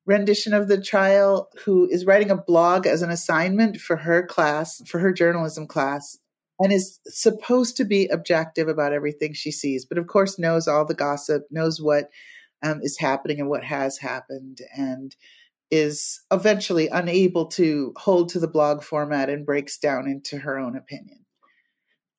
rendition 0.06 0.54
of 0.54 0.68
the 0.68 0.82
trial 0.82 1.50
who 1.64 1.88
is 1.90 2.06
writing 2.06 2.32
a 2.32 2.38
blog 2.38 2.86
as 2.86 3.02
an 3.02 3.10
assignment 3.10 3.78
for 3.78 3.96
her 3.98 4.26
class, 4.26 4.82
for 4.88 5.00
her 5.00 5.12
journalism 5.12 5.68
class, 5.68 6.18
and 6.60 6.72
is 6.72 7.00
supposed 7.08 7.78
to 7.78 7.86
be 7.86 8.08
objective 8.08 8.68
about 8.68 8.94
everything 8.94 9.34
she 9.34 9.52
sees, 9.52 9.86
but 9.86 9.98
of 9.98 10.08
course 10.08 10.40
knows 10.40 10.68
all 10.68 10.86
the 10.86 10.94
gossip, 10.94 11.44
knows 11.52 11.82
what 11.82 12.10
um, 12.64 12.80
is 12.82 12.98
happening 12.98 13.40
and 13.40 13.50
what 13.50 13.64
has 13.64 13.98
happened, 13.98 14.60
and 14.76 15.16
is 15.72 16.22
eventually 16.32 16.88
unable 16.88 17.48
to 17.48 17.92
hold 17.98 18.30
to 18.30 18.40
the 18.40 18.48
blog 18.48 18.84
format 18.84 19.30
and 19.30 19.46
breaks 19.46 19.78
down 19.78 20.08
into 20.08 20.38
her 20.38 20.58
own 20.58 20.78
opinion 20.78 21.26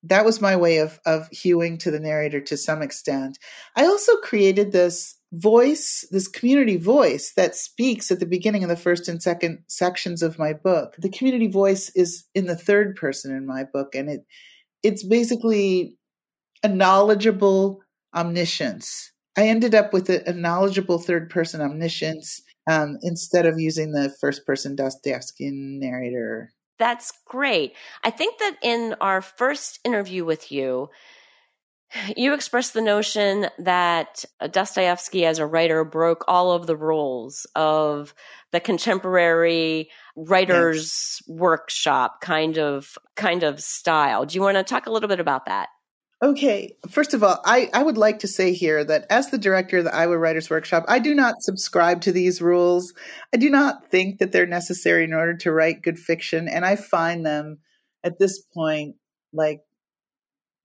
that 0.03 0.25
was 0.25 0.41
my 0.41 0.55
way 0.55 0.77
of 0.77 0.99
of 1.05 1.27
hewing 1.29 1.77
to 1.79 1.91
the 1.91 1.99
narrator 1.99 2.39
to 2.39 2.57
some 2.57 2.81
extent. 2.81 3.37
I 3.75 3.85
also 3.85 4.17
created 4.17 4.71
this 4.71 5.16
voice, 5.33 6.07
this 6.11 6.27
community 6.27 6.77
voice 6.77 7.33
that 7.35 7.55
speaks 7.55 8.11
at 8.11 8.19
the 8.19 8.25
beginning 8.25 8.63
of 8.63 8.69
the 8.69 8.77
first 8.77 9.07
and 9.07 9.21
second 9.21 9.63
sections 9.67 10.21
of 10.21 10.39
my 10.39 10.53
book. 10.53 10.95
The 10.97 11.09
community 11.09 11.47
voice 11.47 11.91
is 11.95 12.25
in 12.33 12.45
the 12.45 12.55
third 12.55 12.95
person 12.95 13.35
in 13.35 13.45
my 13.45 13.65
book, 13.65 13.95
and 13.95 14.09
it 14.09 14.25
it's 14.83 15.03
basically 15.03 15.97
a 16.63 16.69
knowledgeable 16.69 17.81
omniscience. 18.15 19.11
I 19.37 19.47
ended 19.47 19.75
up 19.75 19.93
with 19.93 20.09
a, 20.09 20.27
a 20.29 20.33
knowledgeable 20.33 20.97
third 20.97 21.29
person 21.29 21.61
omniscience 21.61 22.41
um, 22.69 22.97
instead 23.01 23.45
of 23.45 23.59
using 23.59 23.91
the 23.91 24.13
first 24.21 24.45
person 24.45 24.75
Dostoevskian 24.75 25.79
narrator 25.79 26.51
that's 26.79 27.11
great. 27.25 27.73
I 28.03 28.11
think 28.11 28.39
that 28.39 28.57
in 28.61 28.95
our 29.01 29.21
first 29.21 29.79
interview 29.83 30.25
with 30.25 30.51
you, 30.51 30.89
you 32.15 32.33
expressed 32.33 32.73
the 32.73 32.81
notion 32.81 33.47
that 33.59 34.25
Dostoevsky 34.51 35.25
as 35.25 35.39
a 35.39 35.45
writer 35.45 35.83
broke 35.83 36.25
all 36.27 36.51
of 36.51 36.67
the 36.67 36.75
rules 36.75 37.47
of 37.55 38.13
the 38.51 38.59
contemporary 38.59 39.89
writers 40.15 41.21
workshop 41.27 42.21
kind 42.21 42.57
of 42.57 42.97
kind 43.15 43.43
of 43.43 43.61
style. 43.61 44.25
Do 44.25 44.35
you 44.35 44.41
want 44.41 44.57
to 44.57 44.63
talk 44.63 44.85
a 44.85 44.91
little 44.91 45.09
bit 45.09 45.19
about 45.19 45.45
that? 45.45 45.69
Okay, 46.23 46.75
first 46.89 47.13
of 47.13 47.23
all, 47.23 47.39
I, 47.45 47.69
I 47.73 47.83
would 47.83 47.97
like 47.97 48.19
to 48.19 48.27
say 48.27 48.51
here 48.51 48.83
that 48.83 49.05
as 49.11 49.29
the 49.29 49.37
director 49.37 49.77
of 49.77 49.83
the 49.83 49.93
Iowa 49.93 50.17
Writers 50.17 50.49
Workshop, 50.49 50.83
I 50.87 50.97
do 50.97 51.13
not 51.13 51.43
subscribe 51.43 52.01
to 52.01 52.11
these 52.11 52.41
rules. 52.41 52.91
I 53.31 53.37
do 53.37 53.51
not 53.51 53.91
think 53.91 54.17
that 54.17 54.31
they're 54.31 54.47
necessary 54.47 55.03
in 55.03 55.13
order 55.13 55.37
to 55.37 55.51
write 55.51 55.83
good 55.83 55.99
fiction, 55.99 56.47
and 56.47 56.65
I 56.65 56.75
find 56.75 57.23
them 57.23 57.59
at 58.03 58.17
this 58.17 58.41
point 58.41 58.95
like 59.31 59.59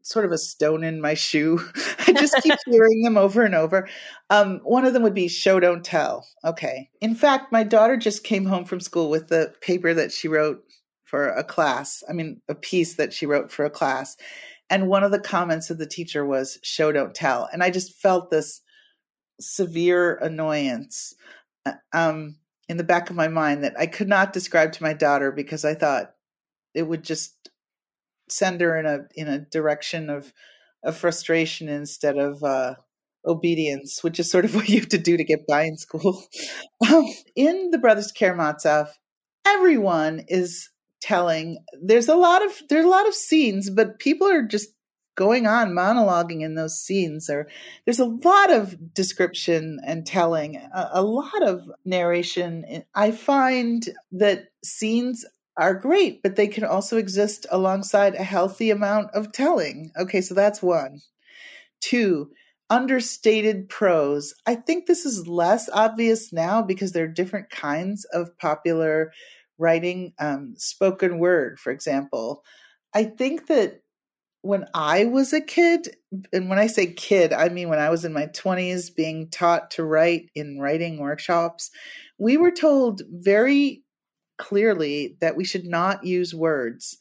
sort 0.02 0.24
of 0.24 0.32
a 0.32 0.38
stone 0.38 0.84
in 0.84 1.00
my 1.00 1.14
shoe. 1.14 1.60
I 2.06 2.12
just 2.12 2.36
keep 2.42 2.58
hearing 2.66 3.02
them 3.02 3.16
over 3.16 3.42
and 3.42 3.54
over. 3.54 3.88
Um, 4.30 4.60
one 4.64 4.84
of 4.84 4.92
them 4.92 5.02
would 5.02 5.14
be 5.14 5.28
show 5.28 5.60
don't 5.60 5.84
tell. 5.84 6.26
Okay. 6.44 6.90
In 7.00 7.14
fact, 7.14 7.52
my 7.52 7.62
daughter 7.62 7.96
just 7.96 8.24
came 8.24 8.46
home 8.46 8.64
from 8.64 8.80
school 8.80 9.10
with 9.10 9.28
the 9.28 9.54
paper 9.60 9.94
that 9.94 10.12
she 10.12 10.28
wrote 10.28 10.64
for 11.04 11.28
a 11.28 11.44
class. 11.44 12.02
I 12.08 12.12
mean, 12.12 12.40
a 12.48 12.54
piece 12.54 12.94
that 12.94 13.12
she 13.12 13.26
wrote 13.26 13.50
for 13.50 13.64
a 13.64 13.70
class. 13.70 14.16
And 14.70 14.88
one 14.88 15.04
of 15.04 15.10
the 15.10 15.20
comments 15.20 15.70
of 15.70 15.78
the 15.78 15.86
teacher 15.86 16.24
was 16.24 16.58
show 16.62 16.92
don't 16.92 17.14
tell. 17.14 17.48
And 17.52 17.62
I 17.62 17.70
just 17.70 18.00
felt 18.00 18.30
this 18.30 18.62
severe 19.40 20.16
annoyance 20.16 21.14
uh, 21.66 21.72
um, 21.92 22.36
in 22.68 22.76
the 22.76 22.84
back 22.84 23.10
of 23.10 23.16
my 23.16 23.28
mind 23.28 23.64
that 23.64 23.78
I 23.78 23.86
could 23.86 24.08
not 24.08 24.32
describe 24.32 24.72
to 24.72 24.82
my 24.82 24.94
daughter 24.94 25.30
because 25.30 25.64
I 25.64 25.74
thought 25.74 26.14
it 26.74 26.84
would 26.84 27.04
just 27.04 27.41
send 28.36 28.60
her 28.60 28.78
in 28.78 28.86
a 28.86 29.00
in 29.14 29.28
a 29.28 29.38
direction 29.38 30.10
of 30.10 30.32
of 30.82 30.96
frustration 30.96 31.68
instead 31.68 32.18
of 32.18 32.42
uh, 32.42 32.74
obedience, 33.26 34.02
which 34.02 34.18
is 34.18 34.30
sort 34.30 34.44
of 34.44 34.54
what 34.56 34.68
you 34.68 34.80
have 34.80 34.88
to 34.90 34.98
do 34.98 35.16
to 35.16 35.24
get 35.24 35.46
by 35.46 35.64
in 35.64 35.76
school. 35.76 36.24
Um, 36.90 37.06
in 37.36 37.70
the 37.70 37.78
Brothers 37.78 38.10
Karamazov, 38.10 38.88
everyone 39.46 40.24
is 40.26 40.68
telling. 41.00 41.64
There's 41.80 42.08
a 42.08 42.16
lot 42.16 42.44
of 42.44 42.60
there's 42.68 42.84
a 42.84 42.88
lot 42.88 43.06
of 43.06 43.14
scenes, 43.14 43.70
but 43.70 44.00
people 44.00 44.26
are 44.26 44.42
just 44.42 44.70
going 45.14 45.46
on 45.46 45.70
monologuing 45.70 46.42
in 46.42 46.54
those 46.54 46.80
scenes 46.80 47.28
or 47.28 47.46
there's 47.84 47.98
a 47.98 48.04
lot 48.04 48.50
of 48.50 48.94
description 48.94 49.78
and 49.86 50.06
telling 50.06 50.56
a, 50.56 50.90
a, 50.94 51.02
lot 51.02 51.42
of 51.42 51.60
narration 51.84 52.82
i 52.94 53.10
find 53.10 53.90
that 54.10 54.44
scenes 54.64 55.24
are 55.56 55.74
great 55.74 56.22
but 56.22 56.36
they 56.36 56.48
can 56.48 56.64
also 56.64 56.96
exist 56.96 57.46
alongside 57.50 58.14
a 58.14 58.22
healthy 58.22 58.70
amount 58.70 59.10
of 59.14 59.32
telling. 59.32 59.90
Okay 59.98 60.20
so 60.20 60.34
that's 60.34 60.62
one. 60.62 61.00
Two 61.80 62.30
understated 62.72 63.68
prose. 63.68 64.34
I 64.46 64.54
think 64.54 64.86
this 64.86 65.04
is 65.04 65.28
less 65.28 65.68
obvious 65.74 66.32
now 66.32 66.62
because 66.62 66.92
there 66.92 67.04
are 67.04 67.08
different 67.08 67.50
kinds 67.50 68.06
of 68.14 68.36
popular 68.38 69.12
writing 69.58 70.14
um, 70.18 70.54
spoken 70.56 71.18
word, 71.18 71.60
for 71.60 71.70
example. 71.70 72.42
I 72.94 73.04
think 73.04 73.48
that 73.48 73.82
when 74.40 74.64
I 74.74 75.04
was 75.04 75.34
a 75.34 75.40
kid, 75.40 75.96
and 76.32 76.48
when 76.48 76.58
I 76.58 76.66
say 76.66 76.94
kid, 76.94 77.32
I 77.32 77.50
mean 77.50 77.68
when 77.68 77.78
I 77.78 77.90
was 77.90 78.06
in 78.06 78.12
my 78.14 78.26
20s 78.26 78.94
being 78.94 79.28
taught 79.28 79.70
to 79.72 79.84
write 79.84 80.30
in 80.34 80.58
writing 80.58 80.98
workshops, 80.98 81.70
we 82.18 82.38
were 82.38 82.50
told 82.50 83.02
very 83.08 83.81
clearly 84.42 85.16
that 85.20 85.36
we 85.36 85.44
should 85.44 85.64
not 85.64 86.04
use 86.04 86.34
words. 86.34 86.98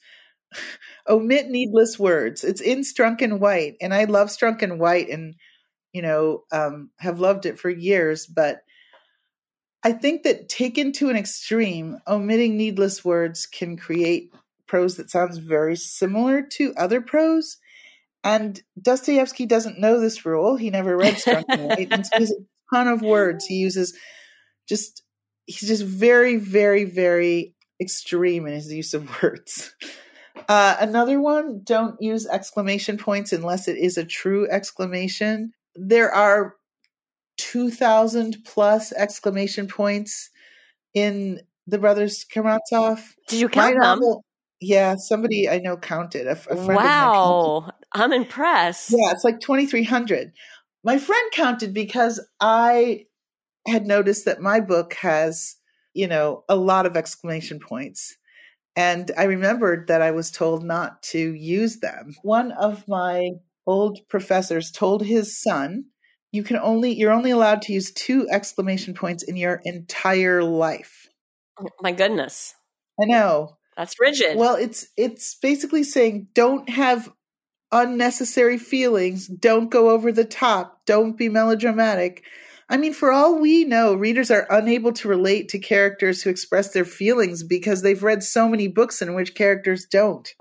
Omit 1.10 1.50
needless 1.50 1.98
words. 1.98 2.44
It's 2.44 2.62
in 2.62 2.82
Strunk 2.82 3.22
and 3.22 3.42
White, 3.42 3.78
and 3.82 3.94
I 3.94 4.04
love 4.04 4.28
Strunk 4.28 4.62
and 4.62 4.80
White 4.80 5.10
and, 5.10 5.36
you 5.92 6.04
know, 6.04 6.44
um, 6.52 6.92
have 7.00 7.20
loved 7.20 7.48
it 7.48 7.60
for 7.60 7.70
years, 7.70 8.28
but 8.28 8.62
I 9.84 9.94
think 9.94 10.24
that 10.24 10.48
taken 10.48 10.92
to 10.94 11.10
an 11.10 11.16
extreme, 11.16 11.98
omitting 12.08 12.56
needless 12.56 13.04
words 13.04 13.48
can 13.48 13.78
create 13.78 14.32
prose 14.68 14.98
that 14.98 15.10
sounds 15.10 15.38
very 15.38 15.76
similar 15.76 16.44
to 16.44 16.74
other 16.78 17.02
prose. 17.02 17.58
And 18.24 18.62
Dostoevsky 18.80 19.48
doesn't 19.48 19.80
know 19.80 20.00
this 20.00 20.24
rule. 20.26 20.56
He 20.56 20.70
never 20.70 20.96
read 20.96 21.16
Strunk 21.16 21.46
and 21.50 21.68
White. 21.68 21.88
and 21.92 22.06
so 22.06 22.12
he 22.16 22.22
uses 22.22 22.38
a 22.38 22.76
ton 22.76 22.88
of 22.88 23.02
words. 23.02 23.46
He 23.46 23.56
uses 23.56 23.98
just, 24.70 25.02
he's 25.46 25.68
just 25.68 25.84
very, 25.84 26.38
very, 26.38 26.84
very 26.84 27.56
extreme 27.80 28.46
in 28.48 28.54
his 28.54 28.72
use 28.72 28.94
of 28.94 29.22
words. 29.24 29.74
Uh, 30.48 30.76
another 30.80 31.20
one, 31.20 31.62
don't 31.64 32.02
use 32.02 32.28
exclamation 32.28 32.98
points 32.98 33.34
unless 33.34 33.68
it 33.68 33.78
is 33.78 33.98
a 33.98 34.06
true 34.06 34.48
exclamation. 34.50 35.52
There 35.76 36.12
are 36.12 36.56
2000 37.38 38.38
plus 38.46 38.92
exclamation 38.94 39.68
points 39.68 40.30
in 40.94 41.42
the 41.68 41.78
brothers 41.78 42.26
Karamazov. 42.26 43.16
Did 43.28 43.40
you 43.40 43.50
count 43.50 43.76
My 43.76 43.82
them? 43.82 44.00
Novel, 44.00 44.24
yeah, 44.60 44.96
somebody 44.96 45.50
I 45.50 45.60
know 45.60 45.78
counted. 45.78 46.28
A, 46.28 46.38
a 46.50 46.56
wow, 46.56 47.72
I'm 47.94 48.14
impressed. 48.14 48.92
Yeah, 48.92 49.12
it's 49.12 49.24
like 49.24 49.40
2,300. 49.40 50.34
My 50.84 50.98
friend 50.98 51.32
counted 51.32 51.74
because 51.74 52.20
I 52.40 53.06
had 53.68 53.86
noticed 53.86 54.26
that 54.26 54.42
my 54.42 54.60
book 54.60 54.94
has, 54.96 55.56
you 55.94 56.08
know, 56.08 56.44
a 56.50 56.56
lot 56.56 56.86
of 56.86 56.98
exclamation 56.98 57.60
points. 57.60 58.18
And 58.76 59.12
I 59.18 59.24
remembered 59.24 59.88
that 59.88 60.02
I 60.02 60.12
was 60.12 60.32
told 60.32 60.64
not 60.64 61.04
to 61.04 61.34
use 61.34 61.80
them. 61.80 62.16
One 62.24 62.52
of 62.54 62.88
my 62.88 63.32
old 63.68 64.00
professors 64.10 64.72
told 64.72 65.04
his 65.04 65.40
son 65.40 65.86
you 66.32 66.44
can 66.44 66.58
only 66.58 66.94
you're 66.94 67.12
only 67.12 67.32
allowed 67.32 67.62
to 67.64 67.74
use 67.74 67.92
two 67.92 68.28
exclamation 68.30 68.94
points 68.94 69.24
in 69.24 69.36
your 69.36 69.62
entire 69.66 70.44
life. 70.44 71.10
Oh, 71.60 71.68
my 71.82 71.92
goodness. 71.92 72.56
I 73.02 73.06
know. 73.06 73.58
That's 73.76 74.00
rigid. 74.00 74.38
Well, 74.38 74.56
it's 74.56 74.88
it's 74.96 75.36
basically 75.36 75.84
saying 75.84 76.28
don't 76.34 76.70
have 76.70 77.12
unnecessary 77.72 78.58
feelings, 78.58 79.28
don't 79.28 79.70
go 79.70 79.90
over 79.90 80.12
the 80.12 80.26
top, 80.26 80.86
don't 80.86 81.18
be 81.18 81.30
melodramatic. 81.30 82.24
I 82.72 82.78
mean, 82.78 82.94
for 82.94 83.12
all 83.12 83.38
we 83.38 83.66
know, 83.66 83.94
readers 83.94 84.32
are 84.32 84.48
unable 84.50 84.94
to 84.94 85.10
relate 85.10 85.50
to 85.50 85.60
characters 85.60 86.22
who 86.22 86.30
express 86.30 86.72
their 86.72 86.86
feelings 86.86 87.44
because 87.44 87.82
they've 87.82 88.02
read 88.02 88.24
so 88.24 88.48
many 88.48 88.70
books 88.70 89.02
in 89.02 89.14
which 89.14 89.36
characters 89.36 89.86
don't. 89.86 90.34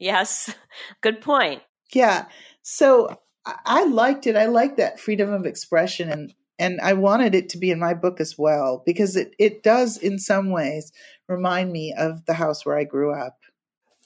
yes. 0.00 0.52
Good 1.00 1.20
point. 1.20 1.62
Yeah. 1.92 2.26
So 2.62 3.20
I 3.46 3.84
liked 3.84 4.26
it. 4.26 4.34
I 4.34 4.46
liked 4.46 4.78
that 4.78 4.98
freedom 4.98 5.32
of 5.32 5.46
expression 5.46 6.10
and 6.10 6.34
and 6.58 6.80
I 6.80 6.92
wanted 6.92 7.34
it 7.34 7.48
to 7.50 7.58
be 7.58 7.70
in 7.70 7.78
my 7.78 7.94
book 7.94 8.20
as 8.20 8.36
well 8.36 8.82
because 8.84 9.16
it, 9.16 9.34
it 9.38 9.62
does 9.62 9.96
in 9.96 10.18
some 10.18 10.50
ways 10.50 10.92
remind 11.28 11.72
me 11.72 11.94
of 11.96 12.24
the 12.26 12.34
house 12.34 12.64
where 12.66 12.76
I 12.76 12.84
grew 12.84 13.12
up. 13.12 13.38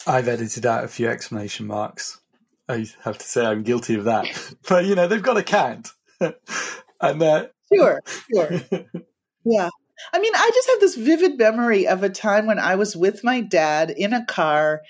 I've 0.06 0.28
edited 0.28 0.64
out 0.64 0.84
a 0.84 0.88
few 0.88 1.08
exclamation 1.08 1.66
marks. 1.66 2.20
I 2.68 2.86
have 3.02 3.18
to 3.18 3.26
say 3.26 3.44
I'm 3.44 3.62
guilty 3.62 3.94
of 3.94 4.04
that. 4.04 4.26
but 4.68 4.84
you 4.84 4.94
know, 4.94 5.08
they've 5.08 5.22
got 5.22 5.34
to 5.34 5.42
count. 5.42 5.90
and 7.00 7.22
uh... 7.22 7.46
Sure, 7.72 8.00
sure. 8.32 8.50
yeah. 9.44 9.70
I 10.12 10.18
mean, 10.18 10.32
I 10.34 10.50
just 10.54 10.70
have 10.70 10.80
this 10.80 10.94
vivid 10.94 11.38
memory 11.38 11.86
of 11.86 12.02
a 12.02 12.10
time 12.10 12.46
when 12.46 12.58
I 12.58 12.76
was 12.76 12.96
with 12.96 13.24
my 13.24 13.40
dad 13.40 13.90
in 13.90 14.12
a 14.12 14.24
car 14.24 14.82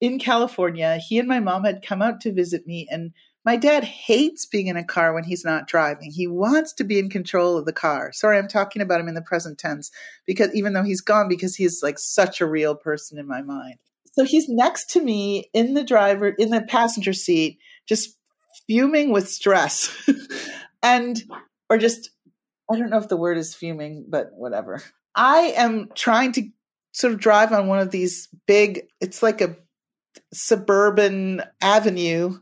in 0.00 0.18
California. 0.18 0.98
He 0.98 1.18
and 1.18 1.28
my 1.28 1.40
mom 1.40 1.64
had 1.64 1.82
come 1.82 2.02
out 2.02 2.20
to 2.22 2.32
visit 2.32 2.66
me 2.66 2.86
and 2.90 3.12
my 3.44 3.56
dad 3.56 3.84
hates 3.84 4.44
being 4.44 4.66
in 4.66 4.76
a 4.76 4.84
car 4.84 5.14
when 5.14 5.24
he's 5.24 5.44
not 5.44 5.66
driving. 5.66 6.12
He 6.12 6.26
wants 6.26 6.74
to 6.74 6.84
be 6.84 6.98
in 6.98 7.08
control 7.08 7.56
of 7.56 7.64
the 7.64 7.72
car. 7.72 8.12
Sorry, 8.12 8.36
I'm 8.36 8.48
talking 8.48 8.82
about 8.82 9.00
him 9.00 9.08
in 9.08 9.14
the 9.14 9.22
present 9.22 9.58
tense 9.58 9.90
because 10.26 10.54
even 10.54 10.74
though 10.74 10.82
he's 10.82 11.00
gone, 11.00 11.28
because 11.28 11.56
he's 11.56 11.82
like 11.82 11.98
such 11.98 12.40
a 12.40 12.46
real 12.46 12.74
person 12.74 13.18
in 13.18 13.26
my 13.26 13.40
mind. 13.40 13.76
So 14.12 14.24
he's 14.24 14.48
next 14.48 14.90
to 14.90 15.02
me 15.02 15.48
in 15.54 15.74
the 15.74 15.84
driver, 15.84 16.28
in 16.28 16.50
the 16.50 16.62
passenger 16.62 17.12
seat, 17.12 17.58
just 17.88 18.16
fuming 18.66 19.10
with 19.10 19.28
stress. 19.28 19.96
and, 20.82 21.22
or 21.70 21.78
just, 21.78 22.10
I 22.70 22.76
don't 22.76 22.90
know 22.90 22.98
if 22.98 23.08
the 23.08 23.16
word 23.16 23.38
is 23.38 23.54
fuming, 23.54 24.04
but 24.08 24.30
whatever. 24.34 24.82
I 25.14 25.54
am 25.56 25.88
trying 25.94 26.32
to 26.32 26.48
sort 26.92 27.14
of 27.14 27.20
drive 27.20 27.52
on 27.52 27.68
one 27.68 27.78
of 27.78 27.90
these 27.90 28.28
big, 28.46 28.82
it's 29.00 29.22
like 29.22 29.40
a 29.40 29.56
suburban 30.32 31.42
avenue 31.62 32.38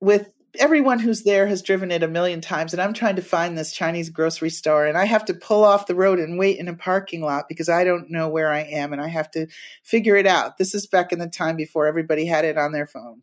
with 0.00 0.30
everyone 0.58 0.98
who's 0.98 1.22
there 1.22 1.46
has 1.46 1.62
driven 1.62 1.90
it 1.90 2.02
a 2.02 2.08
million 2.08 2.40
times 2.40 2.72
and 2.72 2.80
i'm 2.80 2.92
trying 2.92 3.16
to 3.16 3.22
find 3.22 3.56
this 3.56 3.72
chinese 3.72 4.10
grocery 4.10 4.50
store 4.50 4.86
and 4.86 4.96
i 4.96 5.04
have 5.04 5.24
to 5.24 5.34
pull 5.34 5.64
off 5.64 5.86
the 5.86 5.94
road 5.94 6.18
and 6.18 6.38
wait 6.38 6.58
in 6.58 6.68
a 6.68 6.74
parking 6.74 7.20
lot 7.20 7.48
because 7.48 7.68
i 7.68 7.84
don't 7.84 8.10
know 8.10 8.28
where 8.28 8.50
i 8.50 8.60
am 8.60 8.92
and 8.92 9.02
i 9.02 9.08
have 9.08 9.30
to 9.30 9.46
figure 9.82 10.16
it 10.16 10.26
out 10.26 10.56
this 10.58 10.74
is 10.74 10.86
back 10.86 11.12
in 11.12 11.18
the 11.18 11.28
time 11.28 11.56
before 11.56 11.86
everybody 11.86 12.24
had 12.24 12.44
it 12.44 12.56
on 12.56 12.72
their 12.72 12.86
phone 12.86 13.22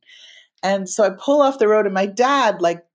and 0.61 0.87
so 0.87 1.03
i 1.03 1.09
pull 1.09 1.41
off 1.41 1.59
the 1.59 1.67
road 1.67 1.85
and 1.85 1.93
my 1.93 2.05
dad 2.05 2.61
like 2.61 2.85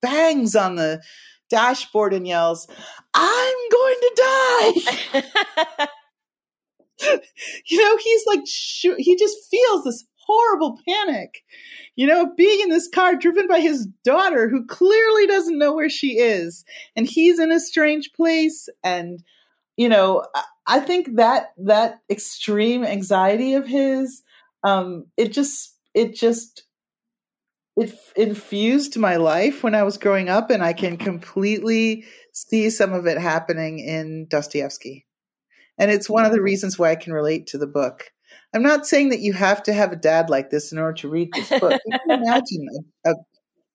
bangs 0.00 0.54
on 0.54 0.76
the 0.76 1.02
dashboard 1.48 2.12
and 2.12 2.26
yells 2.26 2.66
i'm 3.14 3.56
going 3.70 3.96
to 4.00 4.12
die! 4.16 5.86
You 7.66 7.82
know 7.82 7.96
he's 7.98 8.26
like 8.26 8.96
he 8.98 9.16
just 9.16 9.36
feels 9.50 9.84
this 9.84 10.04
horrible 10.26 10.78
panic. 10.86 11.42
You 11.96 12.06
know, 12.06 12.32
being 12.36 12.60
in 12.60 12.68
this 12.68 12.88
car 12.88 13.16
driven 13.16 13.48
by 13.48 13.60
his 13.60 13.86
daughter 14.04 14.48
who 14.48 14.64
clearly 14.66 15.26
doesn't 15.26 15.58
know 15.58 15.72
where 15.72 15.90
she 15.90 16.18
is 16.18 16.64
and 16.96 17.06
he's 17.06 17.38
in 17.38 17.50
a 17.50 17.60
strange 17.60 18.12
place 18.12 18.68
and 18.84 19.22
you 19.76 19.88
know, 19.88 20.24
I 20.66 20.80
think 20.80 21.16
that 21.16 21.52
that 21.58 22.00
extreme 22.10 22.84
anxiety 22.84 23.54
of 23.54 23.66
his 23.66 24.22
um 24.64 25.06
it 25.16 25.32
just 25.32 25.76
it 25.94 26.14
just 26.14 26.64
it 27.78 27.96
infused 28.16 28.96
my 28.96 29.16
life 29.16 29.62
when 29.62 29.74
I 29.74 29.84
was 29.84 29.98
growing 29.98 30.28
up 30.28 30.50
and 30.50 30.62
I 30.62 30.72
can 30.72 30.96
completely 30.96 32.04
see 32.32 32.70
some 32.70 32.92
of 32.92 33.06
it 33.06 33.18
happening 33.18 33.78
in 33.78 34.26
Dostoevsky. 34.28 35.06
And 35.78 35.90
it's 35.90 36.10
one 36.10 36.24
of 36.24 36.32
the 36.32 36.42
reasons 36.42 36.78
why 36.78 36.90
I 36.90 36.96
can 36.96 37.12
relate 37.12 37.46
to 37.48 37.58
the 37.58 37.66
book. 37.66 38.10
I'm 38.54 38.62
not 38.62 38.86
saying 38.86 39.10
that 39.10 39.20
you 39.20 39.32
have 39.32 39.62
to 39.64 39.72
have 39.72 39.92
a 39.92 39.96
dad 39.96 40.28
like 40.28 40.50
this 40.50 40.72
in 40.72 40.78
order 40.78 40.94
to 40.94 41.08
read 41.08 41.30
this 41.32 41.48
book. 41.50 41.80
You 41.86 41.98
can 42.06 42.22
imagine 42.22 42.66
a, 43.04 43.10
a, 43.10 43.14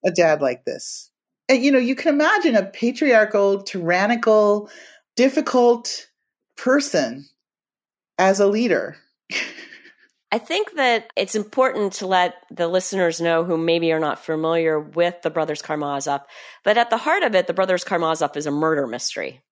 a 0.05 0.11
dad 0.11 0.41
like 0.41 0.65
this. 0.65 1.09
And, 1.47 1.63
you 1.63 1.71
know, 1.71 1.79
you 1.79 1.95
can 1.95 2.13
imagine 2.13 2.55
a 2.55 2.65
patriarchal, 2.65 3.63
tyrannical, 3.63 4.69
difficult 5.15 6.07
person 6.57 7.25
as 8.17 8.39
a 8.39 8.47
leader. 8.47 8.97
I 10.33 10.39
think 10.39 10.77
that 10.77 11.11
it's 11.15 11.35
important 11.35 11.93
to 11.93 12.07
let 12.07 12.33
the 12.49 12.67
listeners 12.67 13.21
know 13.21 13.43
who 13.43 13.55
maybe 13.55 13.91
are 13.91 13.99
not 13.99 14.17
familiar 14.17 14.79
with 14.79 15.21
the 15.21 15.29
Brothers 15.29 15.61
Karamazov 15.61 16.21
that 16.65 16.75
at 16.75 16.89
the 16.89 16.97
heart 16.97 17.21
of 17.21 17.35
it, 17.35 17.45
the 17.45 17.53
Brothers 17.53 17.83
Karamazov 17.83 18.35
is 18.35 18.47
a 18.47 18.51
murder 18.51 18.87
mystery. 18.87 19.43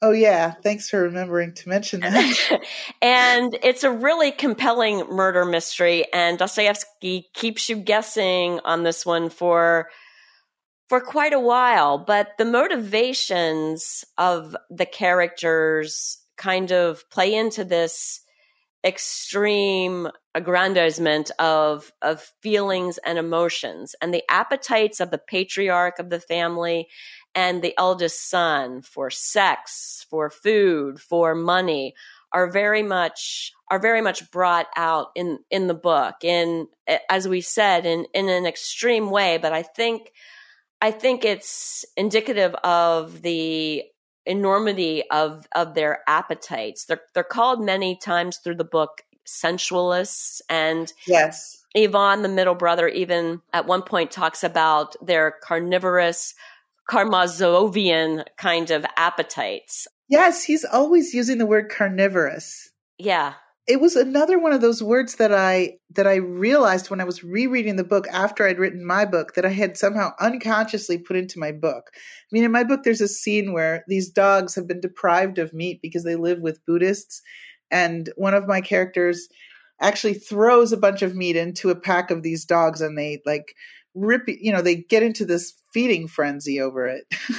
Oh, 0.00 0.12
yeah. 0.12 0.52
Thanks 0.62 0.88
for 0.88 1.02
remembering 1.02 1.54
to 1.54 1.68
mention 1.68 2.02
that. 2.02 2.62
and 3.02 3.58
it's 3.64 3.82
a 3.82 3.90
really 3.90 4.30
compelling 4.30 5.08
murder 5.08 5.44
mystery. 5.44 6.06
And 6.12 6.38
Dostoevsky 6.38 7.26
keeps 7.34 7.68
you 7.68 7.74
guessing 7.74 8.60
on 8.64 8.84
this 8.84 9.04
one 9.04 9.28
for 9.28 9.90
for 10.88 11.00
quite 11.00 11.32
a 11.32 11.40
while. 11.40 11.98
But 11.98 12.28
the 12.38 12.44
motivations 12.44 14.04
of 14.18 14.56
the 14.70 14.86
characters 14.86 16.18
kind 16.36 16.70
of 16.70 17.10
play 17.10 17.34
into 17.34 17.64
this 17.64 18.20
extreme 18.84 20.08
aggrandizement 20.34 21.30
of 21.38 21.92
of 22.02 22.32
feelings 22.40 22.98
and 22.98 23.18
emotions 23.18 23.94
and 24.00 24.12
the 24.12 24.24
appetites 24.28 24.98
of 24.98 25.10
the 25.10 25.18
patriarch 25.18 25.98
of 25.98 26.10
the 26.10 26.20
family 26.20 26.88
and 27.34 27.62
the 27.62 27.74
eldest 27.78 28.28
son 28.28 28.82
for 28.82 29.08
sex, 29.08 30.04
for 30.10 30.30
food, 30.30 31.00
for 31.00 31.34
money 31.34 31.94
are 32.32 32.50
very 32.50 32.82
much 32.82 33.52
are 33.70 33.78
very 33.78 34.00
much 34.00 34.30
brought 34.30 34.66
out 34.76 35.08
in 35.14 35.38
in 35.50 35.66
the 35.66 35.74
book. 35.74 36.16
In 36.22 36.66
as 37.08 37.28
we 37.28 37.40
said 37.40 37.86
in 37.86 38.06
in 38.14 38.28
an 38.28 38.46
extreme 38.46 39.10
way 39.10 39.38
but 39.38 39.52
i 39.52 39.62
think 39.62 40.12
i 40.80 40.90
think 40.90 41.24
it's 41.24 41.84
indicative 41.96 42.54
of 42.56 43.22
the 43.22 43.84
enormity 44.26 45.02
of 45.10 45.46
of 45.54 45.74
their 45.74 46.00
appetites 46.06 46.84
they're 46.84 47.02
they're 47.14 47.24
called 47.24 47.64
many 47.64 47.96
times 47.96 48.38
through 48.38 48.54
the 48.54 48.64
book 48.64 49.02
sensualists 49.26 50.40
and 50.48 50.92
yes 51.06 51.62
Ivan, 51.76 52.22
the 52.22 52.28
middle 52.28 52.54
brother, 52.54 52.88
even 52.88 53.40
at 53.52 53.66
one 53.66 53.82
point 53.82 54.10
talks 54.10 54.44
about 54.44 54.94
their 55.04 55.34
carnivorous 55.42 56.34
Karamazovian 56.90 58.24
kind 58.36 58.70
of 58.70 58.84
appetites. 58.96 59.86
Yes, 60.08 60.44
he's 60.44 60.64
always 60.64 61.14
using 61.14 61.38
the 61.38 61.46
word 61.46 61.70
carnivorous. 61.70 62.70
Yeah. 62.98 63.34
It 63.68 63.80
was 63.80 63.94
another 63.94 64.40
one 64.40 64.52
of 64.52 64.60
those 64.60 64.82
words 64.82 65.16
that 65.16 65.32
I 65.32 65.74
that 65.90 66.06
I 66.06 66.16
realized 66.16 66.90
when 66.90 67.00
I 67.00 67.04
was 67.04 67.22
rereading 67.22 67.76
the 67.76 67.84
book 67.84 68.08
after 68.08 68.46
I'd 68.46 68.58
written 68.58 68.84
my 68.84 69.04
book 69.04 69.34
that 69.34 69.46
I 69.46 69.50
had 69.50 69.76
somehow 69.76 70.10
unconsciously 70.20 70.98
put 70.98 71.16
into 71.16 71.38
my 71.38 71.52
book. 71.52 71.90
I 71.94 72.28
mean, 72.32 72.42
in 72.42 72.50
my 72.50 72.64
book 72.64 72.82
there's 72.82 73.00
a 73.00 73.08
scene 73.08 73.52
where 73.52 73.84
these 73.86 74.10
dogs 74.10 74.56
have 74.56 74.66
been 74.66 74.80
deprived 74.80 75.38
of 75.38 75.54
meat 75.54 75.80
because 75.80 76.02
they 76.02 76.16
live 76.16 76.40
with 76.40 76.64
Buddhists 76.66 77.22
and 77.70 78.10
one 78.16 78.34
of 78.34 78.48
my 78.48 78.60
characters 78.60 79.28
actually 79.80 80.14
throws 80.14 80.72
a 80.72 80.76
bunch 80.76 81.02
of 81.02 81.14
meat 81.14 81.36
into 81.36 81.70
a 81.70 81.80
pack 81.80 82.10
of 82.10 82.22
these 82.22 82.44
dogs 82.44 82.80
and 82.80 82.98
they 82.98 83.20
like 83.24 83.54
rip 83.94 84.22
you 84.26 84.52
know 84.52 84.62
they 84.62 84.76
get 84.76 85.02
into 85.02 85.24
this 85.24 85.54
feeding 85.72 86.08
frenzy 86.08 86.60
over 86.60 86.86
it. 86.86 87.04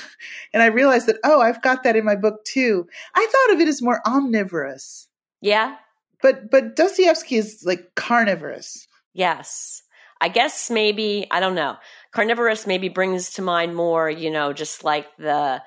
And 0.53 0.63
i 0.63 0.67
realized 0.67 1.07
that 1.07 1.17
oh 1.25 1.41
i've 1.41 1.61
got 1.61 1.83
that 1.83 1.97
in 1.97 2.05
my 2.05 2.15
book 2.15 2.45
too. 2.45 2.87
I 3.13 3.27
thought 3.29 3.55
of 3.55 3.59
it 3.59 3.67
as 3.67 3.81
more 3.81 4.01
omnivorous. 4.07 5.09
Yeah 5.41 5.75
but 6.23 6.49
but 6.49 6.75
dostoevsky 6.75 7.35
is 7.35 7.61
like 7.63 7.93
carnivorous. 7.95 8.87
Yes. 9.13 9.83
I 10.21 10.29
guess 10.29 10.71
maybe 10.71 11.27
i 11.29 11.39
don't 11.39 11.53
know. 11.53 11.75
Carnivorous 12.11 12.65
maybe 12.65 12.89
brings 12.89 13.31
to 13.31 13.43
mind 13.43 13.75
more 13.75 14.09
you 14.09 14.31
know 14.31 14.53
just 14.53 14.83
like 14.83 15.05
the 15.17 15.61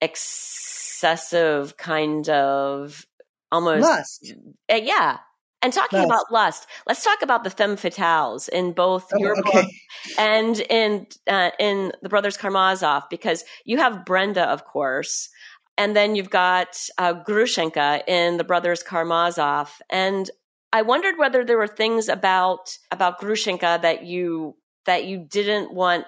excessive 0.00 1.76
kind 1.76 2.28
of 2.28 3.04
almost 3.50 3.82
lust. 3.82 4.34
Uh, 4.70 4.76
yeah. 4.76 5.18
And 5.62 5.72
talking 5.72 6.00
lust. 6.00 6.10
about 6.10 6.30
lust, 6.30 6.66
let's 6.86 7.02
talk 7.02 7.22
about 7.22 7.42
the 7.42 7.48
femme 7.48 7.76
fatales 7.76 8.50
in 8.50 8.72
both 8.72 9.08
oh, 9.14 9.18
your 9.18 9.38
okay. 9.38 9.62
book 9.62 9.70
and 10.18 10.60
in 10.60 11.06
uh, 11.26 11.52
in 11.58 11.90
the 12.02 12.10
Brothers 12.10 12.36
Karamazov, 12.36 13.04
because 13.08 13.44
you 13.64 13.78
have 13.78 14.04
Brenda, 14.04 14.44
of 14.44 14.66
course, 14.66 15.30
and 15.76 15.96
then 15.96 16.14
you've 16.14 16.30
got 16.30 16.76
uh, 16.98 17.14
Grushenka 17.14 18.02
in 18.06 18.36
the 18.36 18.44
Brothers 18.44 18.82
Karamazov, 18.82 19.70
and 19.90 20.30
I 20.72 20.82
wondered 20.82 21.18
whether 21.18 21.44
there 21.44 21.58
were 21.58 21.68
things 21.68 22.08
about 22.08 22.76
about 22.90 23.20
Grushenka 23.20 23.82
that 23.82 24.04
you 24.04 24.56
that 24.86 25.04
you 25.04 25.18
didn't 25.18 25.72
want 25.72 26.04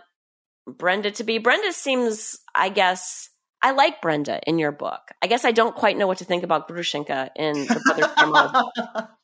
Brenda 0.67 1.11
to 1.13 1.25
be. 1.25 1.39
Brenda 1.39 1.73
seems, 1.73 2.37
I 2.55 2.69
guess. 2.69 3.31
I 3.63 3.71
like 3.71 4.03
Brenda 4.03 4.39
in 4.47 4.59
your 4.59 4.71
book. 4.71 5.01
I 5.23 5.29
guess 5.29 5.45
I 5.45 5.51
don't 5.51 5.75
quite 5.75 5.97
know 5.97 6.07
what 6.07 6.19
to 6.19 6.25
think 6.25 6.45
about 6.45 6.69
Grushenka 6.69 7.31
in 7.35 7.55
the 7.55 7.81
Brothers 7.85 8.13
Karamazov. 8.17 9.09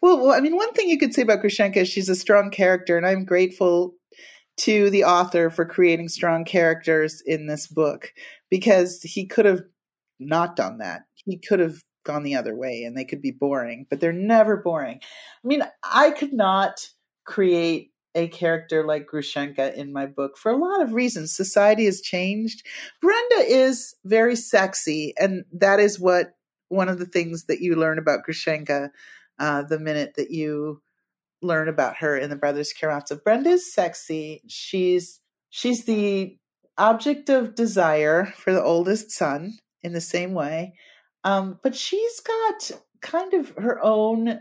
Well, 0.00 0.18
well, 0.18 0.32
I 0.32 0.40
mean, 0.40 0.56
one 0.56 0.72
thing 0.72 0.88
you 0.88 0.98
could 0.98 1.12
say 1.12 1.20
about 1.20 1.42
Grushenka 1.42 1.76
is 1.76 1.88
she's 1.88 2.08
a 2.08 2.14
strong 2.14 2.50
character, 2.50 2.96
and 2.96 3.06
I'm 3.06 3.26
grateful 3.26 3.97
to 4.58 4.90
the 4.90 5.04
author 5.04 5.50
for 5.50 5.64
creating 5.64 6.08
strong 6.08 6.44
characters 6.44 7.22
in 7.24 7.46
this 7.46 7.66
book 7.66 8.12
because 8.50 9.02
he 9.02 9.26
could 9.26 9.44
have 9.44 9.62
not 10.18 10.56
done 10.56 10.78
that. 10.78 11.02
He 11.14 11.38
could 11.38 11.60
have 11.60 11.82
gone 12.04 12.22
the 12.22 12.34
other 12.34 12.56
way 12.56 12.84
and 12.84 12.96
they 12.96 13.04
could 13.04 13.22
be 13.22 13.30
boring, 13.30 13.86
but 13.90 14.00
they're 14.00 14.12
never 14.12 14.56
boring. 14.56 15.00
I 15.02 15.46
mean, 15.46 15.62
I 15.84 16.10
could 16.10 16.32
not 16.32 16.88
create 17.24 17.92
a 18.14 18.28
character 18.28 18.84
like 18.84 19.06
Grushenka 19.06 19.74
in 19.74 19.92
my 19.92 20.06
book 20.06 20.36
for 20.38 20.50
a 20.50 20.56
lot 20.56 20.82
of 20.82 20.94
reasons. 20.94 21.34
Society 21.34 21.84
has 21.84 22.00
changed. 22.00 22.66
Brenda 23.00 23.44
is 23.46 23.94
very 24.04 24.34
sexy, 24.34 25.14
and 25.18 25.44
that 25.52 25.78
is 25.78 26.00
what 26.00 26.32
one 26.68 26.88
of 26.88 26.98
the 26.98 27.06
things 27.06 27.44
that 27.44 27.60
you 27.60 27.76
learn 27.76 27.98
about 27.98 28.20
Grushenka 28.28 28.90
uh, 29.38 29.62
the 29.62 29.78
minute 29.78 30.14
that 30.16 30.30
you 30.30 30.82
learn 31.42 31.68
about 31.68 31.96
her 31.98 32.16
in 32.16 32.30
the 32.30 32.36
Brothers 32.36 32.72
Karamazov. 32.72 33.24
Brenda 33.24 33.50
is 33.50 33.72
sexy. 33.72 34.42
She's 34.48 35.20
she's 35.50 35.84
the 35.84 36.36
object 36.76 37.28
of 37.28 37.54
desire 37.54 38.26
for 38.36 38.52
the 38.52 38.62
oldest 38.62 39.10
son 39.10 39.58
in 39.82 39.92
the 39.92 40.00
same 40.00 40.34
way. 40.34 40.74
Um, 41.24 41.58
but 41.62 41.74
she's 41.74 42.20
got 42.20 42.70
kind 43.00 43.34
of 43.34 43.52
her 43.58 43.82
own 43.82 44.40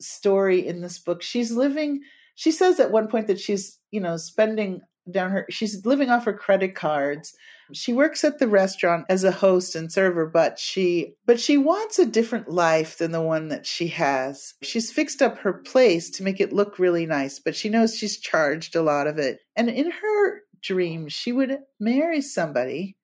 story 0.00 0.66
in 0.66 0.80
this 0.80 0.98
book. 0.98 1.22
She's 1.22 1.52
living, 1.52 2.02
she 2.34 2.50
says 2.50 2.80
at 2.80 2.90
one 2.90 3.08
point 3.08 3.28
that 3.28 3.40
she's, 3.40 3.78
you 3.90 4.00
know, 4.00 4.16
spending 4.16 4.80
down 5.10 5.30
her, 5.30 5.46
she's 5.50 5.86
living 5.86 6.10
off 6.10 6.24
her 6.24 6.34
credit 6.34 6.74
cards. 6.74 7.34
She 7.72 7.92
works 7.92 8.24
at 8.24 8.38
the 8.38 8.48
restaurant 8.48 9.06
as 9.08 9.24
a 9.24 9.32
host 9.32 9.74
and 9.74 9.90
server, 9.90 10.26
but 10.26 10.58
she, 10.58 11.14
but 11.26 11.40
she 11.40 11.56
wants 11.56 11.98
a 11.98 12.06
different 12.06 12.48
life 12.48 12.98
than 12.98 13.12
the 13.12 13.22
one 13.22 13.48
that 13.48 13.66
she 13.66 13.88
has. 13.88 14.54
She's 14.62 14.92
fixed 14.92 15.22
up 15.22 15.38
her 15.38 15.52
place 15.52 16.10
to 16.10 16.22
make 16.22 16.40
it 16.40 16.52
look 16.52 16.78
really 16.78 17.06
nice, 17.06 17.38
but 17.38 17.56
she 17.56 17.68
knows 17.68 17.96
she's 17.96 18.18
charged 18.18 18.76
a 18.76 18.82
lot 18.82 19.06
of 19.06 19.18
it. 19.18 19.40
And 19.56 19.68
in 19.68 19.90
her 19.90 20.42
dream, 20.62 21.08
she 21.08 21.32
would 21.32 21.58
marry 21.80 22.20
somebody 22.20 22.96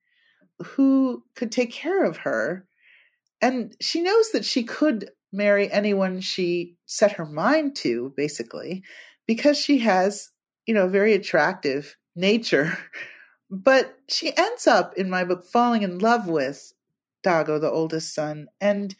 who 0.63 1.23
could 1.35 1.51
take 1.51 1.71
care 1.71 2.03
of 2.03 2.17
her. 2.17 2.67
And 3.41 3.75
she 3.81 4.01
knows 4.01 4.31
that 4.31 4.45
she 4.45 4.63
could 4.63 5.09
marry 5.31 5.71
anyone 5.71 6.21
she 6.21 6.77
set 6.85 7.13
her 7.13 7.25
mind 7.25 7.75
to, 7.77 8.13
basically, 8.15 8.83
because 9.27 9.57
she 9.57 9.79
has, 9.79 10.29
you 10.65 10.73
know, 10.73 10.87
very 10.87 11.13
attractive 11.13 11.97
nature. 12.15 12.77
But 13.53 13.99
she 14.09 14.35
ends 14.35 14.65
up, 14.65 14.97
in 14.97 15.11
my 15.11 15.23
book, 15.23 15.45
falling 15.45 15.83
in 15.83 15.99
love 15.99 16.27
with 16.27 16.73
Dagou, 17.23 17.61
the 17.61 17.69
oldest 17.69 18.11
son. 18.11 18.47
And 18.59 18.95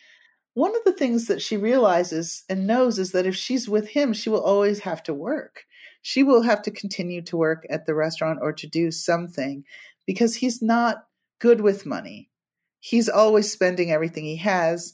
one 0.54 0.76
of 0.76 0.84
the 0.86 0.94
things 0.94 1.26
that 1.26 1.42
she 1.42 1.58
realizes 1.58 2.44
and 2.48 2.68
knows 2.68 3.00
is 3.00 3.14
that 3.14 3.26
if 3.26 3.36
she's 3.36 3.68
with 3.68 3.88
him, 3.88 4.14
she 4.14 4.30
will 4.30 4.44
always 4.44 4.82
have 4.82 5.02
to 5.04 5.14
work. 5.14 5.64
She 6.04 6.22
will 6.22 6.44
have 6.44 6.62
to 6.64 6.72
continue 6.72 7.24
to 7.24 7.38
work 7.38 7.66
at 7.68 7.88
the 7.88 7.96
restaurant 7.96 8.42
or 8.44 8.54
to 8.54 8.68
do 8.68 8.92
something 8.92 9.64
because 10.06 10.36
he's 10.36 10.62
not 10.62 11.08
good 11.40 11.60
with 11.60 11.88
money. 11.88 12.30
He's 12.80 13.10
always 13.10 13.52
spending 13.52 13.90
everything 13.90 14.24
he 14.24 14.36
has 14.36 14.94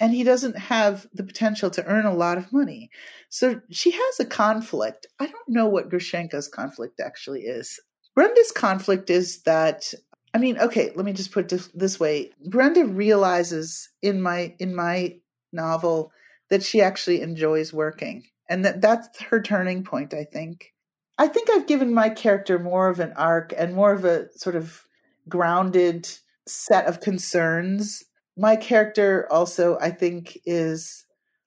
and 0.00 0.14
he 0.14 0.24
doesn't 0.24 0.56
have 0.56 1.06
the 1.12 1.24
potential 1.24 1.68
to 1.72 1.84
earn 1.84 2.06
a 2.06 2.14
lot 2.14 2.38
of 2.38 2.54
money. 2.54 2.88
So 3.28 3.60
she 3.70 3.90
has 3.90 4.20
a 4.20 4.24
conflict. 4.24 5.06
I 5.20 5.26
don't 5.26 5.48
know 5.48 5.66
what 5.66 5.90
Grushenka's 5.90 6.48
conflict 6.48 7.00
actually 7.00 7.42
is. 7.42 7.78
Brenda's 8.14 8.52
conflict 8.52 9.10
is 9.10 9.42
that 9.42 9.92
I 10.32 10.38
mean, 10.38 10.58
okay, 10.58 10.90
let 10.96 11.06
me 11.06 11.12
just 11.12 11.30
put 11.30 11.52
it 11.52 11.68
this 11.74 12.00
way. 12.00 12.32
Brenda 12.48 12.84
realizes 12.84 13.88
in 14.02 14.20
my 14.20 14.54
in 14.58 14.74
my 14.74 15.16
novel 15.52 16.12
that 16.50 16.62
she 16.62 16.82
actually 16.82 17.20
enjoys 17.20 17.72
working 17.72 18.24
and 18.48 18.64
that 18.64 18.80
that's 18.80 19.22
her 19.22 19.40
turning 19.40 19.84
point, 19.84 20.12
I 20.12 20.24
think. 20.24 20.72
I 21.16 21.28
think 21.28 21.48
I've 21.50 21.68
given 21.68 21.94
my 21.94 22.08
character 22.08 22.58
more 22.58 22.88
of 22.88 22.98
an 22.98 23.12
arc 23.16 23.54
and 23.56 23.74
more 23.74 23.92
of 23.92 24.04
a 24.04 24.26
sort 24.36 24.56
of 24.56 24.82
grounded 25.28 26.08
set 26.46 26.86
of 26.86 27.00
concerns 27.00 28.04
my 28.36 28.56
character 28.56 29.28
also, 29.30 29.78
I 29.80 29.90
think, 29.90 30.38
is 30.44 31.04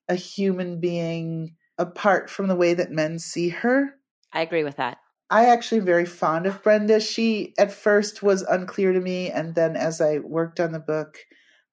a 0.07 0.15
human 0.15 0.79
being 0.79 1.55
apart 1.77 2.29
from 2.29 2.47
the 2.47 2.55
way 2.55 2.73
that 2.73 2.91
men 2.91 3.19
see 3.19 3.49
her. 3.49 3.95
I 4.31 4.41
agree 4.41 4.63
with 4.63 4.77
that. 4.77 4.97
I 5.29 5.45
actually 5.45 5.81
very 5.81 6.05
fond 6.05 6.45
of 6.45 6.63
Brenda. 6.63 6.99
She 6.99 7.53
at 7.57 7.71
first 7.71 8.23
was 8.23 8.43
unclear 8.43 8.93
to 8.93 9.01
me, 9.01 9.29
and 9.29 9.55
then 9.55 9.75
as 9.75 9.99
I 9.99 10.19
worked 10.19 10.59
on 10.59 10.71
the 10.71 10.79
book, 10.79 11.17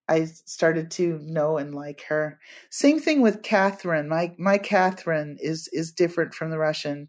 I 0.09 0.25
started 0.25 0.91
to 0.93 1.19
know 1.23 1.57
and 1.57 1.75
like 1.75 2.03
her. 2.09 2.41
Same 2.71 2.99
thing 2.99 3.21
with 3.21 3.43
Catherine. 3.43 4.09
My 4.09 4.35
my 4.39 4.59
Catherine 4.59 5.37
is 5.41 5.69
is 5.73 5.93
different 5.93 6.35
from 6.35 6.51
the 6.51 6.59
Russian 6.59 7.09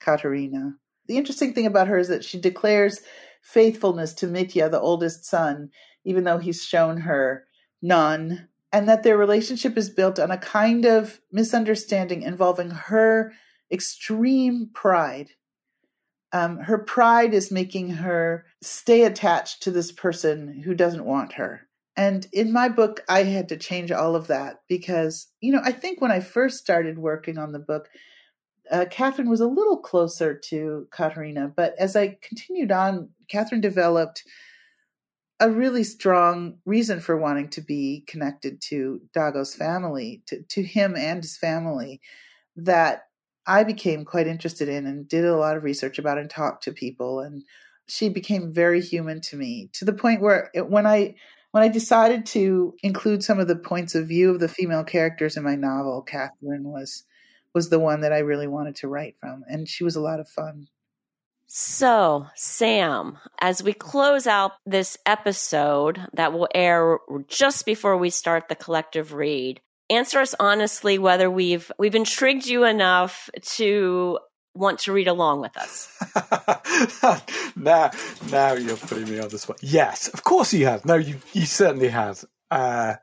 Katerina. 0.00 0.76
The 1.08 1.18
interesting 1.18 1.52
thing 1.52 1.66
about 1.66 1.88
her 1.88 1.98
is 1.98 2.08
that 2.08 2.24
she 2.24 2.40
declares 2.40 3.00
faithfulness 3.42 4.14
to 4.14 4.26
Mitya, 4.26 4.70
the 4.70 4.80
oldest 4.80 5.24
son, 5.24 5.70
even 6.04 6.24
though 6.24 6.38
he's 6.38 6.64
shown 6.64 6.98
her 6.98 7.44
none, 7.82 8.48
and 8.72 8.88
that 8.88 9.02
their 9.02 9.18
relationship 9.18 9.76
is 9.76 9.90
built 9.90 10.18
on 10.18 10.30
a 10.30 10.38
kind 10.38 10.84
of 10.86 11.20
misunderstanding 11.30 12.22
involving 12.22 12.70
her 12.70 13.32
extreme 13.70 14.70
pride. 14.72 15.30
Um, 16.32 16.58
her 16.58 16.78
pride 16.78 17.34
is 17.34 17.50
making 17.50 17.90
her 17.90 18.46
stay 18.62 19.04
attached 19.04 19.62
to 19.62 19.70
this 19.70 19.92
person 19.92 20.62
who 20.64 20.74
doesn't 20.74 21.04
want 21.04 21.34
her. 21.34 21.68
And 21.96 22.26
in 22.32 22.52
my 22.52 22.68
book, 22.68 23.02
I 23.08 23.24
had 23.24 23.50
to 23.50 23.56
change 23.56 23.92
all 23.92 24.16
of 24.16 24.28
that 24.28 24.62
because, 24.66 25.28
you 25.40 25.52
know, 25.52 25.60
I 25.62 25.72
think 25.72 26.00
when 26.00 26.10
I 26.10 26.20
first 26.20 26.58
started 26.58 26.98
working 26.98 27.36
on 27.36 27.52
the 27.52 27.58
book, 27.58 27.88
uh, 28.70 28.86
Catherine 28.90 29.28
was 29.28 29.40
a 29.40 29.46
little 29.46 29.76
closer 29.76 30.34
to 30.34 30.88
Katerina. 30.90 31.52
But 31.54 31.74
as 31.78 31.94
I 31.94 32.16
continued 32.22 32.72
on, 32.72 33.10
Catherine 33.28 33.60
developed 33.60 34.24
a 35.38 35.50
really 35.50 35.84
strong 35.84 36.58
reason 36.64 37.00
for 37.00 37.16
wanting 37.16 37.48
to 37.48 37.60
be 37.60 38.04
connected 38.06 38.60
to 38.60 39.00
Dagou's 39.14 39.54
family, 39.54 40.22
to, 40.26 40.42
to 40.42 40.62
him 40.62 40.94
and 40.96 41.22
his 41.22 41.36
family, 41.36 42.00
that 42.56 43.02
I 43.46 43.64
became 43.64 44.04
quite 44.04 44.26
interested 44.26 44.68
in 44.68 44.86
and 44.86 45.08
did 45.08 45.24
a 45.24 45.36
lot 45.36 45.56
of 45.56 45.64
research 45.64 45.98
about 45.98 46.18
and 46.18 46.30
talked 46.30 46.64
to 46.64 46.72
people. 46.72 47.20
And 47.20 47.42
she 47.88 48.08
became 48.08 48.52
very 48.52 48.80
human 48.80 49.20
to 49.22 49.36
me 49.36 49.70
to 49.74 49.84
the 49.84 49.92
point 49.92 50.20
where 50.20 50.50
it, 50.54 50.68
when 50.68 50.86
I 50.86 51.16
when 51.50 51.62
I 51.62 51.68
decided 51.68 52.24
to 52.26 52.74
include 52.82 53.22
some 53.22 53.38
of 53.38 53.46
the 53.46 53.56
points 53.56 53.94
of 53.94 54.08
view 54.08 54.30
of 54.30 54.40
the 54.40 54.48
female 54.48 54.84
characters 54.84 55.36
in 55.36 55.42
my 55.42 55.54
novel, 55.54 56.02
Catherine 56.02 56.64
was 56.64 57.04
was 57.54 57.68
the 57.68 57.78
one 57.78 58.00
that 58.00 58.12
I 58.12 58.18
really 58.18 58.46
wanted 58.46 58.76
to 58.76 58.88
write 58.88 59.16
from, 59.20 59.44
and 59.46 59.68
she 59.68 59.84
was 59.84 59.96
a 59.96 60.00
lot 60.00 60.20
of 60.20 60.28
fun. 60.28 60.68
So, 61.46 62.28
Sam, 62.34 63.18
as 63.38 63.62
we 63.62 63.74
close 63.74 64.26
out 64.26 64.52
this 64.64 64.96
episode 65.04 66.00
that 66.14 66.32
will 66.32 66.48
air 66.54 66.98
just 67.28 67.66
before 67.66 67.98
we 67.98 68.08
start 68.08 68.48
the 68.48 68.54
collective 68.54 69.12
read, 69.12 69.60
answer 69.92 70.18
us 70.20 70.34
honestly 70.38 70.98
whether 70.98 71.30
we've 71.30 71.70
we've 71.78 71.94
intrigued 71.94 72.46
you 72.46 72.64
enough 72.64 73.30
to 73.56 74.18
want 74.54 74.80
to 74.80 74.92
read 74.92 75.08
along 75.08 75.40
with 75.40 75.56
us. 75.56 75.88
now, 77.56 77.90
now 78.30 78.52
you're 78.52 78.76
putting 78.76 79.08
me 79.08 79.18
on 79.18 79.28
the 79.28 79.38
spot. 79.38 79.58
Yes, 79.62 80.08
of 80.08 80.24
course 80.24 80.52
you 80.52 80.66
have. 80.66 80.84
No, 80.84 80.96
you 80.96 81.16
you 81.32 81.46
certainly 81.46 81.88
have. 81.88 82.24
Uh, 82.50 82.94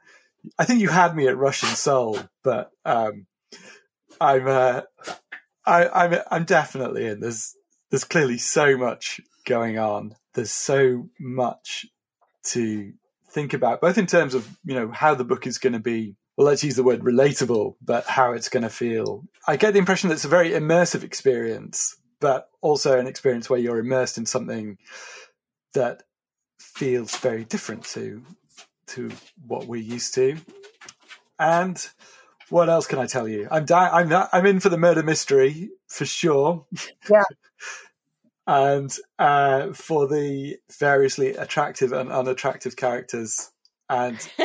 I 0.57 0.65
think 0.65 0.81
you 0.81 0.89
had 0.89 1.15
me 1.15 1.27
at 1.27 1.37
Russian 1.37 1.69
Soul, 1.69 2.19
but 2.43 2.71
um, 2.85 3.25
I'm 4.21 4.47
uh, 4.47 4.81
I, 5.65 5.87
I'm 5.87 6.21
I'm 6.31 6.43
definitely 6.45 7.05
in. 7.05 7.19
There's 7.19 7.55
there's 7.89 8.03
clearly 8.03 8.37
so 8.37 8.77
much 8.77 9.19
going 9.45 9.79
on. 9.79 10.15
There's 10.33 10.51
so 10.51 11.09
much 11.19 11.85
to 12.45 12.93
think 13.31 13.53
about, 13.53 13.81
both 13.81 13.97
in 13.97 14.07
terms 14.07 14.33
of 14.33 14.47
you 14.63 14.75
know 14.75 14.91
how 14.91 15.15
the 15.15 15.25
book 15.25 15.47
is 15.47 15.57
going 15.57 15.73
to 15.73 15.79
be. 15.79 16.15
Well, 16.39 16.47
let's 16.47 16.63
use 16.63 16.77
the 16.77 16.83
word 16.83 17.01
relatable, 17.01 17.75
but 17.81 18.05
how 18.05 18.31
it's 18.31 18.47
going 18.47 18.63
to 18.63 18.69
feel. 18.69 19.25
I 19.45 19.57
get 19.57 19.73
the 19.73 19.79
impression 19.79 20.07
that 20.07 20.15
it's 20.15 20.23
a 20.23 20.29
very 20.29 20.51
immersive 20.51 21.03
experience, 21.03 21.97
but 22.21 22.47
also 22.61 22.97
an 22.97 23.07
experience 23.07 23.49
where 23.49 23.59
you're 23.59 23.77
immersed 23.77 24.17
in 24.17 24.25
something 24.25 24.77
that 25.73 26.03
feels 26.57 27.13
very 27.17 27.43
different 27.43 27.83
to 27.87 28.23
to 28.87 29.11
what 29.47 29.65
we're 29.67 29.81
used 29.81 30.13
to. 30.13 30.37
And 31.37 31.85
what 32.47 32.69
else 32.69 32.87
can 32.87 32.99
I 32.99 33.05
tell 33.05 33.27
you? 33.27 33.49
I'm 33.51 33.65
di- 33.65 33.89
I'm 33.89 34.07
not, 34.07 34.29
I'm 34.31 34.45
in 34.45 34.61
for 34.61 34.69
the 34.69 34.77
murder 34.77 35.03
mystery 35.03 35.71
for 35.89 36.05
sure. 36.05 36.65
Yeah. 37.11 37.23
and 38.47 38.97
uh, 39.19 39.73
for 39.73 40.07
the 40.07 40.55
variously 40.79 41.35
attractive 41.35 41.91
and 41.91 42.09
unattractive 42.09 42.77
characters. 42.77 43.51
And 43.89 44.17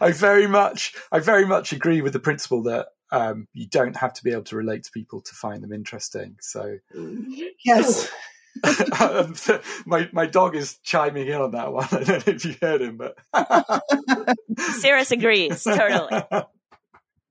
I 0.00 0.12
very 0.14 0.46
much, 0.46 0.94
I 1.12 1.20
very 1.20 1.46
much 1.46 1.72
agree 1.72 2.00
with 2.00 2.12
the 2.12 2.20
principle 2.20 2.62
that 2.64 2.88
um, 3.10 3.46
you 3.52 3.66
don't 3.66 3.96
have 3.96 4.12
to 4.14 4.24
be 4.24 4.32
able 4.32 4.44
to 4.44 4.56
relate 4.56 4.84
to 4.84 4.90
people 4.90 5.20
to 5.20 5.34
find 5.34 5.62
them 5.62 5.72
interesting. 5.72 6.36
So, 6.40 6.78
yes. 7.64 8.10
my 9.86 10.08
my 10.12 10.26
dog 10.26 10.56
is 10.56 10.78
chiming 10.82 11.28
in 11.28 11.34
on 11.34 11.52
that 11.52 11.72
one. 11.72 11.86
I 11.92 12.02
don't 12.02 12.26
know 12.26 12.32
if 12.32 12.44
you 12.44 12.56
heard 12.60 12.80
him, 12.82 12.96
but 12.96 13.16
Cirrus 14.80 15.12
agrees 15.12 15.62
totally. 15.62 16.22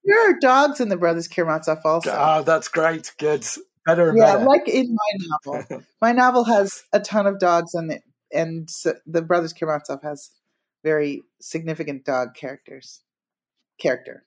There 0.07 0.29
are 0.29 0.39
dogs 0.39 0.79
in 0.79 0.87
the 0.87 0.95
Brothers 0.95 1.27
Karamazov 1.27 1.79
also. 1.83 2.11
Ah, 2.11 2.41
that's 2.43 2.69
great. 2.69 3.11
Good. 3.17 3.45
Better 3.85 4.09
and 4.09 4.17
yeah, 4.17 4.33
better. 4.35 4.45
like 4.45 4.69
in 4.69 4.95
my 4.95 5.27
novel. 5.27 5.83
my 6.01 6.11
novel 6.13 6.43
has 6.45 6.83
a 6.93 7.01
ton 7.01 7.27
of 7.27 7.39
dogs 7.39 7.75
in 7.75 7.91
it, 7.91 8.03
and 8.31 8.69
the 9.05 9.21
Brothers 9.21 9.53
Karamazov 9.53 10.01
has 10.03 10.31
very 10.83 11.23
significant 11.41 12.05
dog 12.05 12.35
characters. 12.35 13.01
Character. 13.79 14.25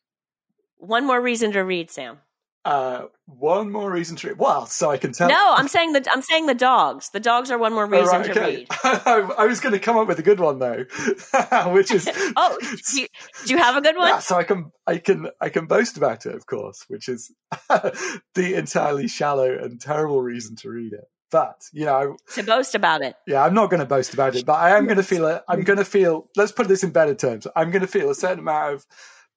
One 0.78 1.06
more 1.06 1.20
reason 1.20 1.52
to 1.52 1.60
read, 1.60 1.90
Sam. 1.90 2.18
Uh, 2.62 3.06
one 3.24 3.72
more 3.72 3.90
reason 3.90 4.16
to 4.18 4.28
read. 4.28 4.38
Well, 4.38 4.66
so 4.66 4.90
I 4.90 4.98
can 4.98 5.12
tell. 5.12 5.28
No, 5.30 5.54
I'm 5.56 5.66
saying 5.66 5.94
the 5.94 6.06
I'm 6.12 6.20
saying 6.20 6.44
the 6.44 6.54
dogs. 6.54 7.08
The 7.08 7.18
dogs 7.20 7.50
are 7.50 7.56
one 7.56 7.72
more 7.72 7.84
Oh, 7.86 7.88
reason 7.88 8.20
right, 8.20 8.24
to 8.24 8.30
okay. 8.32 8.56
read. 8.56 8.66
I, 8.84 9.30
I 9.38 9.46
was 9.46 9.60
going 9.60 9.72
to 9.72 9.78
come 9.78 9.96
up 9.96 10.06
with 10.06 10.18
a 10.18 10.22
good 10.22 10.38
one 10.40 10.58
though, 10.58 10.84
which 11.72 11.90
is 11.90 12.06
Oh, 12.36 12.58
do 12.92 13.00
you, 13.00 13.06
do 13.46 13.54
you 13.54 13.58
have 13.58 13.76
a 13.76 13.80
good 13.80 13.96
one? 13.96 14.08
yeah. 14.08 14.18
So 14.18 14.36
I 14.36 14.44
can 14.44 14.70
I 14.86 14.98
can 14.98 15.30
I 15.40 15.48
can 15.48 15.66
boast 15.66 15.96
about 15.96 16.26
it, 16.26 16.34
of 16.34 16.44
course, 16.44 16.84
which 16.88 17.08
is 17.08 17.32
the 17.70 18.54
entirely 18.54 19.08
shallow 19.08 19.50
and 19.58 19.80
terrible 19.80 20.20
reason 20.20 20.56
to 20.56 20.68
read 20.70 20.92
it. 20.92 21.04
But 21.30 21.62
you 21.72 21.84
know, 21.84 22.16
To 22.34 22.42
boast 22.42 22.74
about 22.74 23.02
it. 23.02 23.14
yeah, 23.26 23.44
I'm 23.44 23.54
not 23.54 23.70
going 23.70 23.80
to 23.80 23.86
boast 23.86 24.14
about 24.14 24.34
it, 24.36 24.44
but 24.46 24.54
I 24.54 24.76
am 24.76 24.84
going 24.86 24.96
to 24.96 25.02
feel 25.02 25.26
it. 25.26 25.42
I'm 25.48 25.62
going 25.62 25.78
to 25.78 25.84
feel. 25.84 26.28
Let's 26.36 26.52
put 26.52 26.68
this 26.68 26.82
in 26.82 26.90
better 26.90 27.14
terms. 27.14 27.46
I'm 27.54 27.70
going 27.70 27.82
to 27.82 27.86
feel 27.88 28.10
a 28.10 28.14
certain 28.14 28.40
amount 28.40 28.74
of 28.74 28.86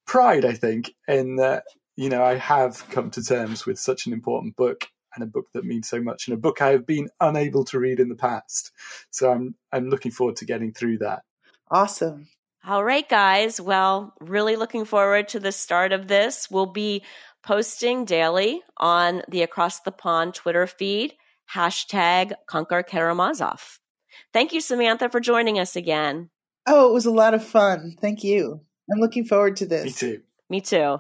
pride. 0.06 0.46
I 0.46 0.54
think 0.54 0.92
in 1.08 1.36
that 1.38 1.64
you 1.96 2.10
know 2.10 2.24
I 2.24 2.36
have 2.36 2.88
come 2.90 3.12
to 3.12 3.24
terms 3.24 3.66
with 3.66 3.78
such 3.80 4.08
an 4.08 4.14
important 4.14 4.56
book 4.56 4.86
and 5.16 5.24
a 5.24 5.28
book 5.28 5.46
that 5.54 5.64
means 5.64 5.88
so 5.88 6.02
much, 6.02 6.28
and 6.28 6.34
a 6.34 6.40
book 6.40 6.60
I 6.62 6.70
have 6.70 6.88
been 6.88 7.10
unable 7.20 7.64
to 7.66 7.80
read 7.80 8.00
in 8.00 8.10
the 8.10 8.16
past. 8.16 8.72
So 9.12 9.32
I'm 9.32 9.56
I'm 9.72 9.90
looking 9.90 10.12
forward 10.12 10.38
to 10.38 10.46
getting 10.46 10.74
through 10.74 10.98
that. 11.00 11.22
Awesome. 11.70 12.28
All 12.66 12.84
right, 12.84 13.08
guys. 13.08 13.60
Well, 13.60 14.14
really 14.22 14.56
looking 14.56 14.86
forward 14.86 15.28
to 15.30 15.40
the 15.40 15.52
start 15.52 15.92
of 15.92 16.08
this. 16.08 16.50
We'll 16.50 16.66
be 16.66 17.04
posting 17.44 18.06
daily 18.06 18.62
on 18.78 19.22
the 19.28 19.42
Across 19.44 19.82
the 19.82 19.92
Pond 19.92 20.34
Twitter 20.34 20.66
feed, 20.66 21.14
hashtag 21.54 22.34
Conquer 22.48 22.84
Karamazov. 22.84 23.80
Thank 24.32 24.54
you, 24.54 24.62
Samantha, 24.62 25.10
for 25.10 25.20
joining 25.20 25.60
us 25.60 25.76
again. 25.76 26.30
Oh, 26.68 26.90
it 26.90 26.94
was 26.94 27.06
a 27.06 27.12
lot 27.12 27.34
of 27.34 27.44
fun. 27.44 27.96
Thank 28.00 28.24
you. 28.24 28.62
I'm 28.92 29.00
looking 29.00 29.26
forward 29.26 29.58
to 29.58 29.66
this. 29.66 29.86
Me 29.86 29.92
too. 29.92 30.22
Me 30.50 30.62
too. 30.62 30.98